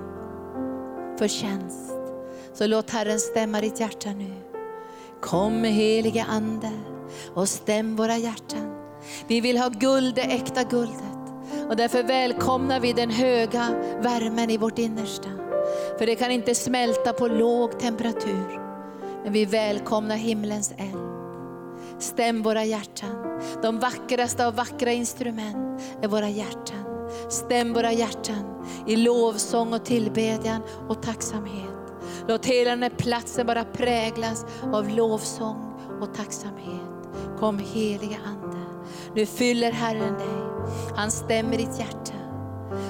förtjänst. 1.19 1.93
Så 2.55 2.67
låt 2.67 2.91
Herren 2.91 3.21
stämma 3.21 3.61
ditt 3.61 3.81
hjärta 3.81 4.11
nu. 4.11 4.35
Kom 5.21 5.65
helige 5.65 6.25
Ande 6.29 6.71
och 7.35 7.49
stäm 7.49 7.97
våra 7.97 8.17
hjärtan. 8.17 8.75
Vi 9.27 9.41
vill 9.41 9.59
ha 9.59 9.69
guld, 9.69 10.15
det 10.15 10.23
äkta 10.23 10.65
guldet. 10.65 11.33
Och 11.69 11.77
därför 11.77 12.03
välkomnar 12.03 12.81
vi 12.81 12.93
den 12.93 13.11
höga 13.11 13.69
värmen 14.03 14.51
i 14.51 14.57
vårt 14.57 14.79
innersta. 14.79 15.29
För 15.99 16.07
det 16.07 16.15
kan 16.15 16.31
inte 16.31 16.55
smälta 16.55 17.13
på 17.13 17.29
låg 17.29 17.79
temperatur. 17.79 18.61
Men 19.25 19.33
vi 19.33 19.45
välkomnar 19.45 20.17
himlens 20.17 20.73
eld. 20.79 21.11
Stäm 21.99 22.43
våra 22.43 22.65
hjärtan. 22.65 23.41
De 23.63 23.79
vackraste 23.79 24.47
av 24.47 24.55
vackra 24.55 24.93
instrument 24.93 25.83
är 26.03 26.09
våra 26.09 26.29
hjärtan. 26.29 26.90
Stäm 27.29 27.73
våra 27.73 27.93
hjärtan 27.93 28.65
i 28.87 28.97
lovsång 28.97 29.73
och 29.73 29.85
tillbedjan 29.85 30.63
och 30.89 31.03
tacksamhet. 31.03 31.71
Låt 32.29 32.47
hela 32.47 32.71
den 32.71 32.83
här 32.83 32.91
platsen 32.91 33.47
bara 33.47 33.65
präglas 33.65 34.47
av 34.73 34.89
lovsång 34.89 35.75
och 36.01 36.15
tacksamhet. 36.15 36.81
Kom 37.39 37.59
heliga 37.59 38.17
Ande. 38.27 38.57
Nu 39.15 39.27
fyller 39.27 39.73
Herren 39.73 40.19
dig. 40.19 40.65
Han 40.97 41.11
stämmer 41.11 41.57
ditt 41.57 41.79
hjärta. 41.79 42.13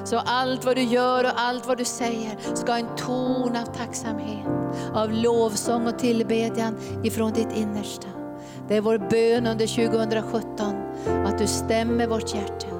Så 0.05 0.19
allt 0.19 0.65
vad 0.65 0.77
du 0.77 0.83
gör 0.83 1.25
och 1.25 1.41
allt 1.41 1.67
vad 1.67 1.79
du 1.79 1.85
säger 1.85 2.39
ska 2.55 2.73
ha 2.73 2.79
en 2.79 2.97
ton 2.97 3.57
av 3.57 3.65
tacksamhet, 3.65 4.47
av 4.95 5.13
lovsång 5.13 5.87
och 5.87 5.99
tillbedjan 5.99 6.77
ifrån 7.05 7.33
ditt 7.33 7.57
innersta. 7.57 8.09
Det 8.69 8.77
är 8.77 8.81
vår 8.81 8.99
bön 8.99 9.47
under 9.47 9.67
2017, 9.67 10.75
att 11.27 11.39
du 11.39 11.47
stämmer 11.47 12.07
vårt 12.07 12.35
hjärta. 12.35 12.80